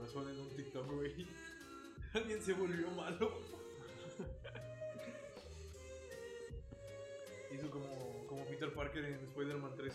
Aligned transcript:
corazón 0.00 0.28
en 0.30 0.40
un 0.40 0.48
TikTok, 0.56 0.90
güey. 0.92 1.26
Alguien 2.14 2.42
se 2.42 2.54
volvió 2.54 2.90
malo. 2.90 3.38
Hizo 7.52 7.70
como, 7.70 8.26
como 8.26 8.46
Peter 8.46 8.72
Parker 8.72 9.04
en 9.04 9.22
Spider-Man 9.24 9.74
3. 9.76 9.92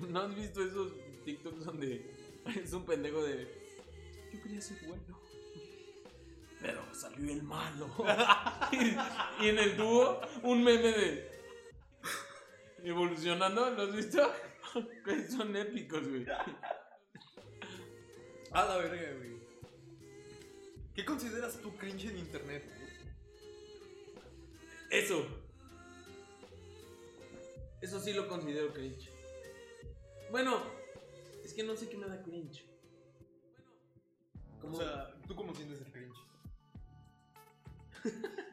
¿No 0.08 0.20
has 0.20 0.36
visto 0.36 0.64
esos 0.64 0.92
TikToks 1.24 1.64
donde 1.64 2.14
es 2.46 2.72
un 2.72 2.86
pendejo 2.86 3.24
de. 3.24 3.60
Yo 4.32 4.40
quería 4.42 4.60
ser 4.60 4.78
bueno. 4.86 5.18
Pero 6.60 6.94
salió 6.94 7.32
el 7.32 7.42
malo. 7.42 7.90
y, 9.40 9.48
en 9.48 9.58
el 9.58 9.76
dúo, 9.76 10.20
un 10.42 10.62
meme 10.62 10.92
de. 10.92 11.28
Evolucionando, 12.84 13.68
¿lo 13.70 13.82
has 13.82 13.96
visto? 13.96 14.32
Son 15.28 15.56
épicos, 15.56 16.08
güey. 16.08 16.24
A 18.52 18.64
la 18.64 18.76
verga, 18.78 19.16
güey. 19.16 19.40
¿Qué 20.94 21.04
consideras 21.04 21.60
tú 21.60 21.76
cringe 21.76 22.06
en 22.06 22.18
internet? 22.18 22.64
Eso. 24.90 25.24
Eso 27.80 28.00
sí 28.00 28.12
lo 28.12 28.28
considero 28.28 28.72
cringe. 28.72 29.08
Bueno, 30.30 30.62
es 31.44 31.54
que 31.54 31.62
no 31.62 31.76
sé 31.76 31.88
qué 31.88 31.96
me 31.96 32.08
da 32.08 32.22
cringe. 32.22 32.64
O 34.62 34.76
sea, 34.76 35.14
¿tú 35.26 35.34
cómo 35.34 35.54
sientes 35.54 35.80
el 35.80 35.92
cringe? 35.92 36.18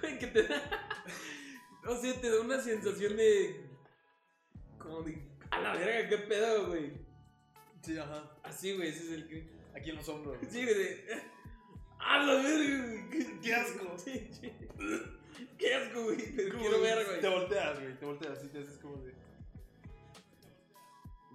Güey, 0.00 0.18
que 0.18 0.26
te 0.26 0.42
da. 0.42 0.60
O 1.86 1.96
sea, 1.96 2.20
te 2.20 2.30
da 2.30 2.40
una 2.40 2.60
sensación 2.60 3.16
de. 3.16 3.64
Como 4.78 5.02
de. 5.02 5.26
A 5.50 5.60
la 5.60 5.72
verga, 5.74 6.08
qué 6.08 6.18
pedo, 6.18 6.68
güey. 6.68 6.92
Sí, 7.82 7.98
ajá. 7.98 8.30
Así, 8.42 8.76
güey, 8.76 8.88
ese 8.88 9.04
es 9.04 9.10
el 9.12 9.26
cringe. 9.26 9.50
Aquí 9.74 9.90
en 9.90 9.96
los 9.96 10.08
hombros. 10.08 10.38
güey. 10.38 10.50
Sí, 10.50 10.62
güey, 10.62 10.74
de. 10.74 11.22
A 11.98 12.18
la 12.18 12.34
verga, 12.34 12.86
güey. 12.86 13.40
Qué, 13.40 13.54
asco. 13.54 13.98
Sí, 13.98 14.28
sí. 14.32 14.52
Qué 15.58 15.74
asco, 15.74 16.04
güey. 16.04 16.16
Te 16.36 16.48
Como 16.48 16.60
quiero 16.62 16.80
ver, 16.80 17.06
güey. 17.06 17.20
Te 17.20 17.28
volteas, 17.28 17.80
güey. 17.80 17.98
Te 17.98 18.06
volteas 18.06 18.44
y 18.44 18.48
te 18.48 18.58
haces 18.58 18.78
como 18.78 18.96
de. 18.98 19.14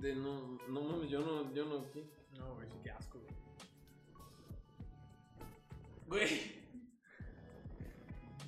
De 0.01 0.15
no, 0.15 0.59
no 0.67 0.81
mames, 0.81 1.09
yo 1.09 1.21
no, 1.21 1.53
yo 1.53 1.65
no, 1.65 1.89
¿qué? 1.91 2.03
No, 2.37 2.55
güey, 2.55 2.67
sí, 2.67 2.75
qué 2.83 2.91
asco, 2.91 3.19
güey. 3.19 3.35
Güey. 6.07 6.65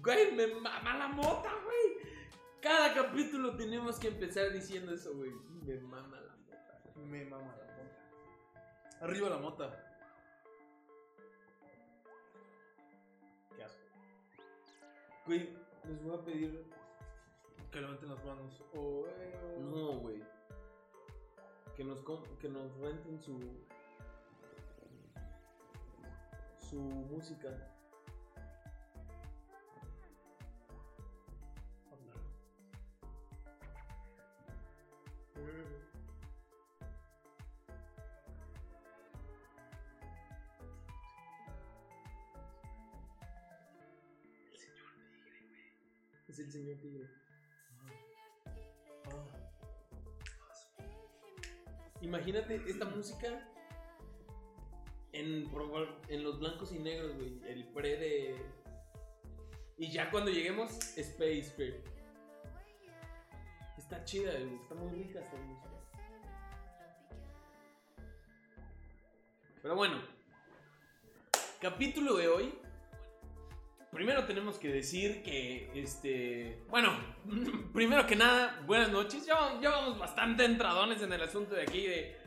Güey, 0.04 0.32
me 0.34 0.48
mama 0.48 0.98
la 0.98 1.08
mota, 1.08 1.50
güey. 1.64 2.08
Cada 2.62 2.94
capítulo 2.94 3.56
tenemos 3.56 3.98
que 3.98 4.10
empezar 4.10 4.52
diciendo 4.52 4.94
eso, 4.94 5.14
güey. 5.16 5.32
Me 5.66 5.80
mama 5.80 6.20
la 6.22 6.36
mota. 6.36 6.47
Me 7.06 7.24
mama 7.26 7.56
la 7.56 7.66
mota. 7.66 9.06
Arriba 9.06 9.30
la 9.30 9.38
mota. 9.38 9.84
Qué 13.56 13.64
asco. 13.64 13.84
Güey, 15.26 15.56
les 15.86 16.04
voy 16.04 16.16
a 16.18 16.22
pedir. 16.26 16.66
Que 17.72 17.82
levanten 17.82 18.10
las 18.10 18.24
manos. 18.26 18.64
Oh, 18.76 19.06
eh, 19.08 19.56
oh. 19.58 19.62
No, 19.62 20.00
güey. 20.00 20.24
Que 21.76 21.84
nos, 21.84 22.02
com- 22.02 22.24
que 22.40 22.50
nos 22.50 22.76
renten 22.80 23.20
su. 23.22 23.40
Su 26.60 26.80
música. 26.82 27.50
Es 46.38 46.44
el 46.44 46.52
señor 46.52 46.78
Tigre. 46.78 47.08
Imagínate 52.02 52.62
esta 52.68 52.86
música 52.86 53.50
en, 55.14 55.50
en 56.10 56.24
los 56.24 56.40
blancos 56.40 56.72
y 56.74 56.78
negros, 56.78 57.16
güey. 57.16 57.42
El 57.48 57.68
pre 57.70 57.98
de. 57.98 58.36
Y 59.80 59.92
ya 59.92 60.12
cuando 60.12 60.30
lleguemos, 60.30 60.78
Space, 60.96 61.54
güey. 61.58 61.74
Está 63.76 64.06
chida, 64.06 64.32
güey. 64.34 64.58
Está 64.62 64.76
muy 64.76 64.92
rica 64.92 65.20
esta 65.22 65.38
música. 65.38 65.70
Pero 69.64 69.76
bueno, 69.76 70.04
capítulo 71.60 72.16
de 72.16 72.28
hoy. 72.28 72.67
Primero 73.92 74.26
tenemos 74.26 74.58
que 74.58 74.68
decir 74.68 75.24
que, 75.24 75.72
este, 75.74 76.60
bueno, 76.70 76.92
primero 77.74 78.06
que 78.06 78.16
nada, 78.16 78.62
buenas 78.66 78.90
noches. 78.90 79.26
Ya, 79.26 79.60
ya 79.62 79.70
vamos 79.70 79.98
bastante 79.98 80.46
entradones 80.46 81.02
en 81.02 81.14
el 81.14 81.22
asunto 81.22 81.56
de 81.56 81.62
aquí 81.64 81.88
de... 81.88 82.18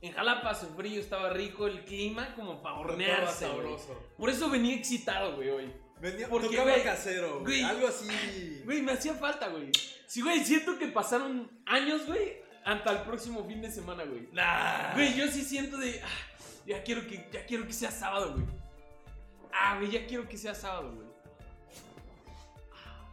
En 0.00 0.12
Jalapa 0.12 0.54
su 0.54 0.66
frío 0.76 1.00
estaba 1.00 1.30
rico, 1.30 1.66
el 1.66 1.84
clima 1.84 2.32
como 2.36 2.62
para 2.62 2.76
hornearse. 2.76 3.46
sabroso. 3.46 4.00
Por 4.16 4.30
eso 4.30 4.48
venía 4.48 4.76
excitado, 4.76 5.34
güey, 5.34 5.50
hoy. 5.50 5.72
Venía, 6.00 6.28
Porque, 6.28 6.46
tocaba 6.48 6.70
güey, 6.70 6.84
casero, 6.84 7.40
güey. 7.40 7.44
güey. 7.44 7.62
Algo 7.64 7.88
así. 7.88 8.06
Güey, 8.64 8.80
me 8.82 8.92
hacía 8.92 9.14
falta, 9.14 9.48
güey. 9.48 9.72
Sí, 10.06 10.22
güey, 10.22 10.44
siento 10.44 10.78
que 10.78 10.86
pasaron 10.86 11.50
años, 11.66 12.06
güey, 12.06 12.36
hasta 12.64 12.92
el 12.92 12.98
próximo 12.98 13.44
fin 13.44 13.60
de 13.60 13.72
semana, 13.72 14.04
güey. 14.04 14.28
Nah. 14.32 14.94
Güey, 14.94 15.14
yo 15.16 15.26
sí 15.26 15.42
siento 15.42 15.76
de. 15.78 16.00
ah, 16.00 16.36
ya 16.64 16.84
quiero 16.84 17.04
que, 17.04 17.28
ya 17.32 17.44
quiero 17.44 17.66
que 17.66 17.72
sea 17.72 17.90
sábado, 17.90 18.34
güey. 18.34 18.44
Ah, 19.52 19.76
güey, 19.78 19.90
ya 19.90 20.06
quiero 20.06 20.28
que 20.28 20.36
sea 20.38 20.54
sábado, 20.54 20.92
güey. 20.94 21.08
Ah, 22.72 23.08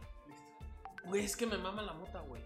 Güey, 1.04 1.24
es 1.24 1.36
que 1.36 1.46
me 1.46 1.58
mama 1.58 1.82
la 1.82 1.92
mota, 1.92 2.20
güey. 2.20 2.42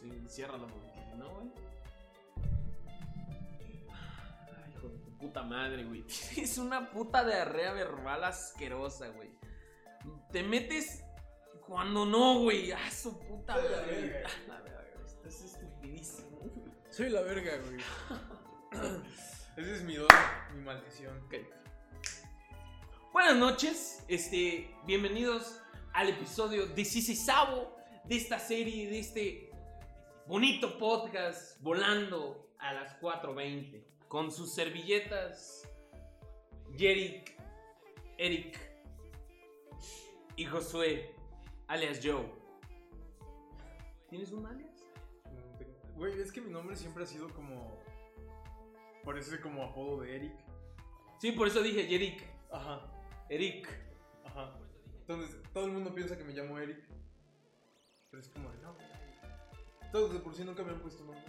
Sí, 0.00 0.24
ciérrala, 0.28 0.66
porque 0.66 1.16
no, 1.18 1.28
güey. 1.28 1.50
Ay, 3.90 4.72
hijo 4.74 4.88
de 4.88 4.98
tu 4.98 5.10
puta 5.18 5.42
madre, 5.42 5.84
güey. 5.84 6.04
Es 6.36 6.56
una 6.58 6.90
puta 6.90 7.24
diarrea 7.24 7.72
verbal 7.72 8.24
asquerosa, 8.24 9.08
güey. 9.08 9.30
Te 10.32 10.42
metes 10.42 11.04
cuando 11.66 12.06
no, 12.06 12.40
güey. 12.40 12.72
Ah, 12.72 12.90
su 12.90 13.18
puta 13.18 13.54
Soy 13.54 13.64
la 13.64 13.76
madre. 13.76 14.00
verga. 14.00 14.28
Ah, 14.30 14.48
la 14.48 14.60
verga. 14.62 14.84
Estás 15.06 15.40
estupidísimo. 15.42 16.28
Soy 16.90 17.10
la 17.10 17.20
verga, 17.20 17.52
güey. 17.58 17.82
Ese 19.60 19.74
es 19.74 19.82
mi 19.82 19.94
don, 19.94 20.08
mi 20.54 20.62
maldición. 20.62 21.14
Ok. 21.26 21.34
Buenas 23.12 23.36
noches, 23.36 24.02
este, 24.08 24.74
bienvenidos 24.86 25.60
al 25.92 26.08
episodio 26.08 26.64
16 26.64 27.26
de 28.04 28.16
esta 28.16 28.38
serie, 28.38 28.88
de 28.88 29.00
este 29.00 29.50
bonito 30.26 30.78
podcast 30.78 31.60
volando 31.60 32.54
a 32.58 32.72
las 32.72 32.98
4.20 33.02 33.84
con 34.08 34.32
sus 34.32 34.54
servilletas 34.54 35.68
Yerick, 36.78 37.38
Eric 38.16 38.58
y 40.36 40.46
Josué, 40.46 41.14
alias 41.68 42.00
Joe. 42.02 42.32
¿Tienes 44.08 44.32
un 44.32 44.46
alias? 44.46 44.86
Güey, 45.96 46.18
es 46.18 46.32
que 46.32 46.40
mi 46.40 46.50
nombre 46.50 46.76
siempre 46.76 47.04
ha 47.04 47.06
sido 47.06 47.28
como. 47.34 47.78
Parece 49.04 49.40
como 49.40 49.62
apodo 49.64 50.00
de 50.02 50.16
Eric. 50.16 50.32
Sí, 51.18 51.32
por 51.32 51.46
eso 51.48 51.62
dije 51.62 51.86
Yerick, 51.86 52.22
Ajá, 52.50 52.80
Eric. 53.28 53.68
ajá. 54.24 54.54
Entonces, 55.00 55.36
todo 55.52 55.66
el 55.66 55.72
mundo 55.72 55.94
piensa 55.94 56.16
que 56.16 56.24
me 56.24 56.32
llamo 56.32 56.58
Eric. 56.58 56.78
Pero 58.10 58.22
es 58.22 58.28
como 58.28 58.50
de 58.50 58.58
no. 58.58 58.74
Todos 59.92 60.12
de 60.12 60.20
por 60.20 60.34
sí 60.34 60.44
nunca 60.44 60.62
me 60.62 60.70
han 60.72 60.80
puesto 60.80 61.04
nombre. 61.04 61.22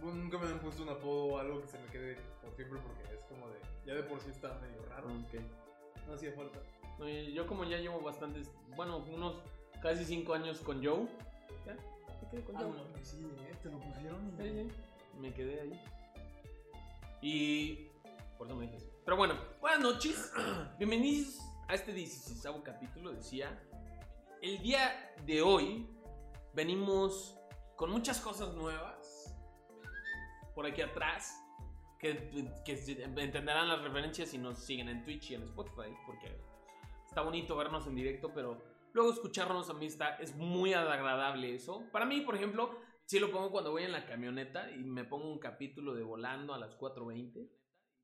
Bueno, 0.00 0.16
nunca 0.18 0.38
me 0.38 0.46
han 0.46 0.60
puesto 0.60 0.82
un 0.82 0.88
apodo 0.90 1.24
o 1.26 1.38
algo 1.38 1.60
que 1.60 1.66
se 1.68 1.78
me 1.78 1.86
quede 1.86 2.16
por 2.42 2.54
siempre 2.54 2.78
porque 2.80 3.14
es 3.14 3.24
como 3.24 3.48
de. 3.48 3.58
Ya 3.86 3.94
de 3.94 4.02
por 4.02 4.20
sí 4.20 4.30
está 4.30 4.54
medio 4.60 4.84
raro. 4.86 5.08
Ok. 5.08 5.40
No 6.06 6.14
hacía 6.14 6.32
falta. 6.32 6.58
No, 6.98 7.08
yo 7.08 7.46
como 7.46 7.64
ya 7.64 7.78
llevo 7.78 8.00
bastantes, 8.00 8.50
bueno, 8.76 8.98
unos 8.98 9.36
casi 9.82 10.04
cinco 10.04 10.34
años 10.34 10.60
con 10.60 10.84
Joe. 10.84 11.06
¿Ya? 11.66 11.76
Quedé 12.30 12.42
con 12.44 12.56
Ah, 12.56 12.60
Joe. 12.62 12.70
no, 12.72 12.92
que 12.92 13.04
sí, 13.04 13.24
eh, 13.40 13.54
te 13.62 13.70
lo 13.70 13.78
pusieron 13.78 14.28
y. 14.28 14.36
Sí, 14.42 14.70
sí, 14.70 15.18
Me 15.20 15.32
quedé 15.32 15.60
ahí. 15.60 15.80
Y... 17.20 17.90
Por 18.36 18.46
eso 18.46 18.56
me 18.56 18.66
dije 18.66 18.76
así. 18.76 18.88
Pero 19.04 19.16
bueno, 19.16 19.34
buenas 19.60 19.80
noches. 19.80 20.32
Bienvenidos 20.78 21.40
a 21.66 21.74
este 21.74 21.92
16 21.92 22.54
capítulo, 22.62 23.10
decía. 23.10 23.60
El 24.40 24.62
día 24.62 25.14
de 25.26 25.42
hoy 25.42 25.88
venimos 26.54 27.36
con 27.74 27.90
muchas 27.90 28.20
cosas 28.20 28.54
nuevas. 28.54 29.36
Por 30.54 30.66
aquí 30.66 30.82
atrás. 30.82 31.44
Que, 31.98 32.30
que 32.64 32.72
entenderán 33.16 33.66
las 33.66 33.82
referencias 33.82 34.28
si 34.28 34.38
nos 34.38 34.60
siguen 34.60 34.88
en 34.88 35.02
Twitch 35.02 35.32
y 35.32 35.34
en 35.34 35.42
Spotify. 35.42 35.92
Porque 36.06 36.40
está 37.04 37.22
bonito 37.22 37.56
vernos 37.56 37.88
en 37.88 37.96
directo, 37.96 38.32
pero 38.32 38.62
luego 38.92 39.12
escucharnos 39.12 39.68
a 39.68 39.74
mí 39.74 39.86
está, 39.86 40.14
es 40.18 40.36
muy 40.36 40.72
agradable 40.74 41.56
eso. 41.56 41.82
Para 41.90 42.04
mí, 42.04 42.20
por 42.20 42.36
ejemplo, 42.36 42.78
Sí 43.08 43.18
lo 43.18 43.32
pongo 43.32 43.50
cuando 43.50 43.70
voy 43.70 43.84
en 43.84 43.92
la 43.92 44.04
camioneta 44.04 44.70
y 44.70 44.84
me 44.84 45.02
pongo 45.02 45.32
un 45.32 45.38
capítulo 45.38 45.94
de 45.94 46.02
volando 46.02 46.52
a 46.52 46.58
las 46.58 46.78
4.20. 46.78 47.50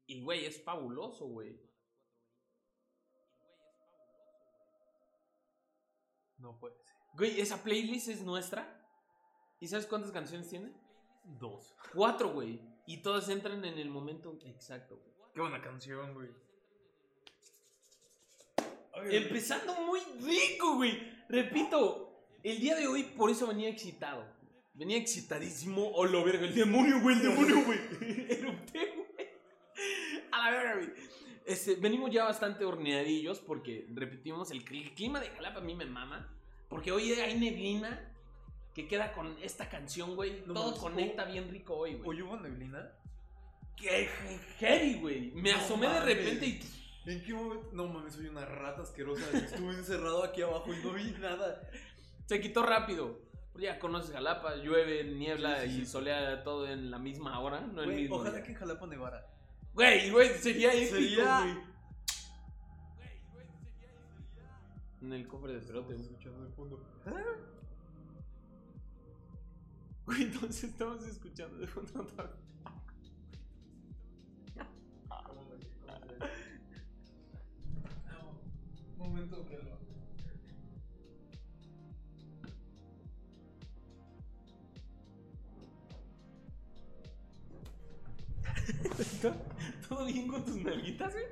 Y, 0.06 0.22
güey, 0.22 0.46
es 0.46 0.64
fabuloso, 0.64 1.26
güey. 1.26 1.60
No 6.38 6.58
puede 6.58 6.78
ser. 6.78 6.96
Güey, 7.12 7.38
esa 7.38 7.62
playlist 7.62 8.08
es 8.08 8.22
nuestra. 8.22 8.82
¿Y 9.60 9.68
sabes 9.68 9.84
cuántas 9.84 10.10
canciones 10.10 10.48
tiene? 10.48 10.72
Dos. 11.22 11.76
Cuatro, 11.92 12.32
güey. 12.32 12.58
Y 12.86 13.02
todas 13.02 13.28
entran 13.28 13.62
en 13.62 13.78
el 13.78 13.90
momento 13.90 14.38
exacto, 14.46 14.96
güey. 14.96 15.12
Qué 15.34 15.40
buena 15.42 15.60
canción, 15.60 16.14
güey. 16.14 16.30
Empezando 19.10 19.74
muy 19.82 20.00
rico, 20.22 20.76
güey. 20.76 20.98
Repito, 21.28 22.24
el 22.42 22.58
día 22.58 22.74
de 22.74 22.86
hoy 22.86 23.02
por 23.02 23.28
eso 23.28 23.46
venía 23.46 23.68
excitado. 23.68 24.32
Venía 24.74 24.96
excitadísimo. 24.98 25.90
Oh, 25.94 26.04
lo 26.04 26.24
verga, 26.24 26.44
el 26.46 26.54
demonio, 26.54 27.00
güey, 27.00 27.16
el 27.16 27.22
demonio, 27.22 27.64
güey. 27.64 27.78
Erupté, 28.30 28.92
güey. 28.94 29.28
A 30.32 30.38
la 30.38 30.50
verga, 30.50 30.74
güey. 30.76 30.88
Este, 31.46 31.76
venimos 31.76 32.10
ya 32.10 32.24
bastante 32.24 32.64
horneadillos 32.64 33.38
porque, 33.40 33.86
repetimos, 33.94 34.50
el, 34.50 34.64
cli- 34.64 34.82
el 34.82 34.94
clima 34.94 35.20
de 35.20 35.28
Jalapa 35.30 35.58
a 35.60 35.62
mí 35.62 35.74
me 35.74 35.84
mama. 35.86 36.28
Porque 36.68 36.90
hoy 36.90 37.12
hay 37.12 37.38
neblina 37.38 38.10
que 38.74 38.88
queda 38.88 39.12
con 39.12 39.36
esta 39.42 39.68
canción, 39.68 40.16
güey. 40.16 40.42
No 40.46 40.54
Todo 40.54 40.76
conecta 40.76 41.24
bien 41.24 41.48
rico 41.50 41.74
hoy, 41.76 41.94
güey. 41.94 42.08
¿Hoy 42.18 42.22
hubo 42.22 42.36
neblina? 42.38 42.90
Qué 43.76 44.08
heavy, 44.58 44.94
güey. 45.00 45.30
Me 45.32 45.52
asomé 45.52 45.88
de 45.88 46.00
repente 46.00 46.46
y... 46.46 46.60
¿En 47.06 47.22
qué 47.22 47.34
momento? 47.34 47.68
No 47.72 47.86
mames, 47.86 48.14
soy 48.14 48.26
una 48.28 48.46
rata 48.46 48.82
asquerosa. 48.82 49.24
Estuve 49.36 49.74
encerrado 49.74 50.24
aquí 50.24 50.40
abajo 50.42 50.72
y 50.72 50.78
no 50.82 50.92
vi 50.94 51.10
nada. 51.20 51.60
Se 52.26 52.40
quitó 52.40 52.62
rápido. 52.64 53.20
Ya 53.58 53.78
conoces 53.78 54.10
Jalapa, 54.12 54.56
llueve, 54.56 55.04
niebla 55.04 55.60
Sí, 55.62 55.70
sí, 55.70 55.80
y 55.82 55.86
solea 55.86 56.42
todo 56.42 56.66
en 56.68 56.90
la 56.90 56.98
misma 56.98 57.38
hora, 57.38 57.60
no 57.60 57.82
el 57.82 57.90
mismo 58.02 58.16
ojalá 58.16 58.34
día. 58.36 58.42
que 58.44 58.52
en 58.52 58.58
Jalapa 58.58 58.86
nevara. 58.86 59.26
Güey, 59.74 60.10
güey, 60.10 60.28
sería 60.38 60.72
épico, 60.74 60.96
Sería- 60.96 61.40
güey. 61.40 61.74
En 65.02 65.12
el 65.12 65.28
cofre 65.28 65.52
de 65.54 65.60
güey. 65.94 66.00
escuchando 66.00 66.44
de 66.44 66.50
fondo. 66.52 66.82
Güey, 70.06 70.22
entonces 70.22 70.64
estamos 70.64 71.02
escuchando 71.06 71.58
de 71.58 71.66
fondo 71.66 72.02
vez. 72.24 72.30
Un 78.98 78.98
momento 78.98 79.44
que 79.46 79.56
lo. 79.58 79.73
¿Todo 89.88 90.04
bien 90.06 90.28
con 90.28 90.44
tus 90.44 90.56
nalguitas, 90.56 91.12
güey? 91.12 91.24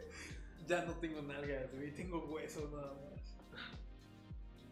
Ya 0.67 0.85
no 0.85 0.95
tengo 0.95 1.23
nalgas, 1.23 1.73
güey. 1.75 1.95
Tengo 1.95 2.25
huesos 2.27 2.71
nada 2.73 2.95
más. 2.95 3.39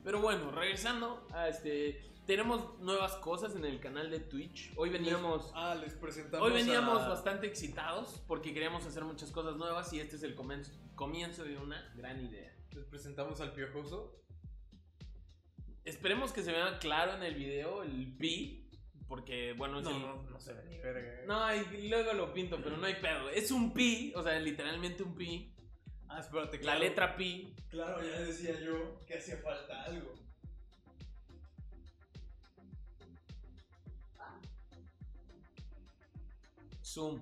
Pero 0.04 0.20
bueno, 0.20 0.50
regresando 0.50 1.26
a 1.32 1.48
este... 1.48 2.06
Tenemos 2.26 2.78
nuevas 2.78 3.16
cosas 3.16 3.56
en 3.56 3.64
el 3.64 3.80
canal 3.80 4.08
de 4.10 4.20
Twitch. 4.20 4.72
Hoy 4.76 4.90
veníamos... 4.90 5.50
Ah, 5.54 5.74
les 5.74 5.94
presentamos. 5.94 6.46
Hoy 6.46 6.54
veníamos 6.54 7.02
a- 7.02 7.08
bastante 7.08 7.46
excitados 7.48 8.22
porque 8.28 8.54
queríamos 8.54 8.86
hacer 8.86 9.04
muchas 9.04 9.32
cosas 9.32 9.56
nuevas 9.56 9.92
y 9.92 9.98
este 10.00 10.14
es 10.16 10.22
el 10.22 10.36
comienzo, 10.36 10.72
comienzo 10.94 11.42
de 11.42 11.58
una 11.58 11.92
gran 11.96 12.24
idea. 12.24 12.54
Les 12.72 12.84
presentamos 12.84 13.40
al 13.40 13.52
piojoso. 13.52 14.16
Esperemos 15.84 16.32
que 16.32 16.42
se 16.42 16.52
vea 16.52 16.78
claro 16.78 17.14
en 17.14 17.22
el 17.24 17.34
video 17.34 17.82
el 17.82 18.16
pi, 18.16 18.69
porque 19.10 19.54
bueno, 19.54 19.80
es 19.80 19.84
No, 19.84 19.90
el- 19.90 20.00
no, 20.02 20.22
no 20.22 20.40
se 20.40 20.52
ve 20.54 20.62
ni 20.70 20.78
verga. 20.78 21.22
No, 21.26 21.54
y 21.76 21.88
luego 21.88 22.12
lo 22.12 22.32
pinto, 22.32 22.60
pero 22.62 22.76
no 22.76 22.86
hay 22.86 22.94
pedo. 22.94 23.28
Es 23.28 23.50
un 23.50 23.74
pi, 23.74 24.12
o 24.14 24.22
sea, 24.22 24.38
literalmente 24.38 25.02
un 25.02 25.16
pi. 25.16 25.52
Ah, 26.08 26.20
espérate, 26.20 26.56
La 26.58 26.62
claro. 26.62 26.78
letra 26.80 27.16
pi. 27.16 27.52
Claro, 27.68 28.00
ya 28.02 28.20
decía 28.20 28.58
yo 28.60 29.00
que 29.06 29.18
hacía 29.18 29.36
falta 29.38 29.82
algo. 29.82 30.14
Zoom. 36.82 37.20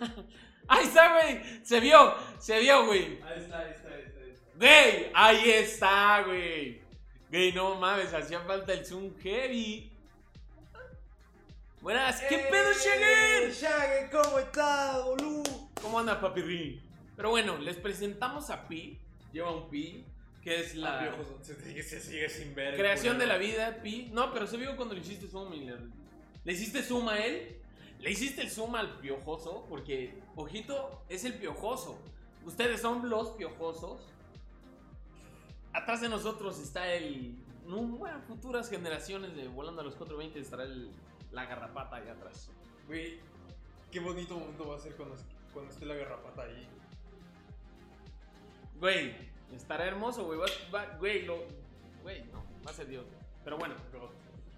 Ahí 0.72 0.84
está, 0.86 1.12
güey. 1.12 1.64
Se 1.64 1.80
vio, 1.80 2.14
se 2.38 2.60
vio, 2.60 2.86
güey. 2.86 3.20
Ahí 3.22 3.40
está, 3.42 3.58
ahí 3.58 3.70
está, 3.72 3.88
ahí 3.88 4.02
está. 4.02 4.56
Güey, 4.56 5.10
ahí 5.14 5.50
está, 5.50 6.22
güey. 6.22 6.80
Güey, 7.28 7.52
no 7.52 7.74
mames, 7.74 8.14
hacía 8.14 8.40
falta 8.40 8.72
el 8.72 8.86
zoom 8.86 9.16
heavy. 9.18 9.90
Buenas, 11.80 12.20
¿qué 12.28 12.38
pedo, 12.50 12.72
Shaggy? 12.72 13.52
Shaggy, 13.52 14.10
¿cómo 14.12 14.38
estás, 14.38 15.02
boludo? 15.04 15.70
¿Cómo 15.80 15.98
anda, 15.98 16.20
papi 16.20 16.80
Pero 17.16 17.30
bueno, 17.30 17.56
les 17.58 17.76
presentamos 17.76 18.50
a 18.50 18.68
Pi. 18.68 18.98
Lleva 19.32 19.50
un 19.50 19.70
Pi, 19.70 20.04
que 20.42 20.60
es 20.60 20.74
la 20.74 21.00
Ah, 21.00 21.16
se, 21.42 21.54
sigue- 21.56 21.82
se 21.82 22.00
sigue 22.00 22.28
sin 22.28 22.54
ver. 22.54 22.76
creación 22.76 23.18
de 23.18 23.26
la 23.26 23.38
vida, 23.38 23.80
Pi. 23.82 24.10
No, 24.12 24.32
pero 24.32 24.46
se 24.46 24.56
vio 24.58 24.76
cuando 24.76 24.94
le 24.94 25.00
hiciste 25.00 25.26
zoom 25.26 25.52
y 25.54 25.64
le, 25.64 25.74
le 26.44 26.52
hiciste 26.52 26.82
zoom 26.82 27.08
a 27.08 27.18
él. 27.18 27.56
Le 28.00 28.10
hiciste 28.10 28.42
el 28.42 28.50
zoom 28.50 28.74
al 28.76 28.98
piojoso, 28.98 29.66
porque 29.68 30.18
Ojito 30.36 31.02
es 31.08 31.24
el 31.24 31.34
piojoso. 31.34 31.98
Ustedes 32.44 32.80
son 32.80 33.08
los 33.10 33.28
piojosos. 33.30 34.00
Atrás 35.72 36.00
de 36.00 36.08
nosotros 36.08 36.58
está 36.58 36.92
el. 36.94 37.36
No, 37.66 37.82
bueno, 37.82 38.20
futuras 38.26 38.68
generaciones 38.70 39.36
de 39.36 39.46
Volando 39.48 39.82
a 39.82 39.84
los 39.84 39.94
420 39.94 40.40
estará 40.40 40.64
el, 40.64 40.90
la 41.30 41.44
garrapata 41.44 41.96
allá 41.96 42.12
atrás. 42.12 42.50
Güey, 42.86 43.20
qué 43.92 44.00
bonito 44.00 44.36
momento 44.38 44.66
va 44.66 44.76
a 44.76 44.80
ser 44.80 44.96
cuando, 44.96 45.14
cuando 45.52 45.70
esté 45.70 45.84
la 45.86 45.94
garrapata 45.94 46.42
ahí. 46.42 46.66
Güey, 48.80 49.14
estará 49.54 49.84
hermoso, 49.86 50.24
güey. 50.24 50.38
Va- 50.40 50.46
va- 50.74 50.96
Güey, 50.98 51.26
lo. 51.26 51.36
Güey, 52.02 52.24
no, 52.32 52.42
va 52.66 52.70
a 52.70 52.74
ser 52.74 52.88
Dios. 52.88 53.04
Pero 53.44 53.58
bueno, 53.58 53.74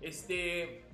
este. 0.00 0.84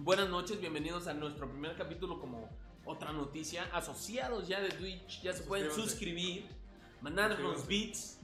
Buenas 0.00 0.28
noches, 0.28 0.60
bienvenidos 0.60 1.08
a 1.08 1.12
nuestro 1.12 1.50
primer 1.50 1.74
capítulo 1.74 2.20
como 2.20 2.48
otra 2.84 3.12
noticia. 3.12 3.64
Asociados 3.72 4.46
ya 4.46 4.60
de 4.60 4.68
Twitch, 4.68 5.22
ya 5.22 5.32
se 5.32 5.42
pueden 5.42 5.72
suscribir, 5.72 6.46
mandarnos 7.00 7.66
beats. 7.66 8.20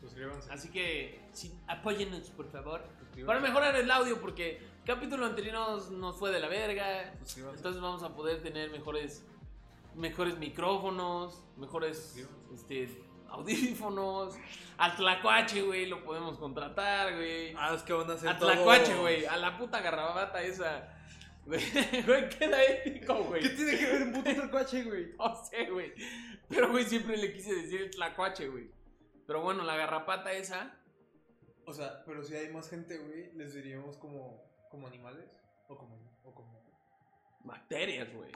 Suscríbanse. 0.00 0.52
Así 0.52 0.68
que 0.68 1.20
sí, 1.32 1.54
apóyennos, 1.68 2.30
por 2.30 2.50
favor. 2.50 2.82
Para 3.24 3.38
mejorar 3.38 3.76
el 3.76 3.88
audio, 3.88 4.20
porque 4.20 4.56
el 4.58 4.84
capítulo 4.84 5.26
anterior 5.26 5.54
nos, 5.54 5.92
nos 5.92 6.16
fue 6.16 6.32
de 6.32 6.40
la 6.40 6.48
verga. 6.48 7.14
suscríbanse. 7.20 7.58
Entonces 7.58 7.80
vamos 7.80 8.02
a 8.02 8.16
poder 8.16 8.42
tener 8.42 8.70
mejores 8.70 9.24
mejores 9.94 10.38
micrófonos, 10.38 11.40
mejores 11.56 12.16
este, 12.52 13.00
audífonos. 13.30 14.36
Al 14.78 14.96
Tlacuache, 14.96 15.62
güey, 15.62 15.86
lo 15.86 16.02
podemos 16.04 16.38
contratar, 16.38 17.14
güey. 17.16 17.54
Ah, 17.56 17.74
es 17.74 17.82
que 17.82 17.92
van 17.92 18.10
a 18.10 18.14
hacer 18.14 18.28
A 18.30 18.38
todo- 18.38 18.50
Tlacuache, 18.52 18.94
güey. 18.96 19.26
A 19.26 19.36
la 19.36 19.56
puta 19.58 19.80
garrabata 19.80 20.42
esa. 20.42 20.96
Güey, 21.46 22.28
queda 22.28 22.62
épico, 22.62 23.14
güey. 23.24 23.42
¿Qué 23.42 23.48
tiene 23.48 23.76
que 23.78 23.86
ver 23.86 24.02
un 24.02 24.12
puto 24.12 24.30
tlacuache, 24.34 24.84
güey? 24.84 25.14
No 25.18 25.34
sé, 25.44 25.70
güey. 25.70 25.92
Pero, 26.48 26.70
güey, 26.70 26.84
siempre 26.84 27.16
le 27.16 27.32
quise 27.32 27.54
decir 27.54 27.80
el 27.80 27.90
Tlacuache, 27.90 28.46
güey. 28.48 28.70
Pero 29.26 29.40
bueno, 29.42 29.64
la 29.64 29.74
garrapata 29.76 30.32
esa. 30.32 30.76
O 31.66 31.72
sea, 31.72 32.04
pero 32.04 32.22
si 32.22 32.36
hay 32.36 32.52
más 32.52 32.68
gente, 32.70 32.98
güey, 32.98 33.32
les 33.34 33.54
diríamos 33.54 33.96
como, 33.96 34.44
como 34.70 34.86
animales. 34.86 35.40
O 35.66 35.76
como. 35.76 35.96
O 36.24 36.34
como... 36.34 36.62
Bacterias, 37.42 38.12
güey. 38.14 38.30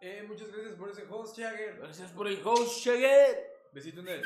Eh, 0.00 0.24
muchas 0.28 0.52
gracias 0.52 0.76
por 0.76 0.90
ese 0.90 1.04
host, 1.10 1.36
Jagger. 1.36 1.78
Gracias 1.78 2.12
por 2.12 2.28
el 2.28 2.40
host, 2.44 2.84
Shaggy. 2.84 3.36
Besito 3.72 4.00
en 4.00 4.08
él. 4.08 4.22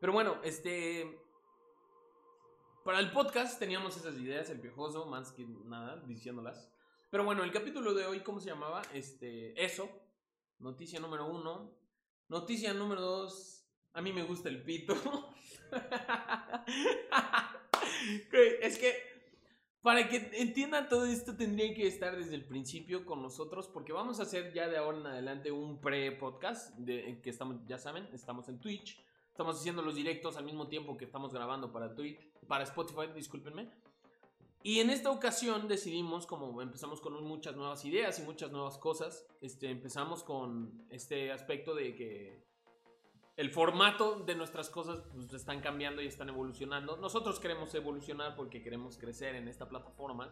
Pero 0.00 0.12
bueno, 0.12 0.38
este. 0.42 1.16
Para 2.84 2.98
el 2.98 3.12
podcast 3.12 3.60
teníamos 3.60 3.96
esas 3.96 4.16
ideas, 4.16 4.50
el 4.50 4.58
piojoso, 4.58 5.06
más 5.06 5.30
que 5.30 5.46
nada, 5.64 6.02
diciéndolas. 6.06 6.72
Pero 7.10 7.24
bueno, 7.24 7.44
el 7.44 7.52
capítulo 7.52 7.94
de 7.94 8.06
hoy, 8.06 8.20
¿cómo 8.20 8.40
se 8.40 8.48
llamaba? 8.48 8.82
Este. 8.94 9.62
Eso. 9.62 9.88
Noticia 10.58 10.98
número 10.98 11.26
uno. 11.26 11.70
Noticia 12.28 12.74
número 12.74 13.00
dos. 13.00 13.64
A 13.92 14.02
mí 14.02 14.12
me 14.12 14.24
gusta 14.24 14.48
el 14.48 14.62
pito. 14.62 14.94
Es 18.60 18.78
que. 18.78 19.09
Para 19.82 20.08
que 20.08 20.30
entiendan 20.34 20.90
todo 20.90 21.06
esto 21.06 21.36
tendrían 21.36 21.74
que 21.74 21.86
estar 21.86 22.14
desde 22.14 22.34
el 22.34 22.44
principio 22.44 23.06
con 23.06 23.22
nosotros 23.22 23.66
porque 23.66 23.94
vamos 23.94 24.20
a 24.20 24.24
hacer 24.24 24.52
ya 24.52 24.68
de 24.68 24.76
ahora 24.76 24.98
en 24.98 25.06
adelante 25.06 25.50
un 25.50 25.80
pre-podcast 25.80 26.78
que 26.86 27.30
estamos, 27.30 27.56
ya 27.66 27.78
saben, 27.78 28.06
estamos 28.12 28.48
en 28.48 28.60
Twitch. 28.60 29.02
Estamos 29.30 29.58
haciendo 29.58 29.80
los 29.80 29.94
directos 29.94 30.36
al 30.36 30.44
mismo 30.44 30.68
tiempo 30.68 30.98
que 30.98 31.06
estamos 31.06 31.32
grabando 31.32 31.72
para 31.72 31.94
Twitch, 31.94 32.20
para 32.46 32.64
Spotify, 32.64 33.06
discúlpenme. 33.14 33.70
Y 34.62 34.80
en 34.80 34.90
esta 34.90 35.10
ocasión 35.10 35.66
decidimos, 35.66 36.26
como 36.26 36.60
empezamos 36.60 37.00
con 37.00 37.24
muchas 37.24 37.56
nuevas 37.56 37.82
ideas 37.86 38.18
y 38.18 38.22
muchas 38.22 38.50
nuevas 38.50 38.76
cosas, 38.76 39.26
este, 39.40 39.70
empezamos 39.70 40.22
con 40.22 40.84
este 40.90 41.32
aspecto 41.32 41.74
de 41.74 41.94
que 41.94 42.49
el 43.36 43.50
formato 43.50 44.20
de 44.20 44.34
nuestras 44.34 44.68
cosas 44.68 45.02
pues, 45.14 45.32
están 45.32 45.60
cambiando 45.60 46.02
y 46.02 46.06
están 46.06 46.28
evolucionando. 46.28 46.96
Nosotros 46.96 47.40
queremos 47.40 47.74
evolucionar 47.74 48.36
porque 48.36 48.62
queremos 48.62 48.98
crecer 48.98 49.34
en 49.34 49.48
esta 49.48 49.68
plataforma. 49.68 50.30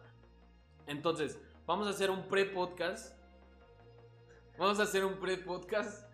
Entonces, 0.85 1.39
vamos 1.65 1.87
a 1.87 1.91
hacer 1.91 2.11
un 2.11 2.27
pre-podcast. 2.27 3.15
Vamos 4.57 4.79
a 4.79 4.83
hacer 4.83 5.05
un 5.05 5.19
pre-podcast. 5.19 6.07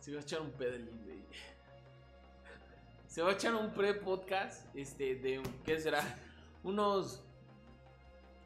Se 0.00 0.12
va 0.12 0.18
a 0.18 0.22
echar 0.22 0.40
un 0.40 0.50
pedal, 0.52 0.88
güey. 1.04 1.22
Se 3.06 3.22
va 3.22 3.30
a 3.30 3.32
echar 3.32 3.54
un 3.54 3.72
pre-podcast. 3.72 4.74
Este, 4.76 5.14
de. 5.16 5.42
¿Qué 5.64 5.80
será? 5.80 6.02
Unos. 6.62 7.22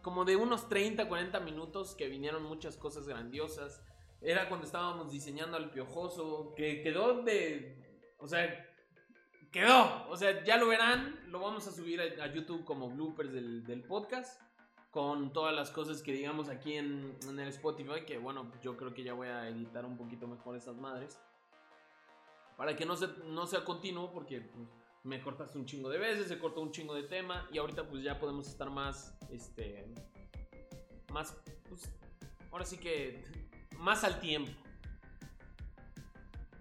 Como 0.03 0.25
de 0.25 0.37
unos 0.37 0.69
30, 0.69 1.09
40 1.09 1.41
minutos 1.41 1.95
que 1.95 2.09
vinieron 2.09 2.43
muchas 2.43 2.77
cosas 2.77 3.07
grandiosas. 3.07 3.83
Era 4.23 4.49
cuando 4.49 4.67
estábamos 4.67 5.11
diseñando 5.11 5.57
al 5.57 5.71
piojoso. 5.71 6.55
Que 6.57 6.83
quedó 6.83 7.23
de. 7.23 7.77
O 8.19 8.27
sea, 8.27 8.69
quedó. 9.51 10.09
O 10.09 10.17
sea, 10.17 10.45
ya 10.45 10.57
lo 10.57 10.69
verán. 10.69 11.21
Lo 11.29 11.41
vamos 11.41 11.67
a 11.67 11.73
subir 11.73 12.01
a, 12.01 12.25
a 12.25 12.27
YouTube 12.33 12.65
como 12.65 12.91
bloopers 12.91 13.33
del, 13.33 13.65
del 13.65 13.83
podcast 13.83 14.41
con 14.93 15.33
todas 15.33 15.55
las 15.55 15.71
cosas 15.71 16.03
que 16.03 16.13
digamos 16.13 16.51
aquí 16.51 16.75
en, 16.75 17.17
en, 17.27 17.41
el 17.41 17.49
Spotify, 17.49 18.05
que 18.07 18.19
bueno, 18.19 18.53
yo 18.63 18.77
creo 18.77 18.93
que 18.93 19.03
ya 19.03 19.15
voy 19.15 19.27
a 19.27 19.49
editar 19.49 19.87
un 19.87 19.97
poquito 19.97 20.29
mejor 20.29 20.55
estas 20.55 20.77
madres. 20.77 21.19
Para 22.59 22.77
que 22.77 22.85
no, 22.85 22.95
se, 22.95 23.09
no 23.25 23.47
sea 23.47 23.65
continuo, 23.65 24.13
porque 24.13 24.43
pues, 24.43 24.69
me 25.03 25.23
cortaste 25.23 25.57
un 25.57 25.65
chingo 25.65 25.89
de 25.89 25.97
veces, 25.97 26.29
se 26.29 26.39
cortó 26.39 26.61
un 26.61 26.73
chingo 26.73 26.95
de 26.95 27.05
tema, 27.05 27.49
y 27.51 27.57
ahorita 27.57 27.89
pues 27.89 28.03
ya 28.03 28.19
podemos 28.19 28.47
estar 28.47 28.69
más, 28.69 29.17
este, 29.31 29.87
más, 31.11 31.35
pues, 31.71 31.91
ahora 32.51 32.67
sí 32.67 32.77
que, 32.77 33.25
más 33.83 34.05
al 34.05 34.21
tiempo. 34.21 34.51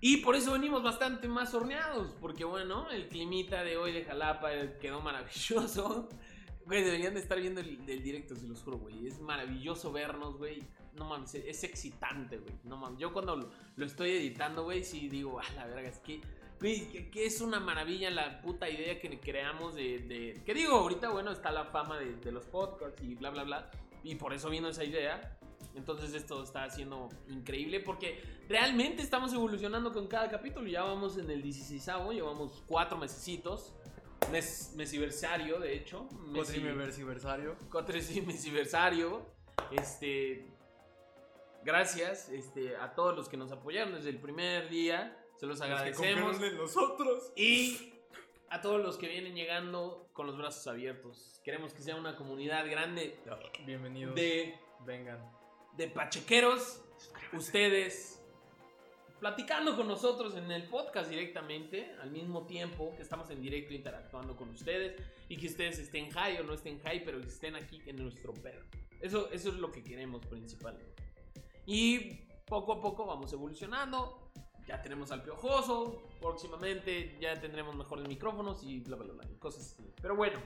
Y 0.03 0.17
por 0.17 0.35
eso 0.35 0.53
venimos 0.53 0.81
bastante 0.81 1.27
más 1.27 1.53
horneados, 1.53 2.15
porque 2.19 2.43
bueno, 2.43 2.89
el 2.89 3.07
climita 3.07 3.63
de 3.63 3.77
hoy 3.77 3.91
de 3.91 4.03
Jalapa 4.03 4.49
quedó 4.81 4.99
maravilloso. 5.01 6.09
Güey, 6.63 6.83
deberían 6.83 7.15
de 7.15 7.19
estar 7.19 7.41
viendo 7.41 7.59
el, 7.59 8.03
directo, 8.03 8.35
se 8.35 8.47
los 8.47 8.61
juro, 8.61 8.77
güey. 8.77 9.07
Es 9.07 9.19
maravilloso 9.19 9.91
vernos, 9.91 10.37
güey. 10.37 10.59
No 10.95 11.05
mames, 11.05 11.33
es 11.33 11.63
excitante, 11.63 12.37
güey. 12.37 12.53
No 12.63 12.77
mames. 12.77 12.99
Yo 12.99 13.11
cuando 13.11 13.51
lo, 13.75 13.85
estoy 13.85 14.11
editando, 14.11 14.63
güey, 14.63 14.83
sí 14.83 15.09
digo, 15.09 15.39
ah, 15.39 15.53
la 15.55 15.65
verga, 15.65 15.89
es 15.89 15.97
que, 15.97 16.21
es 17.15 17.41
una 17.41 17.59
maravilla 17.59 18.11
la 18.11 18.41
puta 18.41 18.69
idea 18.69 19.01
que 19.01 19.19
creamos 19.19 19.73
de. 19.73 19.99
de... 19.99 20.43
Que 20.45 20.53
digo, 20.53 20.75
ahorita, 20.75 21.09
bueno, 21.09 21.31
está 21.31 21.51
la 21.51 21.65
fama 21.65 21.97
de, 21.97 22.15
de, 22.17 22.31
los 22.31 22.45
podcasts 22.45 23.01
y 23.03 23.15
bla, 23.15 23.31
bla, 23.31 23.43
bla. 23.43 23.71
Y 24.03 24.15
por 24.15 24.31
eso 24.31 24.49
vino 24.51 24.69
esa 24.69 24.83
idea. 24.83 25.39
Entonces 25.75 26.13
esto 26.13 26.43
está 26.43 26.69
siendo 26.69 27.09
increíble 27.29 27.79
porque 27.79 28.21
realmente 28.49 29.01
estamos 29.01 29.33
evolucionando 29.33 29.91
con 29.91 30.07
cada 30.07 30.29
capítulo. 30.29 30.67
Ya 30.67 30.83
vamos 30.83 31.17
en 31.17 31.29
el 31.29 31.41
16 31.41 31.87
llevamos 32.13 32.63
cuatro 32.67 32.97
mesecitos. 32.97 33.73
Mes, 34.31 34.73
mesiversario, 34.75 35.59
de 35.59 35.75
hecho. 35.75 36.07
Cuatrimesiversario. 36.33 37.55
Cuatrimesiversario. 37.71 39.25
Este. 39.71 40.47
Gracias 41.63 42.29
este, 42.29 42.75
a 42.75 42.93
todos 42.95 43.15
los 43.15 43.29
que 43.29 43.37
nos 43.37 43.51
apoyaron 43.51 43.93
desde 43.93 44.09
el 44.09 44.19
primer 44.19 44.69
día. 44.69 45.17
Se 45.37 45.45
los 45.45 45.61
agradecemos. 45.61 46.39
Los 46.39 46.49
que 46.49 46.55
nosotros. 46.57 47.33
Y 47.35 47.93
a 48.49 48.61
todos 48.61 48.81
los 48.81 48.97
que 48.97 49.07
vienen 49.07 49.35
llegando 49.35 50.09
con 50.13 50.27
los 50.27 50.37
brazos 50.37 50.67
abiertos. 50.67 51.39
Queremos 51.43 51.73
que 51.73 51.81
sea 51.81 51.95
una 51.95 52.15
comunidad 52.15 52.69
grande. 52.69 53.17
Bienvenidos. 53.65 54.13
De. 54.13 54.59
Vengan. 54.85 55.40
De 55.77 55.87
pachequeros. 55.87 56.81
Ustedes 57.33 58.21
platicando 59.21 59.75
con 59.75 59.87
nosotros 59.87 60.35
en 60.35 60.51
el 60.51 60.63
podcast 60.63 61.07
directamente, 61.07 61.95
al 62.01 62.09
mismo 62.09 62.47
tiempo 62.47 62.91
que 62.95 63.03
estamos 63.03 63.29
en 63.29 63.39
directo 63.39 63.73
interactuando 63.75 64.35
con 64.35 64.49
ustedes 64.49 64.99
y 65.29 65.37
que 65.37 65.45
ustedes 65.45 65.77
estén 65.77 66.09
high 66.09 66.39
o 66.39 66.43
no 66.43 66.55
estén 66.55 66.79
high, 66.79 67.05
pero 67.05 67.21
que 67.21 67.27
estén 67.27 67.55
aquí 67.55 67.79
en 67.85 67.97
nuestro 67.97 68.33
perro. 68.33 68.65
Eso, 68.99 69.29
eso 69.31 69.49
es 69.49 69.55
lo 69.55 69.71
que 69.71 69.83
queremos 69.83 70.25
principalmente. 70.25 71.03
Y 71.67 72.25
poco 72.47 72.73
a 72.73 72.81
poco 72.81 73.05
vamos 73.05 73.31
evolucionando. 73.31 74.31
Ya 74.67 74.81
tenemos 74.81 75.11
al 75.11 75.21
piojoso. 75.21 76.01
Próximamente 76.19 77.17
ya 77.21 77.39
tendremos 77.39 77.75
mejores 77.75 78.07
micrófonos 78.07 78.63
y 78.63 78.79
bla, 78.79 78.95
bla. 78.95 79.13
bla 79.13 79.27
cosas 79.39 79.71
así. 79.71 79.93
Pero 80.01 80.15
bueno. 80.15 80.39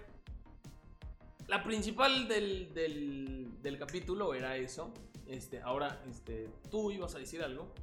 La 1.48 1.64
principal 1.64 2.28
del, 2.28 2.74
del, 2.74 3.62
del 3.62 3.78
capítulo 3.78 4.34
era 4.34 4.58
eso. 4.58 4.92
Este, 5.28 5.62
ahora, 5.62 6.04
este, 6.10 6.50
tú 6.70 6.92
ibas 6.92 7.16
a 7.16 7.20
decir 7.20 7.44
algo 7.44 7.74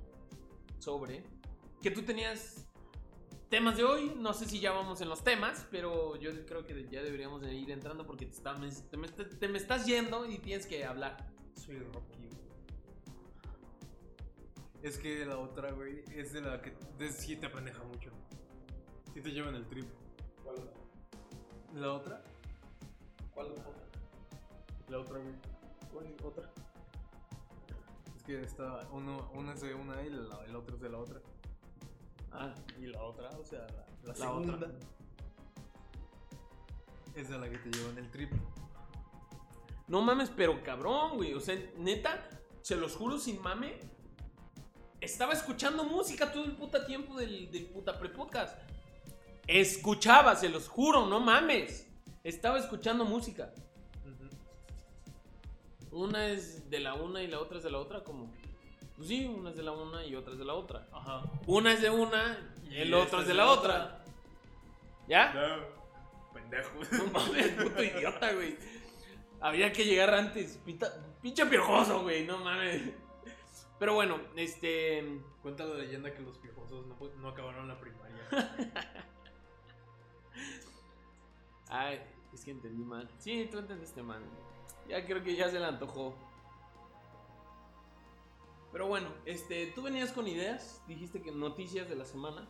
sobre 0.79 1.23
que 1.81 1.91
tú 1.91 2.03
tenías 2.03 2.69
temas 3.49 3.77
de 3.77 3.85
hoy. 3.85 4.15
No 4.17 4.33
sé 4.33 4.47
si 4.47 4.61
ya 4.61 4.73
vamos 4.73 5.01
en 5.01 5.09
los 5.09 5.23
temas, 5.23 5.67
pero 5.71 6.17
yo 6.17 6.31
creo 6.47 6.65
que 6.65 6.89
ya 6.91 7.03
deberíamos 7.03 7.43
de 7.43 7.55
ir 7.55 7.71
entrando 7.71 8.07
porque 8.07 8.27
te, 8.27 8.33
está, 8.33 8.55
te, 8.91 8.97
me, 8.97 9.09
te, 9.09 9.49
me, 9.49 9.59
estás 9.59 9.87
yendo 9.87 10.27
y 10.27 10.39
tienes 10.39 10.67
que 10.67 10.85
hablar. 10.85 11.17
Soy 11.55 11.79
Rocky. 11.79 12.31
Es 14.83 14.99
que 14.99 15.25
la 15.25 15.39
otra, 15.39 15.71
güey, 15.71 16.03
es 16.17 16.33
de 16.33 16.41
la 16.41 16.61
que 16.61 16.75
de, 16.99 17.13
sí 17.13 17.37
te 17.37 17.47
apendeja 17.47 17.85
mucho. 17.85 18.11
Sí 19.15 19.21
te 19.21 19.31
llevan 19.31 19.55
el 19.55 19.67
trip. 19.67 19.87
¿Cuál? 20.43 20.73
¿La 21.75 21.93
otra? 21.93 22.25
¿Cuál 23.35 23.53
otra? 23.53 23.65
La 24.89 24.99
otra, 24.99 25.19
güey. 25.19 25.35
¿Cuál 25.93 26.17
otra? 26.23 26.51
Es 28.17 28.23
que 28.25 28.41
está, 28.43 28.81
uno, 28.93 29.31
uno 29.35 29.53
es 29.53 29.61
de 29.61 29.75
una 29.75 30.03
y 30.03 30.11
la, 30.11 30.45
el 30.47 30.57
otro 30.57 30.77
es 30.77 30.83
de 30.83 30.89
la 30.91 30.99
otra. 30.99 31.21
Ah, 32.31 32.55
y 32.79 32.87
la 32.87 33.03
otra, 33.03 33.29
o 33.31 33.45
sea, 33.45 33.67
la, 34.05 34.15
segunda 34.15 34.55
otra. 34.55 34.71
es 37.15 37.29
de 37.29 37.39
la 37.39 37.51
que 37.51 37.59
te 37.59 37.71
llevan 37.71 37.99
el 37.99 38.11
trip. 38.11 38.33
No 39.89 40.01
mames, 40.01 40.31
pero 40.31 40.63
cabrón, 40.63 41.17
güey. 41.17 41.35
O 41.35 41.41
sea, 41.41 41.57
neta, 41.77 42.29
se 42.63 42.77
los 42.77 42.97
juro 42.97 43.19
sin 43.19 43.41
mame. 43.43 43.79
Estaba 45.01 45.33
escuchando 45.33 45.85
música 45.85 46.33
todo 46.33 46.45
el 46.45 46.53
puta 46.53 46.87
tiempo 46.87 47.17
del, 47.17 47.51
del 47.51 47.67
puta 47.67 47.99
prepodcast. 47.99 48.57
Escuchaba, 49.47 50.37
se 50.37 50.49
los 50.49 50.69
juro, 50.69 51.07
no 51.07 51.19
mames. 51.19 51.92
Estaba 52.25 52.59
escuchando 52.59 53.05
música. 53.05 53.53
Una 55.91 56.29
es 56.29 56.71
de 56.71 56.81
la 56.81 56.95
una 56.95 57.23
y 57.23 57.27
la 57.27 57.39
otra 57.41 57.59
es 57.59 57.65
de 57.65 57.71
la 57.71 57.79
otra, 57.79 58.03
como. 58.03 58.33
Pues 58.97 59.09
sí, 59.09 59.27
una 59.27 59.51
es 59.51 59.57
de 59.57 59.63
la 59.63 59.73
una 59.73 60.05
y 60.07 60.15
otra 60.15 60.33
es 60.33 60.39
de 60.39 60.45
la 60.45 60.55
otra. 60.55 60.87
Ajá. 60.93 61.23
Una 61.47 61.73
es 61.73 61.83
de 61.83 61.91
una 61.91 62.39
y 62.71 62.79
el 62.79 62.91
Y 62.91 62.95
otro 62.95 63.05
esta 63.05 63.21
es 63.23 63.29
de 63.29 63.35
la 63.35 63.47
otra. 63.47 64.05
¿Ya? 65.09 65.35
No. 65.35 66.33
Pendejo. 66.33 66.79
No 66.93 67.07
mames, 67.13 67.49
puto 67.63 67.83
idiota, 67.83 68.33
güey. 68.33 68.57
Había 69.41 69.73
que 69.73 69.85
llegar 69.85 70.15
antes. 70.15 70.59
Pinta, 70.65 70.93
pinche 71.21 71.45
piojoso, 71.47 72.03
güey, 72.03 72.25
no 72.25 72.39
mames. 72.39 72.83
Pero 73.79 73.95
bueno, 73.95 74.19
este. 74.37 75.21
Cuenta 75.43 75.65
la 75.65 75.75
leyenda 75.75 76.15
que 76.15 76.23
los 76.23 76.39
piojosos 76.39 76.87
no, 76.87 76.97
no 77.21 77.29
acabaron 77.29 77.67
la 77.67 77.79
primaria. 77.79 78.29
Ay, 81.75 82.03
es 82.35 82.45
que 82.45 82.51
entendí 82.51 82.85
mal. 82.85 83.09
Sí, 83.19 83.49
tú 83.51 83.59
entendiste 83.59 84.03
mal. 84.03 84.23
Ya 84.89 85.05
creo 85.07 85.23
que 85.23 85.35
ya 85.35 85.49
se 85.49 85.59
le 85.59 85.65
antojó. 85.67 86.15
Pero 88.73 88.87
bueno, 88.89 89.09
este, 89.27 89.67
tú 89.75 89.83
venías 89.83 90.13
con 90.13 90.27
ideas, 90.27 90.83
dijiste 90.87 91.23
que 91.23 91.31
noticias 91.33 91.89
de 91.89 91.97
la 91.97 92.05
semana. 92.05 92.49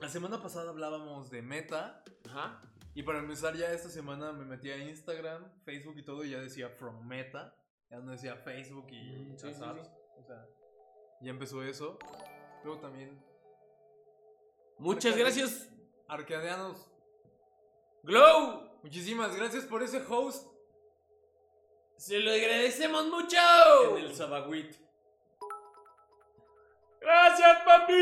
La 0.00 0.08
semana 0.08 0.40
pasada 0.40 0.70
hablábamos 0.70 1.30
de 1.30 1.42
meta. 1.42 2.02
Ajá. 2.26 2.62
Y 2.94 3.02
para 3.02 3.18
empezar 3.20 3.54
ya 3.56 3.72
esta 3.72 3.88
semana 3.88 4.32
me 4.32 4.44
metí 4.44 4.70
a 4.70 4.76
Instagram, 4.78 5.44
Facebook 5.64 5.96
y 5.98 6.02
todo 6.04 6.24
y 6.24 6.30
ya 6.30 6.38
decía 6.40 6.68
from 6.68 7.06
meta. 7.06 7.54
Ya 7.90 7.98
no 8.00 8.12
decía 8.12 8.36
Facebook 8.36 8.86
y 8.90 9.16
Mm, 9.32 9.36
sí, 9.38 9.54
sí. 9.54 9.62
O 9.62 10.22
sea, 10.24 10.46
ya 11.22 11.30
empezó 11.30 11.62
eso. 11.62 11.98
Luego 12.64 12.80
también 12.80 13.22
Muchas 14.78 15.14
Arcade- 15.14 15.18
gracias, 15.20 15.68
Arcadeanos. 16.06 16.88
Glow. 18.02 18.68
Muchísimas 18.82 19.34
gracias 19.36 19.64
por 19.64 19.82
ese 19.82 20.02
host 20.08 20.46
Se 21.96 22.18
lo 22.20 22.30
agradecemos 22.30 23.06
mucho. 23.06 23.36
en 23.96 24.04
el 24.04 24.14
Sabagüit. 24.14 24.74
Gracias, 27.00 27.58
papi. 27.64 27.92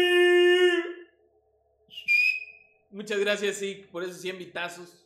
Muchas 2.91 3.19
gracias, 3.19 3.57
sí, 3.57 3.87
por 3.93 4.03
esos 4.05 4.21
100 4.21 4.39
vitazos. 4.39 5.05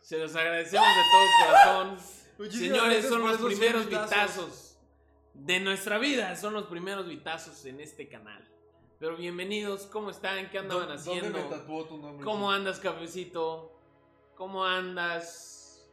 Se 0.00 0.18
los 0.18 0.34
agradecemos 0.36 0.86
de 0.86 1.02
todo 1.12 1.46
corazón. 1.46 1.98
Muchísimas 2.38 2.78
Señores, 2.78 3.08
son 3.08 3.22
los 3.22 3.36
primeros 3.38 3.86
100 3.86 3.88
vitazos 3.88 4.76
de 5.34 5.60
nuestra 5.60 5.98
vida. 5.98 6.34
Son 6.36 6.52
los 6.52 6.64
primeros 6.66 7.06
vitazos 7.06 7.64
en 7.64 7.80
este 7.80 8.08
canal. 8.08 8.44
Pero 8.98 9.16
bienvenidos, 9.16 9.86
¿cómo 9.86 10.10
están? 10.10 10.50
¿Qué 10.50 10.58
andaban 10.58 10.88
¿Dó- 10.88 10.94
haciendo? 10.94 11.30
¿Dónde 11.38 11.42
me 11.42 11.56
tatuó 11.62 11.84
tu 11.84 11.96
nombre? 11.98 12.24
¿Cómo 12.24 12.50
andas, 12.50 12.78
cafecito? 12.80 13.70
¿Cómo 14.34 14.64
andas? 14.64 15.88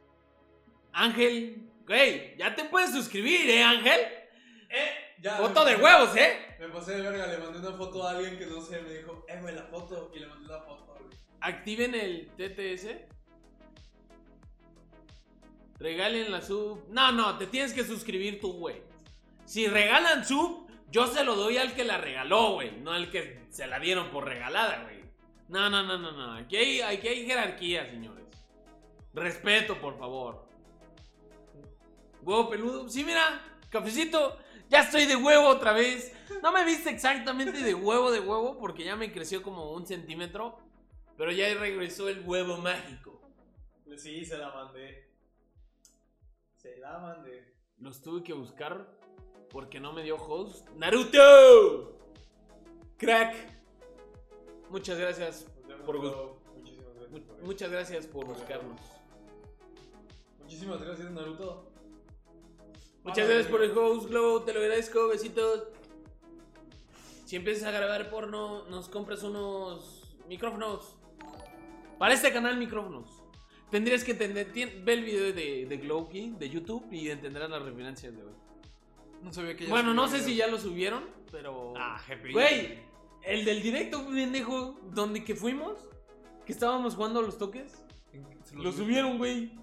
Ángel, 0.94 1.70
güey, 1.86 2.36
ya 2.38 2.56
te 2.56 2.66
puedes 2.66 2.92
suscribir, 2.92 3.50
¿eh, 3.50 3.64
Ángel? 3.64 4.00
Eh, 4.70 5.16
ya. 5.22 5.38
Foto 5.38 5.64
de 5.64 5.76
huevos, 5.76 6.16
¿eh? 6.16 6.56
Me 6.60 6.68
pasé 6.70 6.96
de 6.96 7.02
verga, 7.02 7.28
le 7.28 7.38
mandé 7.38 7.60
una 7.60 7.78
foto 7.78 8.08
a 8.08 8.12
alguien 8.12 8.38
que 8.38 8.46
no 8.46 8.62
sé, 8.62 8.82
me 8.82 8.94
dijo, 8.94 9.26
eh, 9.28 9.40
güey, 9.42 9.56
la 9.56 9.64
foto. 9.64 10.12
Y 10.16 10.20
le 10.20 10.28
mandé 10.28 10.48
la 10.48 10.62
foto, 10.62 10.98
güey. 11.00 11.10
Activen 11.40 11.96
el 11.96 12.30
TTS. 12.38 12.88
Regalen 15.80 16.32
la 16.32 16.42
sub. 16.42 16.86
No, 16.90 17.12
no, 17.12 17.38
te 17.38 17.48
tienes 17.48 17.74
que 17.74 17.84
suscribir 17.84 18.40
tú, 18.40 18.54
güey. 18.54 18.82
Si 19.46 19.68
regalan 19.68 20.26
sub, 20.26 20.70
yo 20.92 21.08
se 21.08 21.24
lo 21.24 21.36
doy 21.36 21.58
al 21.58 21.74
que 21.74 21.84
la 21.84 21.98
regaló, 21.98 22.54
güey. 22.54 22.72
No 22.80 22.92
al 22.92 23.10
que 23.10 23.46
se 23.50 23.66
la 23.66 23.80
dieron 23.80 24.10
por 24.12 24.26
regalada, 24.26 24.84
güey. 24.84 25.02
No, 25.50 25.70
no, 25.70 25.84
no, 25.84 25.98
no, 25.98 26.12
no. 26.12 26.34
Aquí 26.36 26.56
hay, 26.56 26.82
aquí 26.82 27.08
hay 27.08 27.26
jerarquía, 27.26 27.90
señores. 27.90 28.21
Respeto, 29.14 29.80
por 29.80 29.98
favor. 29.98 30.46
Huevo 32.22 32.50
peludo. 32.50 32.90
Sí, 32.90 33.04
mira, 33.04 33.42
cafecito. 33.70 34.38
Ya 34.70 34.82
estoy 34.82 35.06
de 35.06 35.16
huevo 35.16 35.48
otra 35.48 35.74
vez. 35.74 36.14
No 36.42 36.52
me 36.52 36.64
viste 36.64 36.90
exactamente 36.90 37.60
de 37.62 37.74
huevo 37.74 38.12
de 38.12 38.22
huevo 38.22 38.58
porque 38.58 38.86
ya 38.86 38.96
me 38.96 39.12
creció 39.12 39.44
como 39.44 39.72
un 39.74 39.86
centímetro. 39.86 40.58
Pero 41.18 41.32
ya 41.32 41.54
regresó 41.56 42.08
el 42.10 42.22
huevo 42.26 42.58
mágico. 42.58 43.22
Sí, 43.98 44.24
se 44.24 44.38
la 44.38 44.50
mandé. 44.52 45.10
Se 46.56 46.78
la 46.78 47.00
mandé. 47.00 47.54
Los 47.80 48.02
tuve 48.02 48.24
que 48.24 48.34
buscar 48.34 48.98
porque 49.50 49.80
no 49.80 49.92
me 49.92 50.04
dio 50.04 50.16
host. 50.16 50.70
¡Naruto! 50.78 52.00
Crack. 52.98 53.36
Muchas 54.70 54.98
gracias. 54.98 55.46
Por. 55.86 56.00
Muchísimas 56.56 56.96
gracias. 56.96 57.22
Por 57.22 57.44
muchas 57.44 57.72
gracias 57.72 58.08
por 58.08 58.26
buscarnos. 58.26 59.01
Muchísimas 60.52 60.84
gracias, 60.84 61.10
Naruto. 61.12 61.72
Muchas 63.06 63.26
gracias 63.26 63.48
por 63.48 63.64
el 63.64 63.72
host, 63.72 64.10
Globo. 64.10 64.42
Te 64.42 64.54
lo 64.54 64.60
agradezco. 64.60 65.08
Besitos. 65.08 65.64
Si 67.26 67.38
empiezas 67.38 67.64
a 67.64 67.72
grabar 67.72 68.10
porno, 68.10 68.68
nos 68.68 68.90
compras 68.90 69.24
unos 69.24 70.14
micrófonos. 70.28 70.98
Para 71.98 72.14
este 72.14 72.34
canal, 72.34 72.58
micrófonos. 72.58 73.24
Tendrías 73.70 74.04
que 74.04 74.12
entender. 74.12 74.52
ve 74.84 74.94
el 74.94 75.06
video 75.06 75.32
de, 75.32 75.68
de 75.70 75.78
Glowkey 75.78 76.32
de 76.32 76.50
YouTube 76.50 76.86
y 76.92 77.10
entenderás 77.10 77.50
las 77.50 77.62
referencias 77.62 78.14
de 78.14 78.22
hoy. 78.22 78.34
No 79.24 79.32
sabía 79.32 79.56
que 79.56 79.68
Bueno, 79.68 79.94
no 79.94 80.10
sé 80.10 80.20
si 80.20 80.36
ya 80.36 80.48
lo 80.48 80.60
subieron, 80.60 81.06
pero. 81.32 81.72
Ah, 81.78 81.98
GPI. 82.06 82.34
Güey, 82.34 82.80
el 83.24 83.46
del 83.46 83.62
directo, 83.62 84.06
pendejo, 84.06 84.78
donde 84.92 85.24
que 85.24 85.34
fuimos, 85.34 85.88
que 86.46 86.52
estábamos 86.52 86.96
jugando 86.96 87.22
a 87.22 87.24
los 87.24 87.38
toques, 87.38 87.86
lo 88.54 88.74
subieron, 88.74 89.18
güey. 89.18 89.62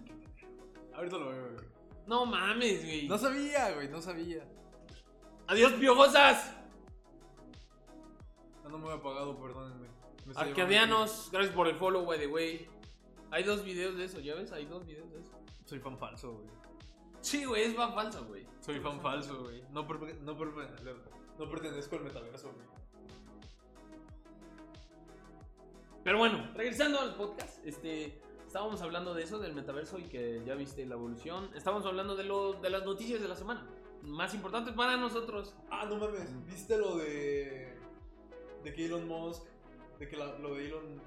Ahorita 0.98 1.16
lo 1.16 1.28
veo, 1.28 1.52
güey. 1.52 1.64
No 2.08 2.26
mames, 2.26 2.84
güey. 2.84 3.06
No 3.06 3.16
sabía, 3.18 3.70
güey, 3.72 3.88
no 3.88 4.02
sabía. 4.02 4.44
Adiós, 5.46 5.72
piojosas. 5.74 6.56
No 8.68 8.78
me 8.78 8.90
había 8.90 9.00
pagado, 9.02 9.38
perdónenme. 9.38 9.86
Arcadianos, 10.34 11.28
gracias 11.30 11.54
por 11.54 11.68
el 11.68 11.76
follow, 11.76 12.04
by 12.04 12.18
the 12.18 12.26
way. 12.26 12.68
Hay 13.30 13.44
dos 13.44 13.62
videos 13.64 13.96
de 13.96 14.06
eso, 14.06 14.18
¿ya 14.18 14.34
ves? 14.34 14.50
Hay 14.50 14.66
dos 14.66 14.84
videos 14.84 15.08
de 15.12 15.20
eso. 15.20 15.32
Soy 15.66 15.78
fan 15.78 15.96
falso, 15.96 16.32
güey. 16.32 16.48
Sí, 17.20 17.44
güey, 17.44 17.62
es 17.62 17.76
fan 17.76 17.94
falso, 17.94 18.24
güey. 18.26 18.44
Soy 18.60 18.80
fan 18.80 19.00
falso, 19.00 19.42
güey. 19.44 19.62
No, 19.70 19.86
per- 19.86 20.20
no, 20.20 20.36
per- 20.36 20.48
no 21.38 21.48
pertenezco 21.48 21.94
al 21.96 22.02
metaverso, 22.02 22.50
güey. 22.52 22.66
Pero 26.02 26.18
bueno, 26.18 26.50
regresando 26.54 27.00
al 27.00 27.14
podcast, 27.14 27.64
este, 27.64 28.20
estábamos 28.48 28.82
hablando 28.82 29.14
de 29.14 29.22
eso, 29.22 29.38
del 29.38 29.54
metaverso 29.54 29.98
y 29.98 30.04
que 30.04 30.42
ya 30.44 30.54
viste 30.56 30.84
la 30.86 30.94
evolución. 30.96 31.48
Estábamos 31.54 31.86
hablando 31.86 32.16
de, 32.16 32.24
lo, 32.24 32.54
de 32.54 32.70
las 32.70 32.84
noticias 32.84 33.20
de 33.20 33.28
la 33.28 33.36
semana, 33.36 33.64
más 34.02 34.34
importantes 34.34 34.74
para 34.74 34.96
nosotros. 34.96 35.54
Ah, 35.70 35.84
no 35.88 35.96
mames. 35.96 36.44
¿Viste 36.46 36.76
lo 36.76 36.96
de. 36.96 37.78
de 38.64 38.72
que 38.74 38.86
Elon 38.86 39.06
Musk. 39.06 39.44
de 40.00 40.08
que 40.08 40.16
la- 40.16 40.36
lo 40.38 40.54
de 40.54 40.66
Elon. 40.66 41.00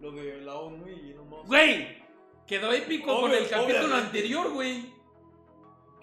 lo 0.00 0.12
de 0.12 0.40
la 0.42 0.54
ONU 0.54 0.88
y 0.88 1.10
Elon 1.10 1.28
Musk. 1.28 1.46
Güey, 1.48 2.02
quedó 2.46 2.72
épico 2.72 3.06
con 3.20 3.30
Obvio, 3.30 3.38
el 3.38 3.48
capítulo 3.48 3.94
anterior, 3.94 4.52
güey. 4.52 4.92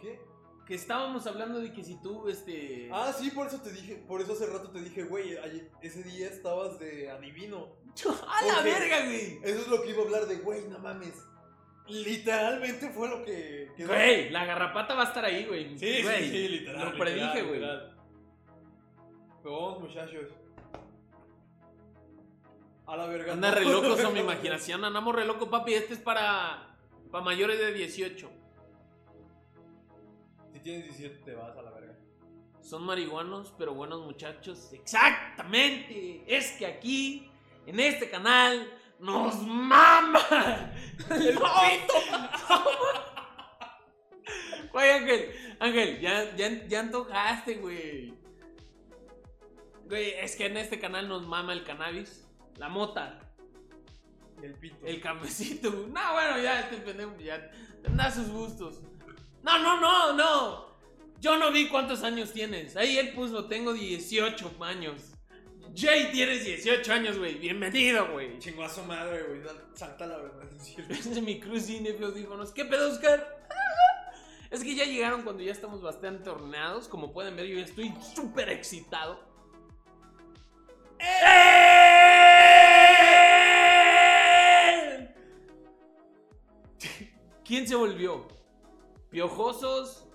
¿Qué? 0.01 0.19
Que 0.67 0.75
estábamos 0.75 1.25
hablando 1.27 1.60
de 1.60 1.71
que 1.73 1.84
si 1.84 2.01
tú, 2.01 2.27
este... 2.27 2.89
Ah, 2.91 3.13
sí, 3.17 3.29
por 3.31 3.47
eso 3.47 3.62
te 3.62 3.71
dije. 3.71 4.03
Por 4.08 4.21
eso 4.21 4.34
hace 4.34 4.47
rato 4.47 4.69
te 4.71 4.81
dije, 4.81 5.03
güey, 5.03 5.38
ese 5.81 6.03
día 6.03 6.27
estabas 6.27 6.79
de 6.79 7.10
adivino. 7.12 7.67
¡A 8.27 8.45
la 8.45 8.53
porque- 8.56 8.69
verga, 8.71 9.06
güey! 9.06 9.39
Eso 9.43 9.62
es 9.62 9.67
lo 9.67 9.82
que 9.82 9.89
iba 9.91 10.01
a 10.01 10.06
hablar 10.06 10.25
de, 10.25 10.36
güey, 10.38 10.67
no 10.67 10.79
mames. 10.79 11.23
Literalmente 11.88 12.89
fue 12.91 13.10
lo 13.10 13.23
que. 13.25 13.71
quedó. 13.75 13.89
Güey, 13.89 14.29
la 14.29 14.45
garrapata 14.45 14.93
va 14.95 15.03
a 15.03 15.08
estar 15.08 15.25
ahí, 15.25 15.45
güey. 15.45 15.77
Sí, 15.77 15.97
sí, 15.97 16.03
Güey, 16.03 16.29
sí, 16.29 16.47
literal. 16.47 16.91
Lo 16.91 16.97
predije, 16.97 17.25
literal, 17.25 17.45
güey. 17.47 17.60
literal. 17.60 17.97
Pero 19.43 19.62
vamos, 19.62 19.79
muchachos. 19.82 20.29
A 22.86 22.97
la 22.97 23.06
verga. 23.08 23.34
Anda 23.34 23.51
re 23.51 23.65
loco 23.65 23.97
son 24.01 24.13
mi 24.13 24.19
imaginación. 24.21 24.84
Andamos 24.86 25.13
re 25.15 25.25
loco, 25.25 25.49
papi. 25.49 25.73
Este 25.73 25.93
es 25.93 25.99
para, 25.99 26.75
para 27.12 27.23
mayores 27.23 27.60
de 27.60 27.73
18. 27.73 28.29
Si 30.53 30.60
tienes 30.60 30.86
17, 30.86 31.17
te 31.25 31.34
vas 31.36 31.56
a 31.58 31.62
la 31.62 31.71
verga. 31.71 31.97
Son 32.62 32.84
marihuanos, 32.84 33.53
pero 33.58 33.73
buenos 33.73 34.01
muchachos. 34.06 34.71
Exactamente. 34.71 36.23
Es 36.27 36.53
que 36.53 36.65
aquí, 36.65 37.29
en 37.65 37.80
este 37.80 38.10
canal, 38.10 38.71
nos 38.99 39.41
mama 39.41 40.71
el 41.10 41.34
pito. 41.34 41.93
Güey, 44.71 44.89
Ángel, 44.89 45.32
Ángel, 45.60 45.99
ya, 45.99 46.36
ya, 46.36 46.67
ya 46.67 46.80
antojaste, 46.80 47.56
güey. 47.56 48.13
Güey, 49.86 50.12
es 50.12 50.36
que 50.36 50.47
en 50.47 50.58
este 50.58 50.80
canal 50.80 51.08
nos 51.08 51.28
mama 51.28 51.54
el 51.54 51.63
cannabis, 51.63 52.28
la 52.58 52.69
mota, 52.69 53.19
El 54.41 54.54
pito. 54.56 54.86
el 54.86 54.99
cafecito. 54.99 55.69
No, 55.69 56.13
bueno, 56.13 56.39
ya 56.41 56.62
este 56.62 56.78
pendejo 56.78 57.15
ya 57.19 57.52
tendrá 57.84 58.10
sus 58.10 58.30
gustos. 58.30 58.82
No, 59.43 59.60
no, 59.60 59.80
no, 59.80 60.13
no. 60.13 60.73
Yo 61.19 61.38
no 61.38 61.52
vi 61.52 61.67
cuántos 61.67 62.04
años 62.04 62.34
tienes. 62.34 62.76
Ahí 62.76 62.97
él 62.97 63.13
puso, 63.13 63.45
tengo 63.45 63.73
18 63.73 64.56
años. 64.62 65.12
Jay, 65.75 66.12
tienes 66.12 66.45
18 66.45 66.93
años, 66.93 67.17
güey. 67.17 67.33
Bienvenido, 67.39 68.12
güey. 68.12 68.38
Chingó 68.38 68.63
a 68.63 68.69
su 68.69 68.83
madre, 68.83 69.23
güey. 69.23 69.41
Salta 69.73 70.05
la 70.05 70.17
verdad. 70.17 70.43
es 70.55 70.62
cierto. 70.63 70.93
Ese 70.93 71.13
es 71.13 71.21
mi 71.21 71.39
cruz 71.39 71.63
sin 71.63 71.88
audífonos. 71.88 72.51
¿Qué 72.51 72.65
pedo, 72.65 72.91
Oscar? 72.91 73.41
Es 74.51 74.62
que 74.63 74.75
ya 74.75 74.83
llegaron 74.86 75.23
cuando 75.23 75.41
ya 75.41 75.51
estamos 75.51 75.81
bastante 75.81 76.29
horneados. 76.29 76.88
Como 76.88 77.12
pueden 77.12 77.36
ver, 77.36 77.47
yo 77.47 77.57
ya 77.57 77.65
estoy 77.65 77.91
súper 78.13 78.49
excitado. 78.49 79.19
¡Eh! 80.99 81.49
¿Quién 87.43 87.67
se 87.67 87.73
volvió? 87.73 88.27
¿Piojosos? 89.09 90.07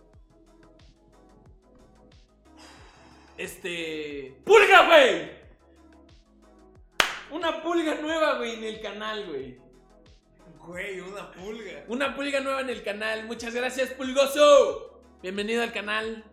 Este. 3.37 4.41
¡Pulga, 4.45 4.87
güey! 4.87 5.38
Una 7.31 7.63
pulga 7.63 7.95
nueva, 8.01 8.39
güey, 8.39 8.55
en 8.55 8.65
el 8.65 8.81
canal, 8.81 9.27
güey. 9.29 9.59
Güey, 10.67 11.01
una 11.01 11.31
pulga. 11.33 11.85
Una 11.89 12.15
pulga 12.15 12.41
nueva 12.41 12.61
en 12.63 12.71
el 12.71 12.83
canal. 12.83 13.27
Muchas 13.27 13.55
gracias, 13.55 13.91
Pulgoso. 13.91 15.01
Bienvenido 15.23 15.63
al 15.63 15.73
canal. 15.73 16.25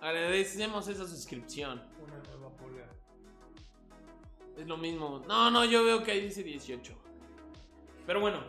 Agradecemos 0.00 0.88
esa 0.88 1.06
suscripción. 1.06 1.82
Una 2.02 2.18
nueva 2.18 2.50
pulga. 2.56 2.86
Es 4.58 4.66
lo 4.66 4.76
mismo. 4.76 5.22
No, 5.26 5.50
no, 5.50 5.64
yo 5.64 5.84
veo 5.84 6.02
que 6.02 6.12
ahí 6.12 6.20
dice 6.22 6.42
18. 6.42 6.94
Pero 8.06 8.20
bueno, 8.20 8.42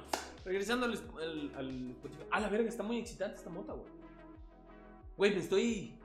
regresando 0.45 0.85
al, 0.85 0.93
al, 0.93 1.55
al- 1.55 1.95
A 2.31 2.39
la 2.39 2.49
verga, 2.49 2.69
está 2.69 2.83
muy 2.83 2.97
excitante 2.99 3.37
esta 3.37 3.49
mota, 3.49 3.73
güey. 3.73 3.89
Güey, 5.17 5.31
me 5.31 5.39
estoy. 5.39 5.97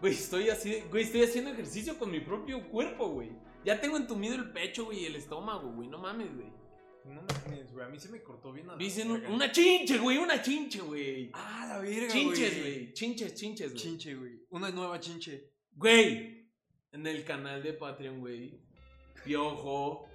Güey, 0.00 0.12
estoy 0.14 0.50
así. 0.50 0.82
Güey, 0.90 1.04
estoy 1.04 1.22
haciendo 1.22 1.50
ejercicio 1.50 1.98
con 1.98 2.10
mi 2.10 2.20
propio 2.20 2.68
cuerpo, 2.68 3.08
güey. 3.08 3.30
Ya 3.64 3.80
tengo 3.80 3.96
entumido 3.96 4.34
el 4.36 4.50
pecho, 4.52 4.86
güey, 4.86 5.00
y 5.00 5.06
el 5.06 5.16
estómago, 5.16 5.70
güey. 5.72 5.88
No 5.88 5.98
mames, 5.98 6.34
güey. 6.34 6.48
No 7.04 7.22
mames, 7.22 7.72
güey. 7.72 7.84
A 7.86 7.88
mí 7.88 7.98
se 7.98 8.08
me 8.08 8.22
cortó 8.22 8.52
bien 8.52 8.68
a 8.68 8.72
la 8.72 8.78
Dicen 8.78 9.10
un- 9.10 9.20
verga. 9.20 9.34
una 9.34 9.52
chinche, 9.52 9.98
güey, 9.98 10.18
una 10.18 10.40
chinche, 10.42 10.80
güey. 10.80 11.30
Ah, 11.34 11.66
la 11.68 11.78
verga, 11.78 12.08
Chinches, 12.12 12.60
güey. 12.60 12.92
Chinches, 12.92 13.34
chinches, 13.34 13.72
güey. 13.72 13.82
Chinche, 13.82 14.14
güey. 14.14 14.40
Una 14.50 14.70
nueva 14.70 15.00
chinche. 15.00 15.50
Güey, 15.72 16.50
en 16.92 17.06
el 17.06 17.24
canal 17.24 17.62
de 17.62 17.72
Patreon, 17.74 18.20
güey. 18.20 18.60
Piojo, 19.24 20.08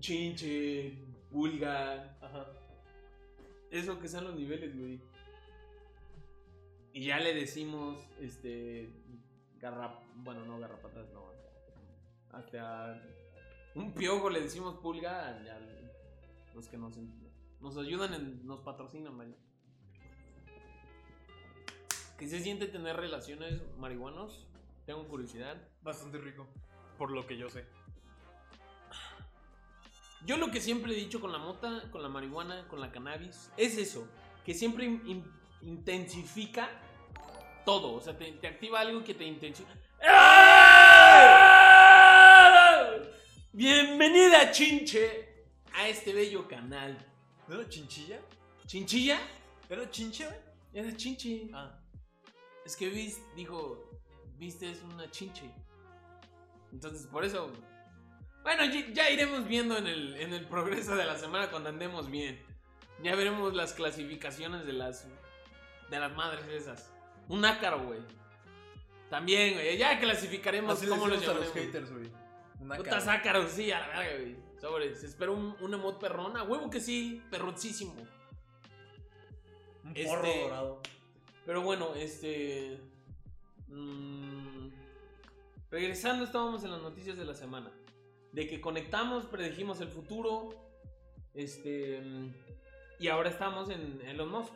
chinche, 0.00 0.92
pulga. 1.30 2.16
Ajá. 2.20 2.46
Eso 3.70 3.98
que 4.00 4.08
son 4.08 4.24
los 4.24 4.34
niveles, 4.34 4.76
güey. 4.78 5.00
Y 6.92 7.04
ya 7.04 7.20
le 7.20 7.34
decimos, 7.34 7.98
este. 8.20 8.90
Garrap. 9.58 10.02
Bueno, 10.16 10.44
no, 10.44 10.58
garrapatas, 10.58 11.08
no. 11.12 11.29
Hasta. 12.32 13.02
Un 13.74 13.92
piojo 13.94 14.30
le 14.30 14.40
decimos 14.40 14.76
pulga. 14.80 15.42
Ya, 15.44 15.58
los 16.54 16.68
que 16.68 16.76
nos, 16.76 16.96
nos 17.60 17.76
ayudan, 17.76 18.14
en- 18.14 18.46
nos 18.46 18.60
patrocinan, 18.60 19.16
vaya. 19.16 19.34
¿Qué 22.18 22.28
se 22.28 22.40
siente 22.40 22.66
tener 22.66 22.96
relaciones 22.96 23.60
marihuanos? 23.78 24.46
Tengo 24.86 25.06
curiosidad. 25.08 25.56
Bastante 25.82 26.18
rico. 26.18 26.46
Por 26.98 27.10
lo 27.12 27.26
que 27.26 27.36
yo 27.38 27.48
sé. 27.48 27.64
Yo 30.26 30.36
lo 30.36 30.50
que 30.50 30.60
siempre 30.60 30.92
he 30.92 30.96
dicho 30.96 31.18
con 31.20 31.32
la 31.32 31.38
mota, 31.38 31.88
con 31.90 32.02
la 32.02 32.08
marihuana, 32.10 32.68
con 32.68 32.78
la 32.80 32.92
cannabis, 32.92 33.50
es 33.56 33.78
eso, 33.78 34.06
que 34.44 34.52
siempre 34.52 34.84
in- 34.84 35.02
in- 35.06 35.32
intensifica 35.62 36.68
todo, 37.64 37.94
o 37.94 38.00
sea, 38.02 38.18
te, 38.18 38.30
te 38.32 38.46
activa 38.46 38.80
algo 38.80 39.02
que 39.02 39.14
te 39.14 39.24
intensifica. 39.24 39.78
Bienvenida, 43.60 44.50
Chinche, 44.52 45.44
a 45.74 45.86
este 45.86 46.14
bello 46.14 46.48
canal. 46.48 46.96
¿No 47.46 47.56
era 47.56 47.68
chinchilla? 47.68 48.18
¿Chinchilla? 48.66 49.20
¿Era 49.68 49.90
chincha? 49.90 50.34
Era 50.72 50.96
Chinche. 50.96 51.50
Ah. 51.52 51.78
Es 52.64 52.74
que 52.74 52.88
vis, 52.88 53.20
dijo, 53.36 54.00
viste, 54.38 54.70
es 54.70 54.80
una 54.82 55.10
Chinche. 55.10 55.50
Entonces, 56.72 57.06
por 57.06 57.22
eso. 57.22 57.52
Bueno, 58.42 58.64
ya, 58.94 59.10
iremos 59.10 59.46
viendo 59.46 59.76
en 59.76 59.88
el, 59.88 60.16
en 60.16 60.32
el 60.32 60.46
progreso 60.48 60.96
de 60.96 61.04
la 61.04 61.18
semana 61.18 61.50
cuando 61.50 61.68
andemos 61.68 62.10
bien. 62.10 62.40
Ya 63.02 63.14
veremos 63.14 63.52
las 63.52 63.74
clasificaciones 63.74 64.64
de 64.64 64.72
las. 64.72 65.06
de 65.90 66.00
las 66.00 66.16
madres 66.16 66.46
esas. 66.46 66.94
Un 67.28 67.44
ácaro, 67.44 67.84
güey. 67.84 68.00
También, 69.10 69.52
güey. 69.52 69.76
Ya 69.76 70.00
clasificaremos 70.00 70.78
Así 70.78 70.86
cómo 70.86 71.06
los 71.06 71.28
a 71.28 71.34
los 71.34 71.52
haters, 71.52 71.92
güey. 71.92 72.10
Una 72.60 72.76
Putas 72.76 73.04
cara. 73.04 73.18
ácaros, 73.18 73.50
sí, 73.52 73.70
a 73.72 73.80
la 73.80 73.88
verga, 73.88 74.16
güey. 74.18 74.36
Sobres. 74.60 75.02
Espero 75.02 75.32
un, 75.34 75.56
un 75.60 75.74
emot 75.74 75.98
perrona. 75.98 76.42
Huevo 76.42 76.68
que 76.68 76.80
sí, 76.80 77.22
perroncísimo. 77.30 77.94
Un 79.84 79.90
este- 79.96 80.04
porro 80.06 80.28
dorado. 80.42 80.82
Pero 81.46 81.62
bueno, 81.62 81.94
este. 81.94 82.78
mm, 83.68 84.68
regresando, 85.70 86.24
estábamos 86.24 86.62
en 86.64 86.70
las 86.72 86.82
noticias 86.82 87.16
de 87.16 87.24
la 87.24 87.34
semana. 87.34 87.72
De 88.32 88.46
que 88.46 88.60
conectamos, 88.60 89.24
predijimos 89.26 89.80
el 89.80 89.88
futuro. 89.88 90.50
Este. 91.34 92.00
Y 92.98 93.08
ahora 93.08 93.30
estamos 93.30 93.70
en 93.70 94.00
Elon 94.02 94.30
Musk. 94.30 94.52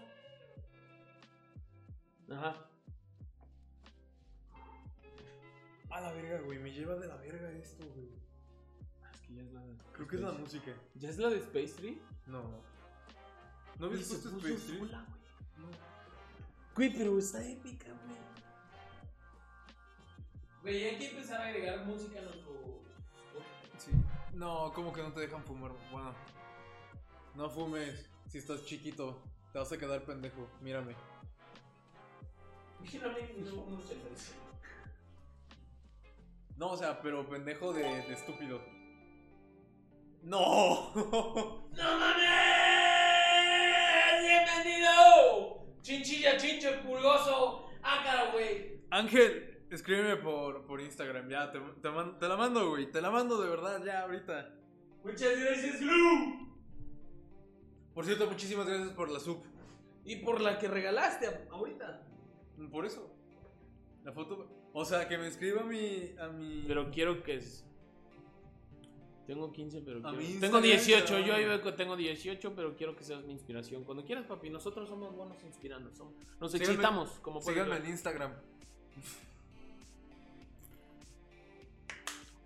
Ajá. 2.31 2.67
A 5.95 6.01
la 6.01 6.13
verga, 6.13 6.41
güey. 6.41 6.59
Me 6.59 6.73
lleva 6.73 6.97
de 6.97 7.07
la 7.07 7.17
verga 7.17 7.49
esto, 7.53 7.87
güey. 7.95 8.09
Ah, 9.05 9.11
Es 9.15 9.21
que 9.21 9.35
ya 9.35 9.43
es 9.43 9.53
la. 9.53 9.63
Creo 9.93 10.09
que 10.09 10.17
es 10.17 10.23
la 10.23 10.33
música. 10.33 10.73
¿Ya 10.97 11.09
es 11.09 11.19
la 11.19 11.29
de 11.31 11.37
Space 11.39 11.75
Tree? 11.77 12.03
No. 12.27 12.43
¿No 13.79 13.87
habías 13.87 14.09
puesto 14.09 14.29
Space 14.31 14.55
Tree? 14.67 14.79
sola, 14.81 15.07
güey. 15.09 15.71
No. 15.71 15.77
Güey, 16.75 16.97
pero 16.99 17.17
está 17.19 17.49
épica, 17.49 17.87
güey. 17.87 18.19
Güey, 20.63 20.85
hay 20.85 20.99
que 20.99 21.11
empezar 21.11 21.41
a 21.43 21.47
agregar 21.47 21.85
música 21.87 22.19
a 22.19 22.23
nuestro. 22.23 22.81
Sí. 23.79 23.93
No, 24.33 24.73
como 24.75 24.93
que 24.93 25.01
no 25.03 25.13
te 25.13 25.21
dejan 25.21 25.45
fumar. 25.45 25.71
Bueno. 25.93 26.13
No 27.37 27.49
fumes. 27.49 28.11
Si 28.29 28.39
estás 28.39 28.65
chiquito. 28.65 29.23
Te 29.53 29.61
vas 29.61 29.71
a 29.71 29.79
quedar 29.79 30.05
pendejo. 30.05 30.49
Mírame. 30.61 30.97
No, 32.83 33.11
o 36.61 36.77
sea, 36.77 37.01
pero 37.01 37.29
pendejo 37.29 37.73
de, 37.73 37.83
de 37.83 38.13
estúpido. 38.15 38.61
¡No! 40.23 40.93
¡No 40.95 41.99
mames! 41.99 42.25
¡Bienvenido! 44.23 45.67
Chinchilla, 45.83 46.37
chincho, 46.37 46.69
pulgoso. 46.83 47.67
Ácara, 47.83 48.33
güey. 48.33 48.81
Ángel, 48.91 49.65
escríbeme 49.71 50.17
por, 50.17 50.67
por 50.67 50.81
Instagram. 50.81 51.29
Ya, 51.29 51.51
te, 51.53 51.61
te, 51.83 51.91
man- 51.91 52.19
te 52.19 52.29
la 52.29 52.37
mando, 52.37 52.71
güey. 52.71 52.91
Te 52.91 53.03
la 53.03 53.11
mando 53.11 53.41
de 53.41 53.51
verdad, 53.51 53.83
ya, 53.85 54.03
ahorita. 54.03 54.55
Muchas 55.05 55.39
gracias, 55.39 55.81
Lu. 55.83 56.45
Por 57.93 58.05
cierto, 58.07 58.27
muchísimas 58.27 58.67
gracias 58.67 58.91
por 58.91 59.11
la 59.11 59.21
sub. 59.21 59.43
Y 60.05 60.17
por 60.17 60.41
la 60.41 60.59
que 60.59 60.69
regalaste 60.69 61.47
ahorita. 61.51 62.03
Por 62.71 62.87
eso. 62.87 63.15
La 64.03 64.13
foto. 64.13 64.49
O 64.77 64.85
sea, 64.85 65.07
que 65.09 65.17
me 65.17 65.29
escriba 65.29 65.63
a 65.63 65.65
mi. 65.65 66.11
A 66.19 66.27
mi... 66.29 66.65
Pero 66.67 66.91
quiero 66.91 67.23
que 67.23 67.37
es. 67.37 67.65
Tengo 69.27 69.53
15, 69.53 69.81
pero 69.81 70.03
quiero... 70.03 70.19
Tengo 70.19 70.31
Instagram, 70.31 70.63
18, 70.63 71.07
cabrón. 71.07 71.41
yo 71.41 71.63
con- 71.63 71.77
tengo 71.77 71.97
18, 71.97 72.55
pero 72.55 72.77
quiero 72.77 72.95
que 72.95 73.05
seas 73.05 73.25
mi 73.25 73.33
inspiración. 73.33 73.85
Cuando 73.85 74.05
quieras, 74.05 74.27
papi, 74.27 74.51
nosotros 74.51 74.87
somos 74.89 75.15
buenos 75.17 75.43
inspirando. 75.45 75.91
somos- 75.95 76.13
Nos 76.41 76.53
Síganme- 76.53 76.63
excitamos, 76.65 77.11
como 77.23 77.41
puedes 77.41 77.63
Síganme 77.63 77.85
en 77.87 77.91
Instagram. 77.91 78.33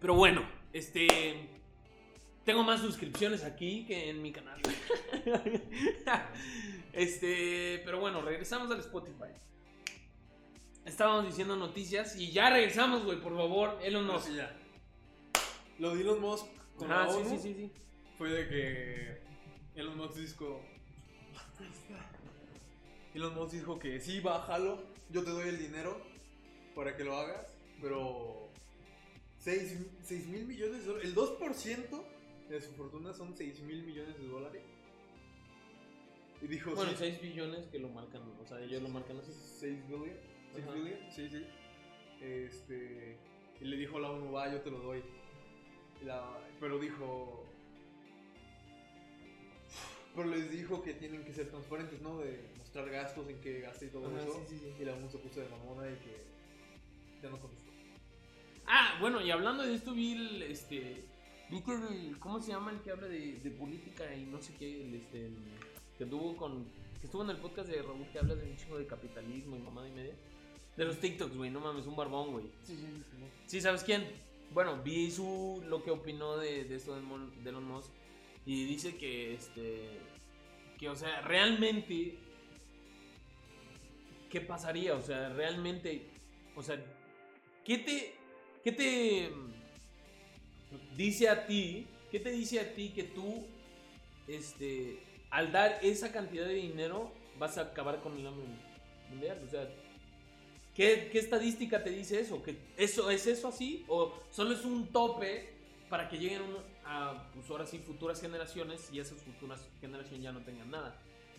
Pero 0.01 0.15
bueno, 0.15 0.43
este. 0.73 1.49
Tengo 2.45 2.63
más 2.63 2.81
suscripciones 2.81 3.43
aquí 3.45 3.85
que 3.87 4.11
en 4.11 4.23
mi 4.23 4.33
canal. 4.33 4.61
este. 6.93 7.83
Pero 7.85 7.99
bueno, 8.01 8.23
regresamos 8.23 8.71
al 8.71 8.79
Spotify. 8.81 9.33
Estábamos 10.89 11.27
diciendo 11.27 11.55
noticias 11.57 12.17
y 12.17 12.33
ya 12.33 12.51
regresamos, 12.51 13.05
güey, 13.05 13.21
por 13.21 13.37
favor. 13.37 13.79
Elon 13.83 14.07
Musk. 14.07 14.29
sí, 14.29 14.35
ya. 14.37 14.57
Lo 15.79 15.95
de 15.95 16.01
Elon 16.01 16.21
Musk 16.21 16.47
con 16.77 16.91
Ah, 16.91 17.05
la 17.07 17.13
sí, 17.13 17.19
ONU 17.19 17.29
sí, 17.31 17.39
sí, 17.39 17.55
sí. 17.55 17.73
fue 18.17 18.31
de 18.31 18.49
que 18.49 19.21
Elon 19.81 19.97
Musk 19.97 20.15
dijo 20.17 20.61
Elon 23.15 23.35
Musk 23.35 23.53
dijo 23.55 23.79
que 23.79 24.01
sí, 24.01 24.21
bájalo, 24.21 24.83
yo 25.11 25.23
te 25.25 25.31
doy 25.31 25.49
el 25.49 25.59
dinero 25.59 26.01
para 26.75 26.97
que 26.97 27.05
lo 27.05 27.17
hagas, 27.17 27.47
pero 27.81 28.51
6, 29.39 30.27
mil 30.29 30.47
millones 30.47 30.81
de 30.81 30.87
dólares, 30.87 31.09
el 31.09 31.15
2% 31.15 32.05
de 32.49 32.61
su 32.61 32.73
fortuna 32.73 33.13
son 33.13 33.37
6 33.37 33.61
mil 33.63 33.83
millones 33.85 34.19
de 34.19 34.27
dólares. 34.27 34.63
Y 36.41 36.47
dijo, 36.47 36.73
Bueno, 36.75 36.91
sí, 36.93 36.97
6 36.99 37.21
billones 37.21 37.67
que 37.67 37.79
lo 37.79 37.89
marcan, 37.89 38.23
o 38.23 38.47
sea, 38.47 38.61
ellos 38.61 38.83
lo 38.83 38.89
marcan 38.89 39.19
así. 39.19 39.33
6 39.33 39.89
billion, 39.89 40.17
6 40.55 40.65
Ajá. 40.65 40.75
billion, 40.75 40.99
sí, 41.11 41.29
sí. 41.29 41.45
Este, 42.21 43.17
y 43.61 43.65
le 43.65 43.77
dijo 43.77 43.97
a 43.99 44.01
la 44.01 44.11
ONU, 44.11 44.33
va, 44.33 44.51
yo 44.53 44.61
te 44.61 44.71
lo 44.71 44.79
doy. 44.81 45.03
La- 46.05 46.39
pero 46.61 46.79
dijo, 46.79 47.45
pero 50.15 50.29
les 50.29 50.51
dijo 50.51 50.83
que 50.83 50.95
tienen 50.95 51.25
que 51.25 51.33
ser 51.33 51.49
transparentes, 51.49 52.01
¿no? 52.01 52.19
De 52.19 52.41
mostrar 52.59 52.89
gastos, 52.91 53.29
en 53.29 53.41
qué 53.41 53.61
gasta 53.61 53.85
y 53.85 53.89
todo 53.89 54.09
Ajá, 54.09 54.23
eso. 54.23 54.45
sí, 54.49 54.57
sí, 54.57 54.59
sí. 54.59 54.83
Y 54.83 54.85
la 54.85 54.95
ONU 54.95 55.09
se 55.11 55.19
puso 55.19 55.41
de 55.41 55.49
mamona 55.49 55.89
y 55.89 55.95
que 55.97 56.25
ya 57.23 57.31
no 57.31 57.41
contestó. 57.41 57.71
Ah, 58.67 58.99
bueno, 59.01 59.21
y 59.21 59.31
hablando 59.31 59.63
de 59.63 59.75
esto, 59.75 59.93
vi 59.95 60.13
el, 60.13 60.43
este. 60.43 61.05
Vi 61.51 61.63
que 61.63 61.73
el- 61.73 62.19
¿Cómo 62.19 62.41
se 62.41 62.53
llama 62.53 62.73
el 62.73 62.81
que 62.81 62.91
habla 62.91 63.07
de, 63.09 63.39
de 63.41 63.51
política 63.51 64.13
y 64.15 64.25
no 64.27 64.41
sé 64.43 64.55
qué? 64.59 64.83
El, 64.83 64.95
este. 64.95 65.27
el- 65.27 65.37
que 65.97 66.05
tuvo 66.07 66.37
con. 66.37 66.65
Que 67.01 67.07
estuvo 67.07 67.23
en 67.23 67.31
el 67.31 67.37
podcast 67.39 67.69
de 67.69 67.81
Raúl 67.81 68.07
que 68.13 68.19
habla 68.19 68.35
de 68.35 68.51
un 68.51 68.57
chingo 68.57 68.79
de 68.79 68.87
capitalismo 68.87 69.57
y 69.57 69.61
mamada 69.61 69.89
y 69.89 69.93
media. 69.93 70.15
De 70.79 70.85
los 70.85 70.99
TikToks, 70.99 71.37
güey, 71.37 71.51
no 71.51 71.61
mames, 71.61 71.87
un 71.87 71.97
barbón, 71.97 72.33
güey. 72.33 72.45
Sí, 72.63 72.75
sí, 72.77 72.87
sí. 72.87 73.25
Sí, 73.47 73.61
¿sabes 73.61 73.83
quién? 73.83 74.07
Bueno, 74.55 74.81
vi 74.83 75.11
su 75.11 75.63
lo 75.67 75.83
que 75.83 75.91
opinó 75.91 76.39
de, 76.39 76.65
de 76.65 76.77
esto 76.77 76.95
de, 76.95 77.03
Mon- 77.03 77.33
de 77.45 77.51
Elon 77.51 77.65
Musk 77.65 77.91
y 78.47 78.65
dice 78.65 78.97
que 78.97 79.35
este 79.35 79.99
que 80.79 80.89
o 80.89 80.97
sea, 80.97 81.21
realmente 81.21 82.17
¿qué 84.31 84.41
pasaría? 84.41 84.95
O 84.95 85.03
sea, 85.03 85.31
realmente 85.31 86.07
o 86.57 86.63
sea, 86.63 86.83
¿qué 87.65 87.79
te 87.79 88.15
qué 88.65 88.73
te 88.73 89.33
dice 90.97 91.29
a 91.29 91.47
ti? 91.47 91.87
¿Qué 92.11 92.21
te 92.21 92.31
dice 92.31 92.61
a 92.61 92.75
ti 92.75 92.91
que 92.95 93.03
tú 93.05 93.45
este 94.27 94.99
al 95.31 95.53
dar 95.53 95.79
esa 95.83 96.11
cantidad 96.13 96.47
de 96.47 96.55
dinero 96.55 97.13
vas 97.39 97.59
a 97.59 97.63
acabar 97.63 98.01
con 98.01 98.17
el 98.17 98.27
hambre 98.27 98.47
mundial? 99.11 99.43
O 99.47 99.51
sea, 99.51 99.69
¿Qué, 100.79 101.09
qué 101.11 101.19
estadística 101.19 101.83
te 101.83 101.91
dice 101.91 102.21
eso? 102.21 102.41
¿Que 102.41 102.57
eso 102.77 103.11
¿Es 103.11 103.27
eso 103.27 103.49
así? 103.49 103.85
¿O 103.89 104.15
solo 104.31 104.55
es 104.55 104.65
un 104.65 104.87
tope 104.93 105.53
para 105.91 106.09
que 106.09 106.19
lleguen 106.19 106.43
a, 106.85 107.29
pues 107.35 107.51
ahora 107.51 107.67
sí, 107.67 107.79
futuras 107.81 108.21
generaciones 108.21 108.89
y 108.93 109.01
esas 109.01 109.19
futuras 109.21 109.61
generaciones 109.81 110.23
ya 110.23 110.31
no 110.31 110.41
tengan 110.45 110.71
nada? 110.71 110.97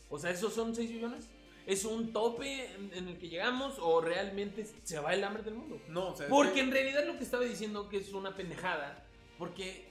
O 0.10 0.20
sea, 0.20 0.32
¿esos 0.32 0.54
son 0.54 0.76
6 0.76 0.92
billones? 0.92 1.30
¿Es 1.66 1.86
un 1.86 2.12
tope 2.12 2.66
en, 2.76 2.92
en 2.94 3.08
el 3.08 3.18
que 3.18 3.30
llegamos 3.30 3.78
o 3.80 4.02
realmente 4.02 4.66
se 4.84 5.00
va 5.00 5.14
el 5.14 5.24
hambre 5.24 5.42
del 5.44 5.54
mundo? 5.54 5.82
No, 5.88 6.10
o 6.10 6.16
sea, 6.18 6.28
Porque 6.28 6.56
que- 6.56 6.60
en 6.60 6.72
realidad 6.72 7.06
lo 7.06 7.18
que 7.18 7.24
estaba 7.24 7.46
diciendo 7.46 7.88
que 7.88 7.96
es 8.00 8.12
una 8.12 8.36
pendejada, 8.36 9.08
porque 9.38 9.88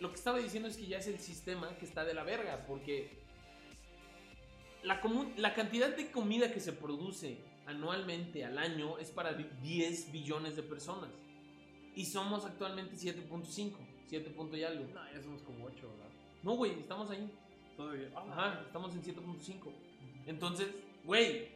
lo 0.00 0.08
que 0.10 0.16
estaba 0.16 0.38
diciendo 0.38 0.68
es 0.68 0.76
que 0.76 0.86
ya 0.88 0.98
es 0.98 1.06
el 1.06 1.20
sistema 1.20 1.76
que 1.78 1.84
está 1.86 2.04
de 2.04 2.14
la 2.14 2.24
verga, 2.24 2.64
porque 2.66 3.10
la, 4.82 5.00
la 5.36 5.54
cantidad 5.54 5.94
de 5.94 6.10
comida 6.10 6.52
que 6.52 6.58
se 6.58 6.72
produce 6.72 7.38
anualmente 7.66 8.44
al 8.44 8.58
año 8.58 8.98
es 8.98 9.10
para 9.10 9.32
10 9.34 10.12
billones 10.12 10.56
de 10.56 10.62
personas. 10.62 11.10
Y 11.94 12.06
somos 12.06 12.44
actualmente 12.44 12.96
7.5, 12.96 13.72
7 14.08 14.30
punto 14.30 14.56
y 14.56 14.64
algo. 14.64 14.84
No, 14.92 15.12
ya 15.12 15.22
somos 15.22 15.42
como 15.42 15.66
8, 15.66 15.74
¿verdad? 15.76 16.10
No, 16.42 16.52
güey, 16.56 16.72
estamos 16.80 17.10
ahí. 17.10 17.30
Todavía. 17.76 18.10
Ajá, 18.14 18.62
estamos 18.66 18.94
en 18.94 19.02
7.5. 19.02 19.72
Entonces, 20.26 20.68
güey, 21.04 21.48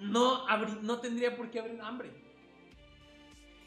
no, 0.00 0.46
no 0.82 0.98
tendría 0.98 1.36
por 1.36 1.50
qué 1.50 1.60
haber 1.60 1.80
hambre. 1.80 2.10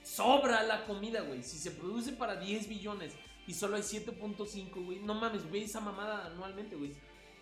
Sobra 0.04 0.64
la 0.64 0.86
comida, 0.86 1.22
güey. 1.22 1.44
Si 1.44 1.58
se 1.58 1.72
produce 1.72 2.14
para 2.14 2.38
10 2.38 2.70
billones 2.70 3.16
y 3.46 3.54
solo 3.54 3.78
hay 3.78 3.82
7.5, 3.82 4.86
güey. 4.86 5.00
No 5.00 5.16
mames, 5.16 5.48
güey, 5.50 5.64
esa 5.64 5.80
mamada 5.80 6.26
anualmente, 6.28 6.76
güey. 6.76 6.92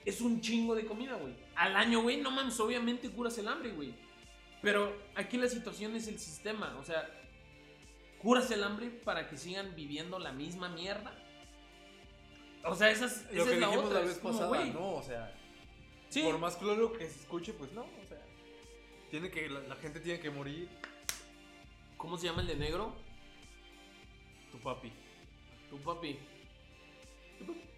Es 0.06 0.22
un 0.22 0.39
chingo 0.39 0.76
de 0.76 0.86
comida, 0.86 1.15
güey. 1.15 1.34
Al 1.56 1.76
año, 1.76 2.02
güey, 2.04 2.22
no 2.22 2.30
mames, 2.30 2.60
obviamente 2.60 3.10
curas 3.10 3.38
el 3.39 3.48
hambre, 3.48 3.72
güey. 3.72 3.94
Pero 4.65 4.97
aquí 5.13 5.38
la 5.38 5.47
situación 5.47 5.95
es 5.95 6.08
el 6.08 6.17
sistema, 6.17 6.75
o 6.80 6.84
sea, 6.84 7.08
curas 8.17 8.49
el 8.49 8.63
hambre 8.63 8.89
para 8.89 9.30
que 9.30 9.38
sigan 9.38 9.75
viviendo 9.75 10.17
la 10.17 10.32
misma 10.32 10.69
mierda. 10.69 11.13
O 12.63 12.73
sea, 12.73 12.89
esa 12.89 13.06
es, 13.06 13.28
esa 13.30 13.36
Lo 13.36 13.45
que 13.45 13.54
es 13.54 13.60
la 13.60 13.69
otra. 13.69 13.93
la 13.93 14.01
es 14.01 14.08
vez 14.08 14.17
como, 14.17 14.39
pasada, 14.39 14.65
¿no? 14.65 14.95
O 14.95 15.04
sea, 15.04 15.32
Sí, 16.10 16.23
por 16.23 16.39
más 16.39 16.56
claro 16.56 16.91
que 16.93 17.08
se 17.08 17.19
escuche, 17.19 17.54
pues 17.54 17.73
no, 17.73 17.84
o 17.84 18.06
sea. 18.10 18.19
Tiene 19.12 19.30
que, 19.30 19.47
la, 19.49 19.60
la 19.60 19.75
gente 19.75 19.99
tiene 19.99 20.19
que 20.19 20.32
morir. 20.32 20.67
¿cómo 21.95 22.17
se 22.17 22.25
llama 22.25 22.41
el 22.41 22.47
de 22.47 22.56
negro? 22.56 22.91
Tu 24.51 24.58
papi, 24.58 24.91
Tu 25.69 25.78
papi. 25.78 26.17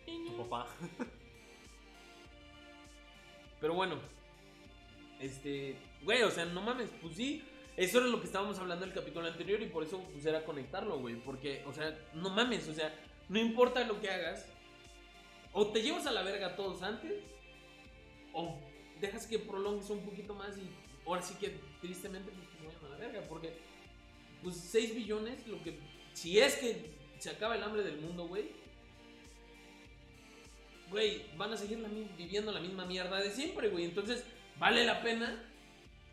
tu 0.07 0.37
papá. 0.37 0.67
Pero 3.59 3.73
bueno, 3.73 3.99
este, 5.19 5.75
güey, 6.03 6.23
o 6.23 6.31
sea, 6.31 6.45
no 6.45 6.61
mames, 6.61 6.89
pues 7.01 7.15
sí, 7.15 7.43
eso 7.75 7.99
era 7.99 8.07
lo 8.07 8.19
que 8.19 8.27
estábamos 8.27 8.57
hablando 8.59 8.85
en 8.85 8.91
el 8.91 8.97
capítulo 8.97 9.27
anterior 9.27 9.61
y 9.61 9.67
por 9.67 9.83
eso 9.83 10.01
pues 10.11 10.25
era 10.25 10.43
conectarlo, 10.43 10.99
güey, 10.99 11.15
porque, 11.15 11.63
o 11.67 11.73
sea, 11.73 11.97
no 12.13 12.29
mames, 12.29 12.67
o 12.67 12.73
sea, 12.73 12.93
no 13.29 13.39
importa 13.39 13.83
lo 13.83 13.99
que 13.99 14.09
hagas, 14.09 14.45
o 15.53 15.67
te 15.67 15.81
llevas 15.81 16.05
a 16.07 16.11
la 16.11 16.23
verga 16.23 16.55
todos 16.55 16.81
antes, 16.81 17.13
o 18.33 18.57
dejas 18.99 19.27
que 19.27 19.39
prolongues 19.39 19.89
un 19.89 20.01
poquito 20.01 20.33
más 20.33 20.57
y 20.57 20.69
ahora 21.05 21.21
sí 21.21 21.35
que 21.39 21.59
tristemente 21.81 22.31
pues 22.31 22.47
se 22.49 22.65
vayan 22.65 22.85
a 22.85 22.89
la 22.89 22.97
verga, 22.97 23.27
porque 23.27 23.53
pues 24.43 24.55
6 24.55 24.95
billones, 24.95 25.47
lo 25.47 25.61
que, 25.63 25.77
si 26.13 26.39
es 26.39 26.55
que 26.55 26.91
se 27.19 27.29
acaba 27.29 27.55
el 27.55 27.63
hambre 27.63 27.83
del 27.83 27.97
mundo, 27.97 28.27
güey, 28.27 28.49
güey, 30.89 31.25
van 31.35 31.51
a 31.51 31.57
seguir 31.57 31.79
viviendo 32.17 32.51
la 32.51 32.59
misma 32.59 32.85
mierda 32.85 33.19
de 33.19 33.31
siempre, 33.31 33.69
güey. 33.69 33.85
Entonces, 33.85 34.23
¿vale 34.57 34.85
la 34.85 35.01
pena 35.01 35.43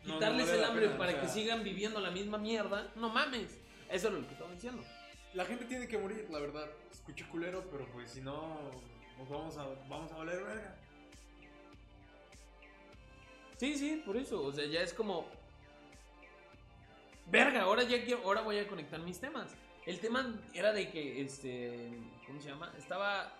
No, 0.05 0.13
no 0.13 0.19
quitarles 0.19 0.45
vale 0.47 0.57
el 0.59 0.63
hambre 0.65 0.85
pena, 0.87 0.97
para 0.97 1.09
o 1.11 1.13
sea- 1.13 1.21
que 1.21 1.27
sigan 1.29 1.63
viviendo 1.63 1.99
la 1.99 2.11
misma 2.11 2.37
mierda? 2.37 2.91
No 2.95 3.09
mames. 3.09 3.57
Eso 3.89 4.07
es 4.07 4.13
lo 4.13 4.25
que 4.27 4.33
estaba 4.33 4.51
diciendo. 4.51 4.83
La 5.33 5.45
gente 5.45 5.65
tiene 5.65 5.87
que 5.87 5.97
morir, 5.97 6.27
la 6.31 6.39
verdad. 6.39 6.69
Escucho 6.91 7.25
culero, 7.29 7.63
pero 7.71 7.85
pues 7.91 8.11
si 8.11 8.21
no, 8.21 8.57
nos 9.17 9.29
vamos 9.29 9.57
a, 9.57 9.65
vamos 9.89 10.11
a 10.11 10.17
valer 10.17 10.43
verga. 10.43 10.75
Sí, 13.57 13.77
sí, 13.77 14.01
por 14.05 14.17
eso. 14.17 14.43
O 14.43 14.51
sea, 14.51 14.65
ya 14.65 14.81
es 14.81 14.93
como. 14.93 15.25
Verga, 17.27 17.61
ahora 17.63 17.83
ya 17.83 18.03
quiero, 18.03 18.21
ahora 18.23 18.41
voy 18.41 18.57
a 18.59 18.67
conectar 18.67 18.99
mis 18.99 19.19
temas. 19.19 19.55
El 19.85 19.99
tema 19.99 20.39
era 20.53 20.71
de 20.73 20.89
que, 20.91 21.21
este, 21.21 21.89
¿cómo 22.25 22.39
se 22.41 22.49
llama? 22.49 22.71
Estaba, 22.77 23.31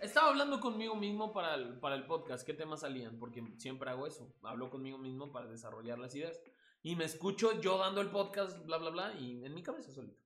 estaba 0.00 0.28
hablando 0.28 0.60
conmigo 0.60 0.94
mismo 0.94 1.32
para 1.32 1.54
el, 1.54 1.78
para 1.78 1.94
el 1.94 2.06
podcast. 2.06 2.46
¿Qué 2.46 2.54
temas 2.54 2.80
salían? 2.80 3.18
Porque 3.18 3.42
siempre 3.56 3.90
hago 3.90 4.06
eso. 4.06 4.34
Hablo 4.42 4.70
conmigo 4.70 4.98
mismo 4.98 5.32
para 5.32 5.46
desarrollar 5.46 5.98
las 5.98 6.14
ideas. 6.14 6.40
Y 6.82 6.96
me 6.96 7.04
escucho 7.04 7.60
yo 7.60 7.78
dando 7.78 8.00
el 8.00 8.10
podcast, 8.10 8.64
bla, 8.64 8.78
bla, 8.78 8.90
bla, 8.90 9.14
y 9.14 9.44
en 9.44 9.54
mi 9.54 9.62
cabeza 9.62 9.92
solito. 9.92 10.22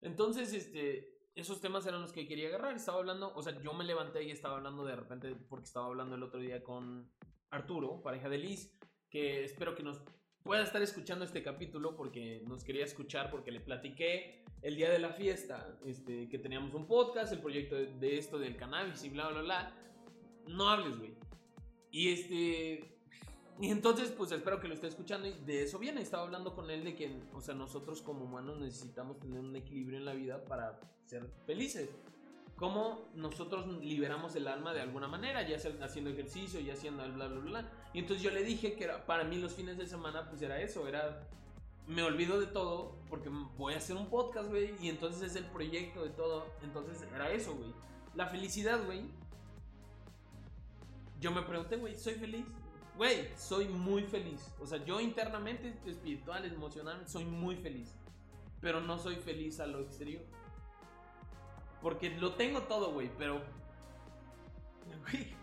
Entonces, 0.00 0.52
este, 0.54 1.28
esos 1.34 1.60
temas 1.60 1.86
eran 1.86 2.00
los 2.00 2.12
que 2.12 2.26
quería 2.26 2.48
agarrar. 2.48 2.76
Estaba 2.76 2.98
hablando, 2.98 3.32
o 3.34 3.42
sea, 3.42 3.60
yo 3.60 3.72
me 3.72 3.84
levanté 3.84 4.22
y 4.22 4.30
estaba 4.30 4.56
hablando 4.56 4.84
de 4.84 4.96
repente, 4.96 5.34
porque 5.48 5.66
estaba 5.66 5.86
hablando 5.86 6.14
el 6.14 6.22
otro 6.22 6.40
día 6.40 6.62
con 6.62 7.10
Arturo, 7.50 8.00
pareja 8.02 8.28
de 8.28 8.38
Liz, 8.38 8.78
que 9.08 9.44
espero 9.44 9.74
que 9.74 9.82
nos 9.82 10.00
pueda 10.42 10.62
estar 10.62 10.82
escuchando 10.82 11.24
este 11.24 11.42
capítulo 11.42 11.96
porque 11.96 12.42
nos 12.46 12.64
quería 12.64 12.84
escuchar 12.84 13.30
porque 13.30 13.50
le 13.50 13.60
platiqué 13.60 14.44
el 14.62 14.76
día 14.76 14.90
de 14.90 14.98
la 14.98 15.10
fiesta, 15.10 15.78
este, 15.86 16.28
que 16.28 16.38
teníamos 16.38 16.74
un 16.74 16.86
podcast, 16.86 17.32
el 17.32 17.40
proyecto 17.40 17.76
de, 17.76 17.86
de 17.98 18.18
esto 18.18 18.38
del 18.38 18.56
cannabis 18.56 19.02
y 19.04 19.10
bla, 19.10 19.28
bla, 19.28 19.42
bla. 19.42 19.74
No 20.46 20.68
hables, 20.68 20.98
güey. 20.98 21.14
Y 21.90 22.08
este... 22.10 22.96
Y 23.60 23.68
entonces, 23.68 24.10
pues 24.10 24.32
espero 24.32 24.58
que 24.58 24.68
lo 24.68 24.74
esté 24.74 24.86
escuchando 24.86 25.28
y 25.28 25.32
de 25.32 25.64
eso 25.64 25.78
viene. 25.78 26.00
Estaba 26.00 26.22
hablando 26.22 26.54
con 26.54 26.70
él 26.70 26.82
de 26.82 26.94
que, 26.94 27.20
o 27.34 27.42
sea, 27.42 27.54
nosotros 27.54 28.00
como 28.00 28.24
humanos 28.24 28.58
necesitamos 28.58 29.18
tener 29.18 29.38
un 29.38 29.54
equilibrio 29.54 29.98
en 29.98 30.06
la 30.06 30.14
vida 30.14 30.42
para 30.46 30.80
ser 31.04 31.26
felices. 31.44 31.90
Cómo 32.60 33.08
nosotros 33.14 33.66
liberamos 33.82 34.36
el 34.36 34.46
alma 34.46 34.74
de 34.74 34.82
alguna 34.82 35.08
manera, 35.08 35.48
ya 35.48 35.58
sea 35.58 35.72
haciendo 35.82 36.10
ejercicio, 36.10 36.60
ya 36.60 36.74
haciendo 36.74 37.10
bla, 37.10 37.26
bla, 37.26 37.40
bla. 37.40 37.70
Y 37.94 38.00
entonces 38.00 38.22
yo 38.22 38.30
le 38.30 38.44
dije 38.44 38.74
que 38.74 38.84
era, 38.84 39.06
para 39.06 39.24
mí 39.24 39.38
los 39.38 39.54
fines 39.54 39.78
de 39.78 39.86
semana, 39.86 40.28
pues 40.28 40.42
era 40.42 40.60
eso, 40.60 40.86
era... 40.86 41.26
Me 41.86 42.02
olvido 42.02 42.38
de 42.38 42.46
todo 42.46 42.98
porque 43.08 43.30
voy 43.56 43.72
a 43.72 43.78
hacer 43.78 43.96
un 43.96 44.10
podcast, 44.10 44.50
güey, 44.50 44.74
y 44.78 44.90
entonces 44.90 45.30
es 45.30 45.36
el 45.36 45.46
proyecto 45.46 46.02
de 46.04 46.10
todo. 46.10 46.48
Entonces 46.62 47.02
era 47.14 47.32
eso, 47.32 47.54
güey. 47.54 47.72
La 48.14 48.26
felicidad, 48.26 48.84
güey. 48.84 49.04
Yo 51.18 51.30
me 51.30 51.40
pregunté, 51.40 51.76
güey, 51.76 51.96
¿soy 51.96 52.12
feliz? 52.16 52.44
Güey, 52.98 53.30
soy 53.38 53.68
muy 53.68 54.02
feliz. 54.02 54.54
O 54.60 54.66
sea, 54.66 54.84
yo 54.84 55.00
internamente, 55.00 55.74
espiritual, 55.86 56.44
emocionalmente, 56.44 57.10
soy 57.10 57.24
muy 57.24 57.56
feliz. 57.56 57.94
Pero 58.60 58.82
no 58.82 58.98
soy 58.98 59.16
feliz 59.16 59.60
a 59.60 59.66
lo 59.66 59.80
exterior. 59.80 60.22
Porque 61.82 62.10
lo 62.10 62.34
tengo 62.34 62.62
todo, 62.62 62.92
güey, 62.92 63.10
pero... 63.16 63.42
Güey, 65.02 65.34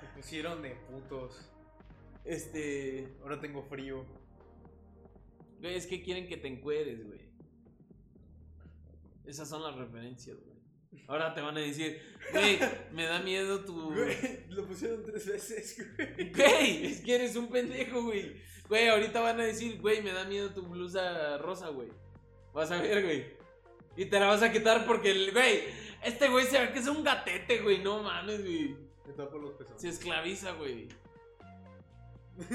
Se 0.00 0.06
pusieron 0.14 0.62
de 0.62 0.70
putos. 0.70 1.50
este... 2.24 3.08
Ahora 3.22 3.40
tengo 3.40 3.62
frío. 3.62 4.04
Güey, 5.60 5.74
es 5.74 5.86
que 5.86 6.02
quieren 6.02 6.28
que 6.28 6.36
te 6.36 6.48
encueres, 6.48 7.04
güey. 7.06 7.20
Esas 9.26 9.48
son 9.48 9.62
las 9.62 9.74
referencias, 9.74 10.36
güey. 10.36 10.58
Ahora 11.06 11.34
te 11.34 11.40
van 11.40 11.56
a 11.56 11.60
decir, 11.60 12.00
güey, 12.32 12.58
me 12.92 13.04
da 13.04 13.18
miedo 13.20 13.64
tu... 13.64 13.92
Güey, 13.94 14.46
lo 14.48 14.66
pusieron 14.66 15.04
tres 15.04 15.26
veces, 15.26 15.94
güey. 15.96 16.32
Güey, 16.32 16.86
es 16.86 17.00
que 17.00 17.14
eres 17.14 17.36
un 17.36 17.48
pendejo, 17.48 18.02
güey. 18.04 18.36
Güey, 18.68 18.88
ahorita 18.88 19.20
van 19.20 19.40
a 19.40 19.44
decir, 19.44 19.80
güey, 19.80 20.02
me 20.02 20.12
da 20.12 20.24
miedo 20.24 20.50
tu 20.52 20.62
blusa 20.66 21.38
rosa, 21.38 21.68
güey. 21.68 21.88
Vas 22.52 22.70
a 22.70 22.80
ver, 22.80 23.02
güey. 23.02 23.37
Y 23.98 24.06
te 24.06 24.20
la 24.20 24.28
vas 24.28 24.44
a 24.44 24.52
quitar 24.52 24.86
porque, 24.86 25.10
el, 25.10 25.32
güey, 25.32 25.64
este 26.04 26.28
güey 26.28 26.46
se 26.46 26.60
ve 26.60 26.72
que 26.72 26.78
es 26.78 26.86
un 26.86 27.02
gatete, 27.02 27.58
güey. 27.58 27.82
No 27.82 28.04
mames, 28.04 28.42
güey. 28.42 28.76
Me 29.04 29.12
tapo 29.12 29.38
los 29.38 29.54
pezones. 29.54 29.82
Se 29.82 29.88
esclaviza, 29.88 30.52
güey. 30.52 30.88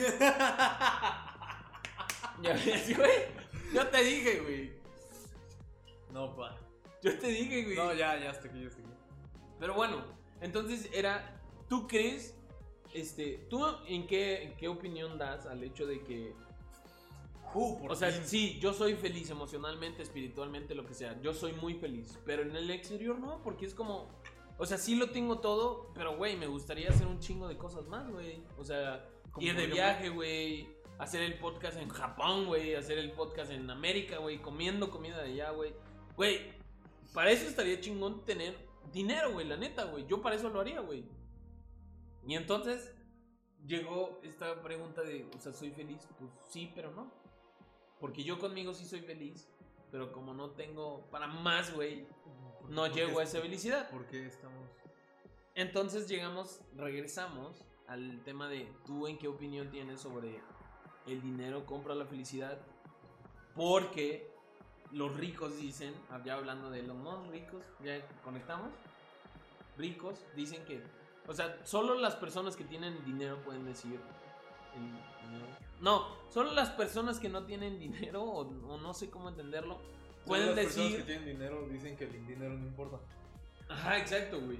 Ya 2.41 2.53
ves, 2.53 2.97
güey. 2.97 3.11
Yo 3.73 3.87
te 3.87 4.03
dije, 4.03 4.39
güey. 4.39 4.73
no, 6.11 6.35
pa. 6.35 6.57
Yo 7.01 7.17
te 7.19 7.27
dije, 7.27 7.63
güey. 7.63 7.75
No, 7.75 7.93
ya, 7.93 8.17
ya 8.17 8.31
estoy 8.31 8.49
aquí, 8.49 8.61
ya 8.61 8.67
estoy 8.67 8.83
aquí. 8.85 8.93
Pero 9.59 9.73
bueno, 9.75 10.03
entonces 10.41 10.89
era, 10.93 11.39
¿tú 11.69 11.87
crees, 11.87 12.35
este, 12.93 13.45
tú 13.49 13.63
en 13.85 14.07
qué, 14.07 14.43
en 14.43 14.55
qué 14.55 14.67
opinión 14.67 15.17
das 15.17 15.45
al 15.45 15.63
hecho 15.63 15.85
de 15.85 16.01
que, 16.03 16.33
Por 17.53 17.91
o 17.91 17.95
sea, 17.95 18.11
fin. 18.11 18.25
sí, 18.25 18.59
yo 18.59 18.73
soy 18.73 18.95
feliz 18.95 19.29
emocionalmente, 19.29 20.01
espiritualmente, 20.01 20.75
lo 20.75 20.85
que 20.85 20.93
sea, 20.93 21.19
yo 21.21 21.33
soy 21.33 21.53
muy 21.53 21.75
feliz, 21.75 22.19
pero 22.25 22.41
en 22.41 22.55
el 22.55 22.69
exterior 22.71 23.19
no, 23.19 23.41
porque 23.43 23.65
es 23.65 23.73
como, 23.73 24.09
o 24.57 24.65
sea, 24.65 24.77
sí 24.77 24.95
lo 24.95 25.11
tengo 25.11 25.39
todo, 25.39 25.91
pero 25.93 26.17
güey, 26.17 26.35
me 26.35 26.47
gustaría 26.47 26.89
hacer 26.89 27.07
un 27.07 27.19
chingo 27.19 27.47
de 27.47 27.57
cosas 27.57 27.87
más, 27.87 28.09
güey, 28.09 28.43
o 28.57 28.63
sea, 28.63 29.07
ir 29.39 29.55
de 29.55 29.67
viaje, 29.67 30.09
güey, 30.09 30.67
hacer 30.97 31.21
el 31.21 31.37
podcast 31.39 31.77
en 31.77 31.89
Japón, 31.89 32.47
güey, 32.47 32.75
hacer 32.75 32.97
el 32.97 33.11
podcast 33.11 33.51
en 33.51 33.69
América, 33.69 34.17
güey, 34.17 34.41
comiendo 34.41 34.89
comida 34.89 35.21
de 35.21 35.31
allá, 35.31 35.51
güey, 35.51 35.73
güey, 36.15 36.53
para 37.13 37.31
eso 37.31 37.47
estaría 37.47 37.79
chingón 37.79 38.25
tener 38.25 38.55
dinero, 38.91 39.31
güey, 39.33 39.47
la 39.47 39.57
neta, 39.57 39.85
güey. 39.85 40.05
Yo 40.07 40.21
para 40.21 40.35
eso 40.35 40.49
lo 40.49 40.59
haría, 40.59 40.79
güey. 40.81 41.05
Y 42.25 42.35
entonces 42.35 42.93
llegó 43.65 44.19
esta 44.23 44.61
pregunta 44.61 45.01
de, 45.01 45.29
o 45.35 45.39
sea, 45.39 45.53
¿soy 45.53 45.71
feliz? 45.71 46.07
Pues 46.17 46.31
sí, 46.49 46.71
pero 46.73 46.91
no. 46.91 47.11
Porque 48.03 48.21
yo 48.25 48.37
conmigo 48.37 48.73
sí 48.73 48.83
soy 48.83 48.99
feliz, 48.99 49.47
pero 49.89 50.11
como 50.11 50.33
no 50.33 50.49
tengo 50.49 51.07
para 51.09 51.25
más, 51.25 51.73
güey, 51.73 52.05
no 52.67 52.81
¿Por 52.81 52.91
qué 52.91 52.99
llego 53.05 53.19
a 53.19 53.23
es- 53.23 53.29
esa 53.29 53.41
felicidad. 53.41 53.89
¿Por 53.89 54.05
qué 54.07 54.25
estamos? 54.25 54.67
Entonces 55.55 56.09
llegamos, 56.09 56.59
regresamos 56.75 57.63
al 57.87 58.21
tema 58.25 58.49
de 58.49 58.69
tú 58.85 59.07
en 59.07 59.17
qué 59.17 59.29
opinión 59.29 59.69
tienes 59.71 60.01
sobre 60.01 60.41
el 61.07 61.21
dinero 61.21 61.65
compra 61.65 61.95
la 61.95 62.03
felicidad. 62.05 62.57
Porque 63.55 64.29
los 64.91 65.15
ricos 65.15 65.55
dicen, 65.55 65.93
ya 66.25 66.33
hablando 66.33 66.69
de 66.69 66.83
los 66.83 66.97
no 66.97 67.23
ricos, 67.31 67.63
ya 67.81 68.05
conectamos. 68.21 68.73
Ricos 69.77 70.25
dicen 70.35 70.65
que, 70.65 70.83
o 71.25 71.33
sea, 71.33 71.65
solo 71.65 71.95
las 71.95 72.17
personas 72.17 72.57
que 72.57 72.65
tienen 72.65 73.01
dinero 73.05 73.37
pueden 73.45 73.63
decir 73.63 73.97
el 74.75 74.81
dinero. 75.25 75.47
No, 75.83 76.07
solo 76.29 76.51
las 76.53 76.69
personas 76.71 77.19
que 77.19 77.27
no 77.29 77.45
tienen 77.45 77.77
dinero 77.79 78.23
o, 78.23 78.39
o 78.41 78.77
no 78.77 78.93
sé 78.93 79.09
cómo 79.09 79.29
entenderlo 79.29 79.77
pueden 80.25 80.47
las 80.55 80.55
personas 80.65 80.85
decir 80.91 80.97
que 80.99 81.03
tienen 81.05 81.25
dinero 81.25 81.67
dicen 81.69 81.97
que 81.97 82.05
el 82.05 82.25
dinero 82.25 82.53
no 82.57 82.65
importa. 82.65 82.97
Ajá, 83.69 83.97
exacto, 83.97 84.39
güey. 84.41 84.59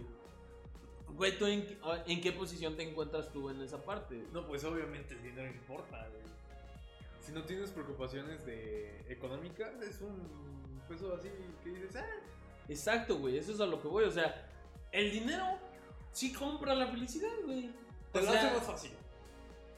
Güey, 1.15 1.37
¿tú 1.37 1.45
en, 1.45 1.65
qué- 1.65 1.77
en 2.07 2.21
qué 2.21 2.31
posición 2.31 2.75
te 2.75 2.83
encuentras 2.89 3.31
tú 3.31 3.49
en 3.49 3.61
esa 3.61 3.77
parte? 3.83 4.23
No, 4.33 4.45
pues 4.47 4.63
obviamente 4.65 5.13
el 5.13 5.23
dinero 5.23 5.47
importa, 5.47 6.07
güey. 6.09 6.23
Si 7.21 7.31
no 7.31 7.43
tienes 7.43 7.71
preocupaciones 7.71 8.45
de 8.45 9.05
económicas, 9.07 9.79
es 9.81 10.01
un 10.01 10.81
peso 10.89 11.15
así 11.15 11.29
que 11.63 11.69
dices, 11.69 11.95
ah, 11.95 12.05
Exacto, 12.67 13.17
güey, 13.17 13.37
eso 13.37 13.51
es 13.53 13.59
a 13.61 13.65
lo 13.65 13.81
que 13.81 13.87
voy. 13.87 14.03
O 14.05 14.11
sea, 14.11 14.49
el 14.91 15.11
dinero 15.11 15.45
sí 16.11 16.33
compra 16.33 16.73
la 16.75 16.87
felicidad, 16.87 17.31
güey. 17.45 17.69
te 18.11 18.19
O 18.19 18.21
lo 18.23 18.31
sea, 18.31 18.41
hace 18.47 18.57
más 18.57 18.67
fácil. 18.67 18.91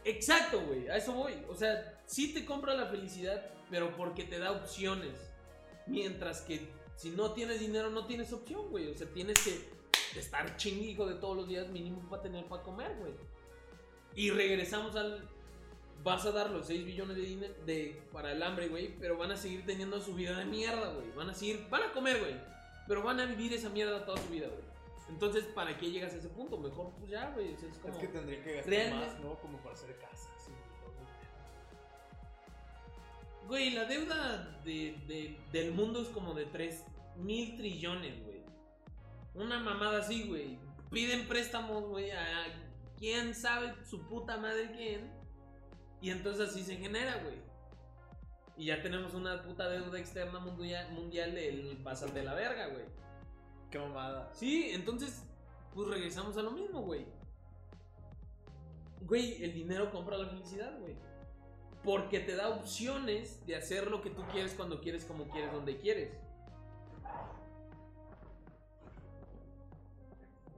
Exacto, 0.05 0.61
güey, 0.61 0.87
a 0.87 0.97
eso 0.97 1.13
voy. 1.13 1.33
O 1.49 1.55
sea, 1.55 1.99
sí 2.05 2.31
te 2.31 2.45
compra 2.45 2.75
la 2.75 2.85
felicidad, 2.85 3.43
pero 3.71 3.95
porque 3.97 4.23
te 4.23 4.37
da 4.37 4.51
opciones. 4.51 5.15
Mientras 5.87 6.41
que 6.41 6.67
si 6.95 7.09
no 7.09 7.31
tienes 7.31 7.59
dinero, 7.59 7.89
no 7.89 8.05
tienes 8.05 8.31
opción, 8.31 8.69
güey. 8.69 8.87
O 8.87 8.95
sea, 8.95 9.07
tienes 9.07 9.39
que 9.43 10.19
estar 10.19 10.55
chinguijo 10.57 11.07
de 11.07 11.15
todos 11.15 11.35
los 11.35 11.47
días 11.47 11.67
mínimo 11.69 12.07
para 12.07 12.21
tener 12.21 12.45
para 12.45 12.61
comer, 12.61 12.95
güey. 12.99 13.13
Y 14.15 14.29
regresamos 14.29 14.95
al... 14.95 15.27
Vas 16.03 16.23
a 16.27 16.31
dar 16.31 16.51
los 16.51 16.67
6 16.67 16.85
billones 16.85 17.15
de 17.15 17.23
dinero 17.23 17.53
de, 17.65 17.99
para 18.13 18.31
el 18.31 18.43
hambre, 18.43 18.67
güey, 18.67 18.95
pero 18.99 19.17
van 19.17 19.31
a 19.31 19.37
seguir 19.37 19.65
teniendo 19.65 19.99
su 19.99 20.13
vida 20.13 20.37
de 20.37 20.45
mierda, 20.45 20.93
güey. 20.93 21.11
Van 21.15 21.31
a 21.31 21.33
seguir... 21.33 21.65
Van 21.71 21.81
a 21.81 21.91
comer, 21.91 22.19
güey. 22.19 22.35
Pero 22.87 23.01
van 23.01 23.19
a 23.19 23.25
vivir 23.25 23.53
esa 23.53 23.69
mierda 23.69 24.05
toda 24.05 24.21
su 24.21 24.29
vida, 24.29 24.47
güey. 24.47 24.74
Entonces, 25.09 25.45
¿para 25.45 25.77
qué 25.77 25.91
llegas 25.91 26.13
a 26.13 26.17
ese 26.17 26.29
punto? 26.29 26.57
Mejor, 26.57 26.91
pues 26.97 27.11
ya, 27.11 27.29
güey. 27.31 27.53
o 27.53 27.57
sea, 27.57 27.69
es 27.69 27.77
como... 27.77 27.93
Es 27.93 27.99
que 27.99 28.07
tendría 28.07 28.43
que 28.43 28.53
gastar 28.55 28.73
Realmente- 28.73 29.05
más, 29.13 29.19
¿no? 29.19 29.35
Como 29.39 29.57
para 29.59 29.73
hacer 29.73 29.95
todo. 29.99 30.09
Güey, 33.47 33.71
la 33.71 33.85
deuda 33.85 34.59
de, 34.63 34.97
de- 35.07 35.37
del 35.51 35.71
mundo 35.73 36.01
es 36.01 36.07
como 36.09 36.33
de 36.33 36.45
3 36.45 36.83
mil 37.17 37.55
trillones, 37.57 38.23
güey. 38.23 38.41
Una 39.35 39.59
mamada 39.59 39.99
así, 39.99 40.27
güey. 40.27 40.57
Piden 40.89 41.27
préstamos, 41.27 41.83
güey, 41.85 42.09
a 42.11 42.45
quién 42.97 43.35
sabe 43.35 43.73
su 43.85 44.07
puta 44.07 44.37
madre 44.37 44.71
quién. 44.71 45.11
Y 46.01 46.09
entonces 46.09 46.49
así 46.49 46.63
se 46.63 46.77
genera, 46.77 47.17
güey. 47.23 47.35
Y 48.57 48.65
ya 48.67 48.81
tenemos 48.81 49.13
una 49.13 49.43
puta 49.43 49.69
deuda 49.69 49.99
externa 49.99 50.39
mundial, 50.39 50.91
mundial 50.93 51.35
del 51.35 51.77
pasar 51.83 52.13
de 52.13 52.23
la 52.23 52.33
verga, 52.33 52.67
güey. 52.67 52.85
Qué 53.69 53.79
mamada. 53.79 54.31
Sí, 54.33 54.69
entonces, 54.71 55.23
pues 55.73 55.87
regresamos 55.89 56.37
a 56.37 56.41
lo 56.41 56.51
mismo, 56.51 56.81
güey. 56.81 57.05
Güey, 59.01 59.43
el 59.43 59.53
dinero 59.53 59.91
compra 59.91 60.17
la 60.17 60.29
felicidad, 60.29 60.79
güey. 60.79 60.95
Porque 61.83 62.19
te 62.19 62.35
da 62.35 62.49
opciones 62.49 63.45
de 63.45 63.55
hacer 63.55 63.91
lo 63.91 64.01
que 64.01 64.09
tú 64.09 64.23
quieres 64.31 64.53
cuando 64.55 64.81
quieres, 64.81 65.05
como 65.05 65.27
quieres, 65.29 65.51
donde 65.51 65.77
quieres. 65.77 66.11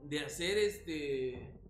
De 0.04 0.20
hacer 0.20 0.56
este. 0.56 1.60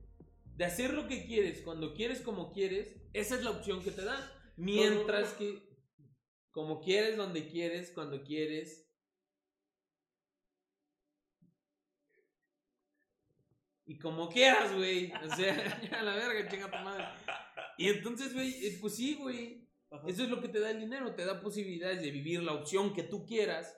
De 0.56 0.64
hacer 0.64 0.94
lo 0.94 1.08
que 1.08 1.24
quieres, 1.26 1.60
cuando 1.62 1.94
quieres, 1.94 2.20
como 2.20 2.52
quieres. 2.52 2.94
Esa 3.12 3.34
es 3.34 3.42
la 3.42 3.50
opción 3.50 3.82
que 3.82 3.90
te 3.90 4.04
da. 4.04 4.32
Mientras 4.56 5.32
que. 5.32 5.66
Como 6.52 6.80
quieres, 6.80 7.16
donde 7.16 7.48
quieres, 7.48 7.90
cuando 7.90 8.22
quieres. 8.22 8.87
Y 13.88 13.98
como 13.98 14.28
quieras, 14.28 14.72
güey. 14.76 15.10
O 15.12 15.34
sea, 15.34 15.80
ya 15.90 16.02
la 16.02 16.14
verga, 16.14 16.48
chinga 16.48 16.70
tu 16.70 16.84
madre. 16.84 17.04
Y 17.76 17.88
entonces, 17.88 18.32
güey, 18.34 18.50
eh, 18.66 18.78
pues 18.80 18.94
sí, 18.94 19.14
güey. 19.14 19.66
Eso 20.06 20.22
es 20.22 20.28
lo 20.28 20.40
que 20.40 20.48
te 20.48 20.60
da 20.60 20.70
el 20.70 20.78
dinero. 20.80 21.14
Te 21.14 21.24
da 21.24 21.40
posibilidades 21.40 22.02
de 22.02 22.10
vivir 22.10 22.42
la 22.42 22.52
opción 22.52 22.92
que 22.94 23.02
tú 23.02 23.24
quieras. 23.26 23.74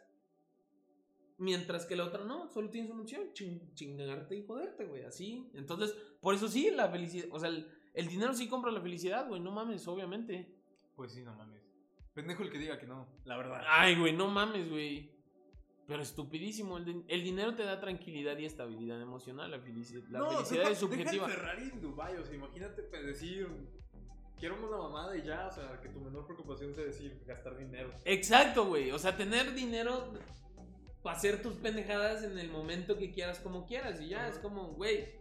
Mientras 1.39 1.87
que 1.87 1.97
la 1.97 2.05
otra 2.05 2.25
no, 2.25 2.49
solo 2.49 2.69
tienes 2.69 2.91
una 2.91 3.01
opción, 3.03 3.33
chin- 3.33 3.73
chingarte 3.73 4.37
y 4.37 4.45
joderte, 4.45 4.85
güey, 4.85 5.05
así. 5.05 5.49
Entonces, 5.55 5.97
por 6.21 6.35
eso 6.35 6.49
sí, 6.49 6.71
la 6.71 6.91
felicidad, 6.91 7.29
o 7.31 7.39
sea, 7.39 7.49
el, 7.49 7.67
el 7.95 8.09
dinero 8.09 8.35
sí 8.35 8.47
compra 8.47 8.71
la 8.71 8.83
felicidad, 8.83 9.27
güey, 9.27 9.41
no 9.41 9.51
mames, 9.51 9.89
obviamente. 9.89 10.55
Pues 10.97 11.13
sí, 11.13 11.23
no 11.23 11.33
mames. 11.35 11.63
Pendejo 12.13 12.43
el 12.43 12.51
que 12.51 12.59
diga 12.59 12.79
que 12.79 12.87
no, 12.87 13.09
la 13.25 13.39
verdad. 13.39 13.63
Ay, 13.67 13.97
güey, 13.99 14.13
no 14.15 14.29
mames, 14.29 14.69
güey. 14.69 15.11
Pero 15.91 16.03
estupidísimo, 16.05 16.77
el, 16.79 17.05
el 17.09 17.25
dinero 17.25 17.57
te 17.57 17.65
da 17.65 17.81
tranquilidad 17.81 18.39
y 18.39 18.45
estabilidad 18.45 19.03
emocional, 19.03 19.51
la, 19.51 19.59
felici- 19.59 20.07
la 20.09 20.21
No, 20.21 20.31
felicidad 20.31 20.61
deja- 20.61 20.71
es 20.71 20.79
subjetiva. 20.79 21.27
Deja 21.27 21.27
el 21.27 21.33
Ferrari 21.33 21.63
en 21.73 21.81
Dubai, 21.81 22.17
o 22.17 22.25
sea, 22.25 22.33
imagínate 22.37 22.83
pues, 22.85 23.05
decir, 23.07 23.49
quiero 24.39 24.55
una 24.65 24.77
mamada 24.77 25.17
y 25.17 25.23
ya, 25.23 25.49
o 25.49 25.51
sea, 25.53 25.81
que 25.81 25.89
tu 25.89 25.99
menor 25.99 26.27
preocupación 26.27 26.73
sea 26.77 26.85
decir, 26.85 27.21
gastar 27.27 27.57
dinero. 27.59 27.91
Exacto, 28.05 28.67
güey, 28.67 28.93
o 28.93 29.01
sea, 29.01 29.17
tener 29.17 29.53
dinero 29.53 30.13
para 31.03 31.17
hacer 31.17 31.43
tus 31.43 31.55
pendejadas 31.55 32.23
en 32.23 32.39
el 32.39 32.51
momento 32.53 32.97
que 32.97 33.11
quieras, 33.11 33.41
como 33.41 33.67
quieras, 33.67 34.01
y 34.01 34.11
ya, 34.11 34.21
Ajá. 34.21 34.29
es 34.29 34.39
como, 34.39 34.69
güey. 34.75 35.19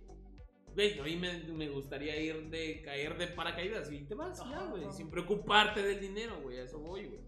Güey, 0.75 0.99
a 0.99 1.03
mí 1.03 1.15
me, 1.15 1.33
me 1.45 1.67
gustaría 1.69 2.15
ir 2.21 2.47
de 2.51 2.83
caer 2.83 3.17
de 3.17 3.25
paracaídas 3.29 3.91
y 3.91 4.05
te 4.05 4.13
vas, 4.13 4.39
y 4.45 4.49
ya, 4.51 4.57
Ajá, 4.59 4.69
güey, 4.69 4.83
ajá. 4.83 4.93
sin 4.93 5.09
preocuparte 5.09 5.81
del 5.81 5.99
dinero, 5.99 6.39
güey, 6.43 6.59
a 6.59 6.63
eso 6.65 6.77
voy, 6.79 7.07
güey. 7.07 7.21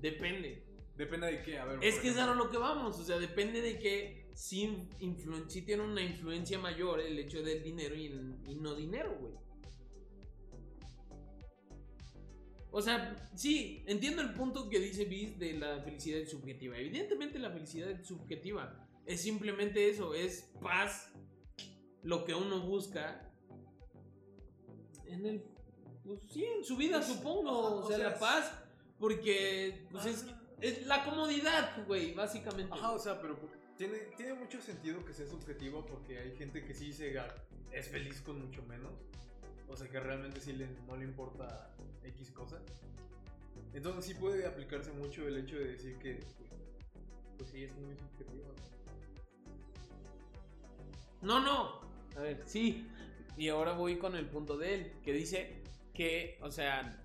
Depende. 0.00 0.62
Depende 0.96 1.26
de 1.26 1.42
qué, 1.42 1.58
a 1.58 1.64
ver. 1.64 1.82
Es 1.82 1.98
que 1.98 2.08
es 2.08 2.16
a 2.18 2.32
lo 2.34 2.50
que 2.50 2.56
vamos, 2.56 2.98
o 3.00 3.04
sea, 3.04 3.18
depende 3.18 3.60
de 3.60 3.78
que 3.78 4.30
influ- 5.00 5.48
sí 5.48 5.62
tiene 5.62 5.82
una 5.82 6.02
influencia 6.02 6.58
mayor 6.58 7.00
el 7.00 7.18
hecho 7.18 7.42
del 7.42 7.62
dinero 7.64 7.96
y, 7.96 8.06
y 8.46 8.54
no 8.56 8.74
dinero, 8.74 9.16
güey. 9.20 9.34
O 12.70 12.82
sea, 12.82 13.30
sí, 13.36 13.84
entiendo 13.86 14.20
el 14.22 14.34
punto 14.34 14.68
que 14.68 14.80
dice 14.80 15.04
Biz 15.04 15.38
de 15.38 15.52
la 15.54 15.80
felicidad 15.82 16.26
subjetiva. 16.26 16.76
Evidentemente 16.76 17.38
la 17.38 17.50
felicidad 17.50 17.90
es 17.90 18.06
subjetiva. 18.06 18.88
Es 19.06 19.20
simplemente 19.20 19.88
eso, 19.90 20.12
es 20.14 20.50
paz, 20.60 21.12
lo 22.02 22.24
que 22.24 22.34
uno 22.34 22.60
busca 22.66 23.32
en 25.06 25.26
el... 25.26 25.44
Pues 26.04 26.20
sí, 26.32 26.44
en 26.44 26.64
su 26.64 26.76
vida 26.76 26.98
Pues, 26.98 27.12
supongo. 27.12 27.50
o 27.50 27.84
o 27.84 27.86
sea, 27.88 27.96
sea, 27.96 28.10
la 28.10 28.18
paz, 28.18 28.52
porque 28.98 29.86
pues 29.90 30.04
es, 30.06 30.22
es 30.22 30.26
la 30.86 31.04
comodidad, 31.04 31.84
güey, 31.86 32.14
básicamente. 32.14 32.72
Ajá, 32.72 32.92
o 32.92 32.98
sea, 32.98 33.20
pero 33.20 33.36
por- 33.38 33.50
tiene, 33.76 33.98
tiene 34.16 34.34
mucho 34.34 34.60
sentido 34.60 35.04
que 35.04 35.12
sea 35.12 35.26
subjetivo 35.26 35.84
porque 35.84 36.18
hay 36.18 36.36
gente 36.36 36.64
que 36.64 36.74
sí 36.74 36.92
se 36.92 37.14
es 37.72 37.88
feliz 37.88 38.20
con 38.20 38.40
mucho 38.40 38.62
menos. 38.62 38.92
O 39.68 39.76
sea, 39.76 39.88
que 39.88 39.98
realmente 39.98 40.40
sí 40.40 40.52
le, 40.52 40.68
no 40.86 40.96
le 40.96 41.04
importa 41.04 41.74
X 42.04 42.30
cosa. 42.30 42.60
Entonces 43.72 44.04
sí 44.04 44.14
puede 44.14 44.46
aplicarse 44.46 44.92
mucho 44.92 45.26
el 45.26 45.38
hecho 45.38 45.56
de 45.56 45.72
decir 45.72 45.96
que, 45.98 46.14
pues, 46.14 46.34
pues 47.38 47.50
sí, 47.50 47.64
es 47.64 47.74
muy 47.76 47.96
subjetivo. 47.96 48.44
No, 51.22 51.40
no. 51.40 51.80
A 52.16 52.20
ver, 52.20 52.42
sí. 52.46 52.86
Y 53.36 53.48
ahora 53.48 53.72
voy 53.72 53.98
con 53.98 54.14
el 54.14 54.26
punto 54.26 54.56
de 54.56 54.74
él, 54.74 54.92
que 55.02 55.12
dice 55.12 55.62
que, 55.92 56.38
o 56.40 56.50
sea, 56.52 57.03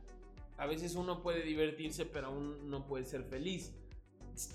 a 0.59 0.65
veces 0.67 0.95
uno 0.95 1.23
puede 1.23 1.41
divertirse, 1.43 2.05
pero 2.05 2.27
aún 2.27 2.69
no 2.69 2.85
puede 2.85 3.05
ser 3.05 3.23
feliz. 3.23 3.71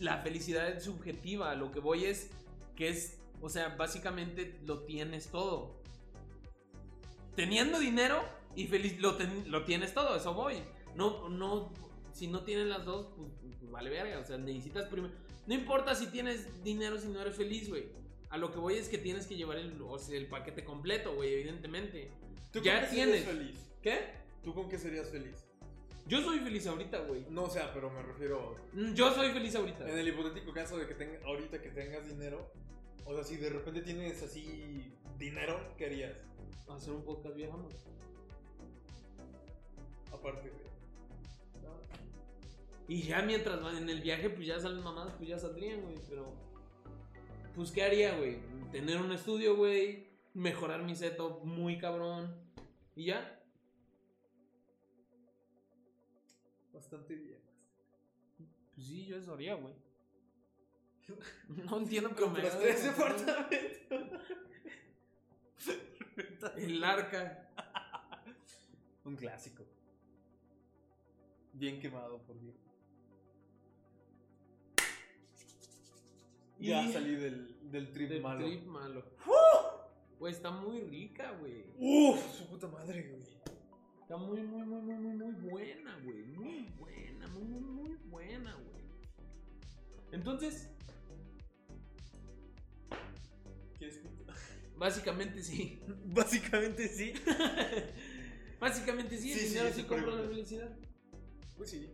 La 0.00 0.18
felicidad 0.18 0.68
es 0.68 0.84
subjetiva. 0.84 1.54
Lo 1.54 1.70
que 1.72 1.80
voy 1.80 2.04
es 2.04 2.30
que 2.76 2.88
es, 2.88 3.18
o 3.42 3.48
sea, 3.48 3.70
básicamente 3.76 4.58
lo 4.64 4.80
tienes 4.84 5.28
todo. 5.28 5.82
Teniendo 7.36 7.78
dinero 7.80 8.22
y 8.54 8.66
feliz, 8.66 9.00
lo, 9.00 9.16
ten- 9.16 9.50
lo 9.50 9.64
tienes 9.64 9.92
todo, 9.94 10.16
eso 10.16 10.34
voy. 10.34 10.56
No, 10.94 11.28
no, 11.28 11.72
si 12.12 12.28
no 12.28 12.44
tienes 12.44 12.66
las 12.68 12.84
dos, 12.84 13.08
pues, 13.16 13.28
pues 13.58 13.70
vale 13.70 13.90
verga. 13.90 14.20
O 14.20 14.24
sea, 14.24 14.38
necesitas 14.38 14.86
primero. 14.86 15.12
No 15.46 15.54
importa 15.54 15.94
si 15.94 16.06
tienes 16.06 16.62
dinero 16.62 16.98
si 16.98 17.08
no 17.08 17.20
eres 17.20 17.34
feliz, 17.36 17.68
güey. 17.68 17.86
A 18.30 18.38
lo 18.38 18.52
que 18.52 18.58
voy 18.58 18.74
es 18.74 18.88
que 18.88 18.98
tienes 18.98 19.26
que 19.26 19.36
llevar 19.36 19.58
el, 19.58 19.80
o 19.82 19.98
sea, 19.98 20.16
el 20.16 20.26
paquete 20.28 20.64
completo, 20.64 21.14
güey, 21.14 21.32
evidentemente. 21.34 22.10
¿Tú 22.52 22.60
Ya 22.60 22.80
con 22.80 22.88
qué 22.88 22.94
tienes. 22.94 23.24
serías 23.24 23.36
feliz? 23.38 23.60
¿Qué? 23.82 23.98
¿Tú 24.42 24.54
con 24.54 24.68
qué 24.68 24.78
serías 24.78 25.10
feliz? 25.10 25.44
Yo 26.06 26.20
soy 26.22 26.38
feliz 26.40 26.66
ahorita, 26.66 26.98
güey. 27.00 27.24
No, 27.30 27.44
o 27.44 27.50
sea, 27.50 27.72
pero 27.72 27.90
me 27.90 28.02
refiero 28.02 28.56
Mm, 28.72 28.92
Yo 28.94 29.12
soy 29.14 29.30
feliz 29.30 29.54
ahorita. 29.54 29.88
en 29.88 29.98
el 29.98 30.08
hipotético 30.08 30.52
caso 30.52 30.76
de 30.76 30.86
que 30.86 30.94
tenga, 30.94 31.18
ahorita 31.24 31.60
que 31.62 31.70
tengas 31.70 32.06
dinero. 32.06 32.50
O 33.06 33.14
sea, 33.14 33.24
si 33.24 33.36
de 33.36 33.50
repente 33.50 33.80
tienes 33.82 34.22
así 34.22 34.92
dinero, 35.18 35.58
¿qué 35.78 35.86
harías? 35.86 36.16
Hacer 36.68 36.92
un 36.92 37.04
podcast 37.04 37.36
viajando. 37.36 37.68
Aparte 40.12 40.48
de... 40.48 40.64
Y 42.86 43.02
ya 43.02 43.22
mientras 43.22 43.62
van 43.62 43.78
en 43.78 43.88
el 43.88 44.02
viaje, 44.02 44.28
pues 44.28 44.46
ya 44.46 44.60
salen 44.60 44.82
mamadas, 44.82 45.14
pues 45.16 45.28
ya 45.30 45.38
saldrían, 45.38 45.80
güey. 45.80 45.96
Pero. 46.08 46.34
Pues, 47.56 47.70
¿qué 47.70 47.82
haría, 47.82 48.14
güey? 48.18 48.38
Tener 48.72 49.00
un 49.00 49.10
estudio, 49.12 49.56
güey. 49.56 50.06
Mejorar 50.34 50.82
mi 50.82 50.94
setup 50.94 51.42
muy 51.44 51.78
cabrón. 51.78 52.34
Y 52.94 53.06
ya. 53.06 53.40
Bastante 56.84 57.14
bien. 57.14 57.38
Pues 58.74 58.86
sí, 58.86 59.06
yo 59.06 59.16
eso 59.16 59.32
haría, 59.32 59.54
güey. 59.54 59.72
No 61.64 61.78
entiendo 61.78 62.10
me 62.10 62.16
¿Compraste 62.16 62.70
ese 62.70 62.88
el 62.88 62.94
concepto. 62.94 63.30
apartamento? 63.32 64.16
El 66.56 66.84
arca. 66.84 67.48
Un 69.04 69.16
clásico. 69.16 69.64
Bien 71.54 71.80
quemado, 71.80 72.18
por 72.22 72.38
Dios. 72.38 72.54
Ya 76.58 76.90
salí 76.92 77.14
del, 77.16 77.70
del 77.70 77.92
trip 77.92 78.08
Del 78.10 78.22
malo. 78.22 78.46
trip 78.46 78.64
malo. 78.66 79.04
Güey, 80.18 80.32
está 80.34 80.50
muy 80.50 80.80
rica, 80.82 81.32
güey. 81.32 81.64
Uf, 81.78 82.30
su 82.36 82.46
puta 82.48 82.68
madre, 82.68 83.08
güey. 83.08 83.22
Está 84.14 84.26
muy, 84.26 84.42
muy, 84.42 84.62
muy, 84.62 84.80
muy, 84.80 84.94
muy, 84.94 85.16
muy 85.16 85.50
buena, 85.50 85.98
güey. 86.04 86.22
Muy 86.22 86.72
buena, 86.78 87.26
muy, 87.26 87.42
muy, 87.42 87.60
muy 87.62 87.94
buena, 88.08 88.54
güey. 88.54 88.84
Entonces, 90.12 90.70
¿Quieres 93.76 94.00
básicamente 94.78 95.42
sí. 95.42 95.82
Básicamente 96.04 96.86
sí. 96.86 97.12
básicamente 98.60 99.18
sí, 99.18 99.32
el 99.32 99.38
Sí, 99.40 99.48
dinero 99.48 99.68
sí, 99.70 99.80
sí 99.80 99.82
compra 99.82 100.14
la 100.14 100.28
felicidad. 100.28 100.76
Pues 101.56 101.70
sí. 101.70 101.90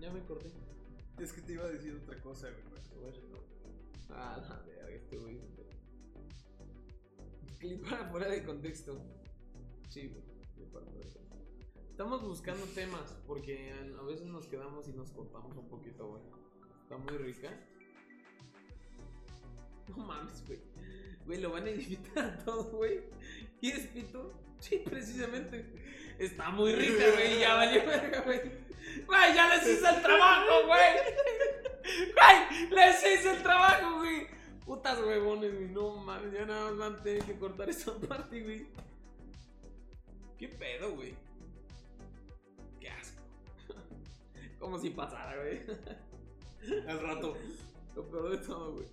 Ya 0.00 0.10
me 0.10 0.20
corté. 0.24 0.48
Es 1.18 1.34
que 1.34 1.42
te 1.42 1.52
iba 1.52 1.64
a 1.64 1.68
decir 1.68 1.92
otra 2.02 2.18
cosa, 2.22 2.48
güey. 2.48 3.12
Ah, 4.08 4.42
la 4.48 4.62
verga, 4.62 4.88
este 4.88 5.18
güey. 5.18 5.38
Clip 7.60 7.82
para 7.88 8.04
fuera 8.06 8.28
de 8.28 8.42
contexto. 8.42 9.00
Sí, 9.88 10.08
güey. 10.08 10.22
clip 10.54 10.72
para 10.72 10.86
fuera 10.86 11.06
de 11.06 11.14
contexto. 11.28 11.80
Estamos 11.90 12.22
buscando 12.22 12.64
temas 12.74 13.16
porque 13.26 13.72
a 13.98 14.02
veces 14.02 14.26
nos 14.26 14.46
quedamos 14.46 14.88
y 14.88 14.92
nos 14.92 15.10
cortamos 15.10 15.56
un 15.56 15.68
poquito, 15.68 16.08
güey. 16.08 16.22
Está 16.82 16.96
muy 16.96 17.16
rica. 17.18 17.50
No 19.88 19.98
mames, 19.98 20.44
güey. 20.46 20.60
Güey, 21.26 21.40
lo 21.40 21.50
van 21.50 21.66
a 21.66 21.70
editar 21.70 22.42
todo, 22.44 22.64
güey. 22.78 23.02
¿Quieres 23.60 23.86
pito? 23.88 24.32
Sí, 24.60 24.78
precisamente. 24.84 25.66
Está 26.18 26.50
muy 26.50 26.74
rica, 26.74 27.04
güey. 27.12 27.40
Ya 27.40 27.54
valió 27.54 27.84
verga, 27.86 28.20
güey. 28.22 28.40
Güey, 29.06 29.34
ya 29.34 29.54
les 29.54 29.68
hice 29.68 29.88
el 29.88 30.02
trabajo, 30.02 30.66
güey. 30.66 30.92
Güey, 32.14 32.70
les 32.70 32.98
hice 32.98 33.30
el 33.36 33.42
trabajo, 33.42 33.98
güey. 33.98 34.26
Putas 34.70 35.00
huevones, 35.00 35.52
güey. 35.52 35.68
No 35.70 35.96
mames, 35.96 36.32
ya 36.32 36.46
nada 36.46 36.70
más 36.70 36.78
van 36.78 36.94
a 36.94 37.02
tener 37.02 37.24
que 37.24 37.36
cortar 37.36 37.68
esa 37.68 37.92
parte, 38.08 38.40
güey. 38.40 38.68
¿Qué 40.38 40.46
pedo, 40.46 40.94
güey? 40.94 41.12
Qué 42.78 42.88
asco. 42.88 43.20
Como 44.60 44.78
si 44.78 44.90
pasara, 44.90 45.34
güey. 45.42 45.60
Al 46.88 47.00
rato. 47.02 47.36
Lo 47.96 48.08
peor 48.08 48.30
de 48.30 48.38
todo, 48.46 48.74
güey. 48.74 48.86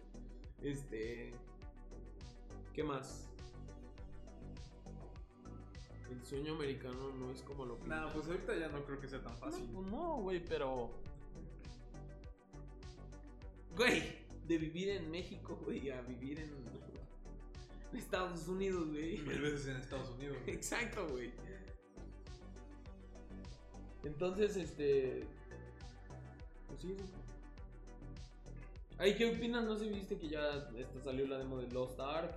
Este. 0.63 1.32
¿Qué 2.73 2.84
más? 2.84 3.28
El 6.09 6.25
sueño 6.25 6.55
americano 6.55 7.11
no 7.19 7.30
es 7.32 7.41
como 7.43 7.65
lo 7.65 7.75
Nah, 7.75 7.82
pintan. 7.84 8.13
pues 8.13 8.28
ahorita 8.28 8.55
ya 8.57 8.69
no 8.69 8.84
creo 8.84 8.99
que 8.99 9.07
sea 9.07 9.21
tan 9.21 9.34
No, 9.34 9.39
fácil. 9.39 9.69
pues 9.71 9.86
no, 9.88 10.15
güey, 10.21 10.43
pero. 10.43 10.89
Güey, 13.75 14.25
de 14.47 14.57
vivir 14.57 14.89
en 14.89 15.09
México, 15.11 15.59
güey, 15.63 15.89
a 15.89 16.01
vivir 16.01 16.39
en 16.39 16.51
Estados 17.97 18.47
Unidos, 18.47 18.87
güey. 18.89 19.17
Mil 19.19 19.41
veces 19.41 19.67
en 19.67 19.77
Estados 19.77 20.09
Unidos. 20.11 20.37
güey. 20.43 20.55
Exacto, 20.55 21.07
güey. 21.09 21.31
Entonces, 24.03 24.55
este. 24.57 25.23
Pues 26.67 26.81
sí, 26.81 26.93
eso. 26.97 27.13
Ay, 28.99 29.15
¿qué 29.15 29.25
opinas? 29.27 29.63
No 29.65 29.75
sé, 29.77 29.85
si 29.85 29.89
viste 29.91 30.17
que 30.17 30.29
ya 30.29 30.69
esta 30.77 31.01
salió 31.03 31.27
la 31.27 31.37
demo 31.37 31.57
de 31.59 31.67
Lost 31.71 31.99
Ark. 31.99 32.31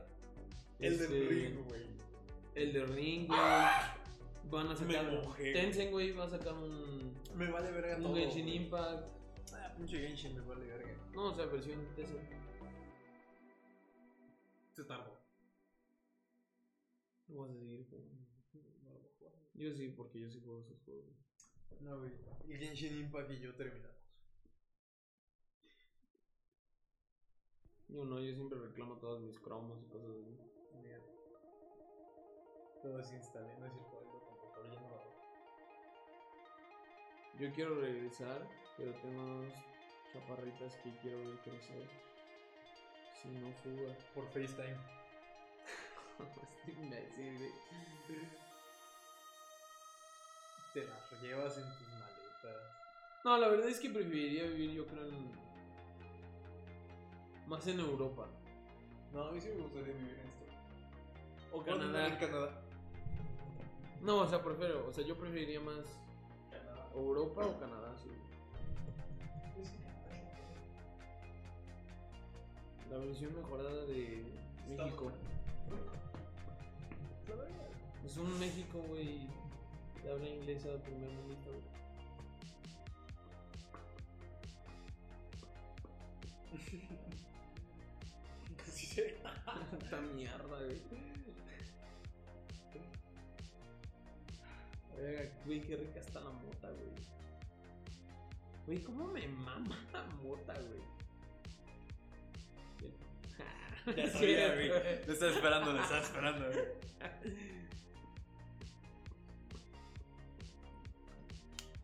El 0.78 0.94
Este, 0.94 1.08
del 1.08 1.28
ring, 1.28 1.64
güey. 1.68 1.82
El 2.54 2.72
de 2.72 2.84
Ring, 2.86 3.26
güey. 3.28 3.40
Van 4.50 4.66
a 4.66 4.70
Me 4.70 4.76
sacar. 4.76 5.12
mojé, 5.12 5.90
güey. 5.90 6.12
Va 6.12 6.24
a 6.24 6.30
sacar 6.30 6.54
un. 6.54 7.14
Me 7.36 7.50
vale 7.50 7.70
verga 7.70 7.96
Un 7.96 8.02
todo. 8.02 8.14
Genshin 8.14 8.44
güey. 8.44 8.56
Impact. 8.56 9.19
Pinche 9.80 9.98
Genshin 9.98 10.34
me 10.34 10.42
vale 10.42 10.66
verga. 10.66 10.94
No, 11.14 11.30
o 11.30 11.34
sea, 11.34 11.46
versión 11.46 11.80
Tencent. 11.96 12.28
Se 14.72 14.84
tardó. 14.84 15.18
No 17.28 17.38
vas 17.40 17.50
a 17.50 17.54
seguir 17.54 17.88
jugando. 17.88 18.26
Yo 19.54 19.72
sí, 19.72 19.88
porque 19.96 20.20
yo 20.20 20.30
sí 20.30 20.38
juego 20.38 20.60
esos 20.60 20.78
juegos. 20.82 21.16
No, 21.80 21.98
güey. 21.98 22.12
El 22.46 22.58
Genshin 22.58 22.98
Impact 22.98 23.30
y 23.30 23.40
yo 23.40 23.54
terminamos. 23.54 23.96
Yo 27.88 28.04
no, 28.04 28.20
yo 28.20 28.34
siempre 28.34 28.58
reclamo 28.58 28.98
todos 28.98 29.22
mis 29.22 29.40
cromos 29.40 29.82
y 29.82 29.88
cosas 29.88 30.10
así. 30.10 30.38
Mira. 30.82 31.00
Lo 32.84 32.98
desinstalé, 32.98 33.58
no 33.58 33.64
es 33.64 33.72
ahí 33.72 33.78
lo 33.78 34.20
computador 34.26 34.74
ya 34.74 34.80
no 34.80 34.90
va. 34.90 35.02
Yo 37.38 37.50
quiero 37.54 37.80
regresar, 37.80 38.46
pero 38.80 38.92
tengo 39.02 39.22
dos 39.22 39.52
chaparritas 40.10 40.74
que 40.76 40.90
quiero 41.02 41.18
ver 41.18 41.36
crecer. 41.44 41.86
Si 43.20 43.28
no 43.28 43.52
fuga. 43.62 43.94
Por 44.14 44.26
FaceTime. 44.28 44.76
Este 46.66 46.72
imbécil, 46.72 47.38
güey. 47.38 47.50
Te 50.74 50.84
las 50.84 51.22
llevas 51.22 51.56
en 51.58 51.64
tus 51.64 51.88
maletas. 51.88 52.62
No, 53.24 53.38
la 53.38 53.48
verdad 53.48 53.68
es 53.68 53.80
que 53.80 53.90
preferiría 53.90 54.44
vivir, 54.44 54.72
yo 54.72 54.86
creo, 54.86 55.08
en. 55.08 55.30
Más 57.46 57.66
en 57.66 57.80
Europa. 57.80 58.26
No, 59.12 59.24
a 59.24 59.32
mí 59.32 59.40
sí 59.40 59.48
me 59.48 59.62
gustaría 59.62 59.94
vivir 59.94 60.18
en 60.18 60.26
esto. 60.26 60.44
O 61.52 61.62
¿Cuándo 61.64 61.86
Canadá. 61.86 62.06
en 62.08 62.16
Canadá? 62.16 62.62
No, 64.02 64.18
o 64.18 64.28
sea, 64.28 64.42
prefiero. 64.42 64.86
O 64.86 64.92
sea, 64.92 65.04
yo 65.04 65.16
preferiría 65.16 65.60
más 65.60 65.84
Canadá. 66.50 66.88
Europa 66.94 67.46
o 67.46 67.58
Canadá, 67.58 67.94
sí. 67.96 68.10
La 72.90 72.98
versión 72.98 73.34
mejorada 73.36 73.86
de 73.86 74.24
México. 74.68 75.12
Es 78.04 78.16
un 78.16 78.38
México, 78.40 78.82
güey. 78.88 79.28
De 80.02 80.10
habla 80.10 80.28
inglesa, 80.28 80.70
primer 80.82 81.10
mundista, 81.10 81.50
güey. 81.50 81.80
Sí, 86.66 86.82
sí. 88.72 89.00
Esta 89.82 90.00
mierda, 90.00 90.58
güey. 90.64 90.82
Verga, 94.96 95.30
Güey, 95.46 95.60
qué 95.60 95.76
rica 95.76 96.00
está 96.00 96.20
la 96.20 96.30
mota, 96.30 96.70
güey. 96.70 96.90
Güey, 98.66 98.82
¿cómo 98.82 99.06
me 99.06 99.28
mama 99.28 99.78
la 99.92 100.04
mota, 100.22 100.54
güey? 100.54 100.99
Ya 103.96 104.10
sabía, 104.10 104.54
güey. 104.54 104.68
Lo 105.06 105.12
estaba 105.12 105.32
esperando, 105.32 105.72
lo 105.72 105.82
estaba 105.82 106.00
esperando, 106.00 106.46
güey. 106.46 106.64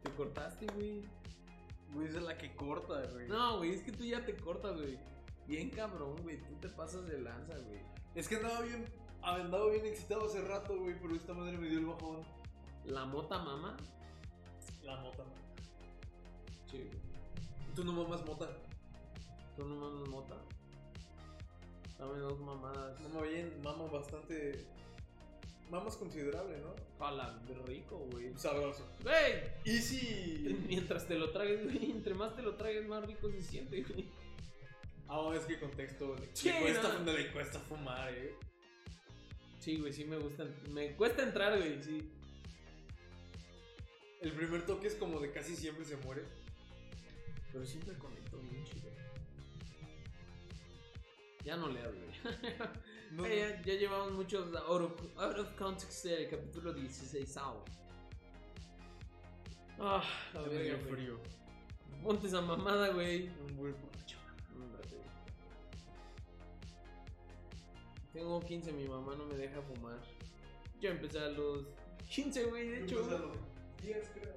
Te 0.03 0.11
cortaste, 0.11 0.67
güey. 0.75 1.03
Güey, 1.95 2.09
esa 2.09 2.19
es 2.19 2.25
la 2.25 2.37
que 2.37 2.55
corta, 2.55 3.03
güey. 3.13 3.29
No, 3.29 3.59
güey, 3.59 3.75
es 3.75 3.83
que 3.83 3.93
tú 3.93 4.05
ya 4.05 4.25
te 4.25 4.37
cortas, 4.37 4.77
güey. 4.77 4.99
Bien 5.47 5.71
cabrón, 5.71 6.17
güey. 6.23 6.37
Tú 6.43 6.55
te 6.61 6.69
pasas 6.69 7.07
de 7.07 7.21
lanza, 7.21 7.55
güey. 7.59 7.81
Es 8.15 8.29
que 8.29 8.37
andaba 8.37 8.61
bien. 8.61 8.85
Andaba 9.23 9.71
bien 9.71 9.87
excitado 9.87 10.27
hace 10.27 10.41
rato, 10.43 10.79
güey, 10.79 10.95
pero 11.01 11.15
esta 11.17 11.33
madre 11.35 11.57
me 11.59 11.69
dio 11.69 11.79
el 11.79 11.87
bajón. 11.87 12.23
La 12.85 13.05
mota 13.05 13.39
mama. 13.39 13.77
La 14.83 14.97
mota. 14.99 15.25
Sí, 16.71 16.79
güey. 16.79 17.07
Tú 17.75 17.85
no 17.85 17.93
mamas 17.93 18.25
mota. 18.25 18.49
Tú 19.57 19.65
no 19.65 19.75
mamas 19.77 20.09
mota. 20.09 20.37
Dame 21.99 22.19
dos 22.19 22.39
mamadas. 22.41 23.01
Mama 23.01 23.23
bien, 23.23 23.53
mama 23.63 23.85
bastante. 23.87 24.65
Mamas 25.71 25.97
considerable, 25.97 26.59
¿no? 26.59 26.75
Jala, 26.99 27.43
rico, 27.67 27.99
güey. 28.13 28.33
Sabroso. 28.37 28.87
¡Güey! 29.03 29.43
Easy. 29.65 30.57
Mientras 30.69 31.09
te 31.09 31.19
lo 31.19 31.31
tragues, 31.31 31.65
güey, 31.65 31.91
entre 31.91 32.15
más 32.15 32.37
te 32.37 32.43
lo 32.43 32.55
tragues, 32.55 32.87
más 32.87 33.05
rico 33.05 33.31
se 33.31 33.43
siente, 33.43 33.83
güey. 33.83 34.07
Ah, 35.09 35.33
es 35.35 35.45
que 35.45 35.59
contexto. 35.59 36.15
Le, 36.17 36.29
Sí, 36.33 36.49
le 36.51 36.61
cuesta, 36.61 36.93
no. 36.93 37.05
no 37.05 37.13
le 37.13 37.33
cuesta 37.33 37.59
fumar, 37.61 38.13
eh. 38.13 38.35
Sí, 39.59 39.79
güey, 39.79 39.93
sí 39.93 40.05
me 40.05 40.17
gusta. 40.19 40.45
Me 40.71 40.95
cuesta 40.95 41.23
entrar, 41.23 41.57
güey, 41.59 41.83
sí. 41.83 42.11
El 44.21 44.33
primer 44.33 44.65
toque 44.67 44.87
es 44.89 44.95
como 44.95 45.19
de 45.21 45.33
casi 45.33 45.57
siempre 45.57 45.85
se 45.85 45.97
muere. 45.99 46.23
Pero 47.53 47.65
siempre 47.65 47.95
conecto 47.99 48.39
bien 48.39 48.65
chido. 48.65 48.86
Ya 51.47 51.57
no 51.57 51.69
le 51.69 51.81
hablo, 51.81 52.01
güey. 52.25 52.59
No, 53.13 53.25
ya, 53.29 53.63
ya 53.63 53.75
llevamos 53.75 54.13
muchos 54.13 54.53
out 54.57 54.83
of, 54.83 54.93
out 55.17 55.39
of 55.39 55.55
context 55.57 56.05
del 56.05 56.29
capítulo 56.29 56.73
16 56.73 57.37
ao. 57.37 57.65
Ah, 59.79 60.03
la 60.35 60.41
no, 60.41 60.47
me 60.49 60.53
verga, 60.55 60.77
dio 60.77 60.79
güey. 60.89 60.95
frío. 60.97 61.21
Ponte 62.03 62.27
esa 62.27 62.41
mamada, 62.41 62.89
güey. 62.89 63.29
Un 63.49 63.57
buen 63.57 63.75
borracho. 63.81 64.17
Tengo 68.13 68.41
15, 68.41 68.73
mi 68.73 68.89
mamá 68.89 69.15
no 69.15 69.27
me 69.27 69.37
deja 69.37 69.63
fumar. 69.63 70.01
Yo 70.81 70.91
empecé 70.91 71.21
a 71.21 71.29
los 71.29 71.65
15, 72.09 72.45
güey, 72.47 72.69
de 72.71 72.83
hecho. 72.83 72.99
Empezó 72.99 73.17
a 73.17 73.21
los 73.21 73.37
10, 73.83 74.11
creo. 74.15 74.35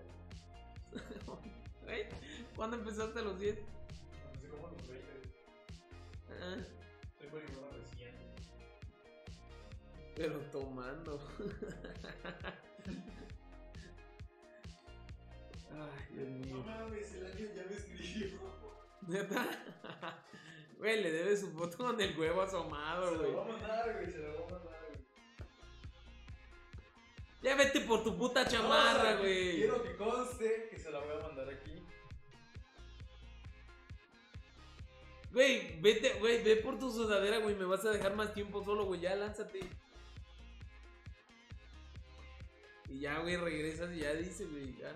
¿Cuándo 2.56 2.78
empezaste 2.78 3.18
a 3.20 3.24
los 3.24 3.40
10? 3.40 3.58
Empecé 3.58 4.48
como 4.50 4.68
a 4.68 4.72
los 4.72 4.88
20. 4.88 5.08
Ah, 6.42 6.58
pero 10.16 10.40
tomando. 10.52 11.20
Ay, 15.72 16.08
Dios 16.14 16.28
mío. 16.30 16.58
No 16.58 16.64
mames, 16.64 17.14
el 17.14 17.26
ángel 17.26 17.54
ya 17.56 17.64
me 17.64 17.76
escribió. 17.76 18.40
¿Neta? 19.08 19.48
Güey, 20.78 21.04
le 21.04 21.12
debe 21.12 21.38
su 21.38 21.52
foto 21.52 21.78
con 21.78 22.02
el 22.02 22.18
huevo 22.20 22.42
asomado, 22.42 23.16
güey. 23.16 23.28
Se 23.28 23.32
lo 23.32 23.38
va 23.38 23.44
a 23.44 23.48
mandar, 23.48 23.94
güey, 23.94 24.12
se 24.12 24.18
lo 24.18 24.28
va 24.28 24.46
a 24.46 24.50
mandar, 24.52 24.80
güey. 24.90 25.06
Ya 27.42 27.56
vete 27.56 27.82
por 27.82 28.04
tu 28.04 28.18
puta 28.18 28.46
chamarra, 28.46 29.16
güey. 29.20 29.56
Quiero 29.58 29.82
que 29.82 29.96
conste 29.96 30.68
que 30.70 30.78
se 30.78 30.92
la 30.92 31.00
voy 31.00 31.18
a 31.18 31.22
mandar 31.22 31.50
aquí. 31.50 31.79
Güey, 35.32 35.80
vete, 35.80 36.14
güey, 36.20 36.44
ve 36.44 36.56
por 36.58 36.80
tu 36.80 36.92
sudadera, 36.92 37.38
güey. 37.38 37.56
Me 37.56 37.66
vas 37.66 37.86
a 37.86 37.92
dejar 37.92 38.16
más 38.16 38.34
tiempo 38.34 38.64
solo, 38.64 38.86
güey. 38.86 39.02
Ya, 39.02 39.16
lánzate. 39.16 39.60
Y 42.90 43.00
ya, 43.00 43.20
güey, 43.20 43.38
regresas 43.38 43.96
y 43.96 44.00
ya 44.00 44.14
dice, 44.14 44.46
güey, 44.46 44.76
ya. 44.78 44.96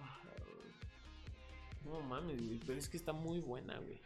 Ah. 0.00 0.18
No 1.84 2.00
mames, 2.00 2.42
güey, 2.46 2.58
pero 2.66 2.78
es 2.78 2.88
que 2.88 2.96
está 2.96 3.12
muy 3.12 3.40
buena, 3.40 3.78
güey. 3.78 4.00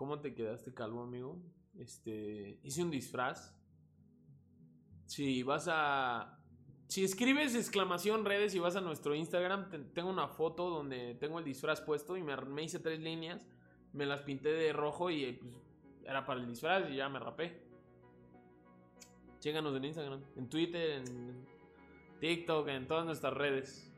¿Cómo 0.00 0.18
te 0.18 0.32
quedaste 0.32 0.72
calvo, 0.72 1.02
amigo? 1.02 1.38
Este, 1.78 2.58
hice 2.62 2.82
un 2.82 2.90
disfraz. 2.90 3.54
Si 5.04 5.42
vas 5.42 5.68
a 5.70 6.38
si 6.88 7.04
escribes 7.04 7.54
exclamación 7.54 8.24
redes 8.24 8.54
y 8.54 8.58
vas 8.60 8.76
a 8.76 8.80
nuestro 8.80 9.14
Instagram, 9.14 9.68
te- 9.68 9.78
tengo 9.80 10.08
una 10.08 10.26
foto 10.26 10.70
donde 10.70 11.16
tengo 11.16 11.38
el 11.38 11.44
disfraz 11.44 11.82
puesto 11.82 12.16
y 12.16 12.22
me, 12.22 12.34
me 12.38 12.62
hice 12.62 12.78
tres 12.78 12.98
líneas, 12.98 13.46
me 13.92 14.06
las 14.06 14.22
pinté 14.22 14.48
de 14.48 14.72
rojo 14.72 15.10
y 15.10 15.24
eh, 15.24 15.38
pues 15.38 15.52
era 16.06 16.24
para 16.24 16.40
el 16.40 16.46
disfraz 16.48 16.90
y 16.90 16.96
ya 16.96 17.10
me 17.10 17.18
rapé. 17.18 17.62
Chéganos 19.40 19.76
en 19.76 19.84
Instagram, 19.84 20.22
en 20.34 20.48
Twitter, 20.48 20.90
en 20.92 21.46
TikTok, 22.20 22.68
en 22.68 22.88
todas 22.88 23.04
nuestras 23.04 23.34
redes. 23.34 23.89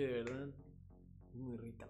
De 0.00 0.22
verdad, 0.22 0.48
es 1.32 1.34
muy 1.36 1.56
rica. 1.56 1.88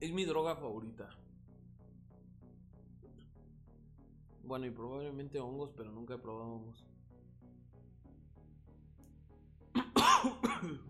Es 0.00 0.12
mi 0.12 0.24
droga 0.24 0.54
favorita. 0.54 1.08
Bueno, 4.42 4.66
y 4.66 4.70
probablemente 4.70 5.40
hongos, 5.40 5.70
pero 5.76 5.90
nunca 5.90 6.14
he 6.14 6.18
probado 6.18 6.52
hongos. 6.52 6.84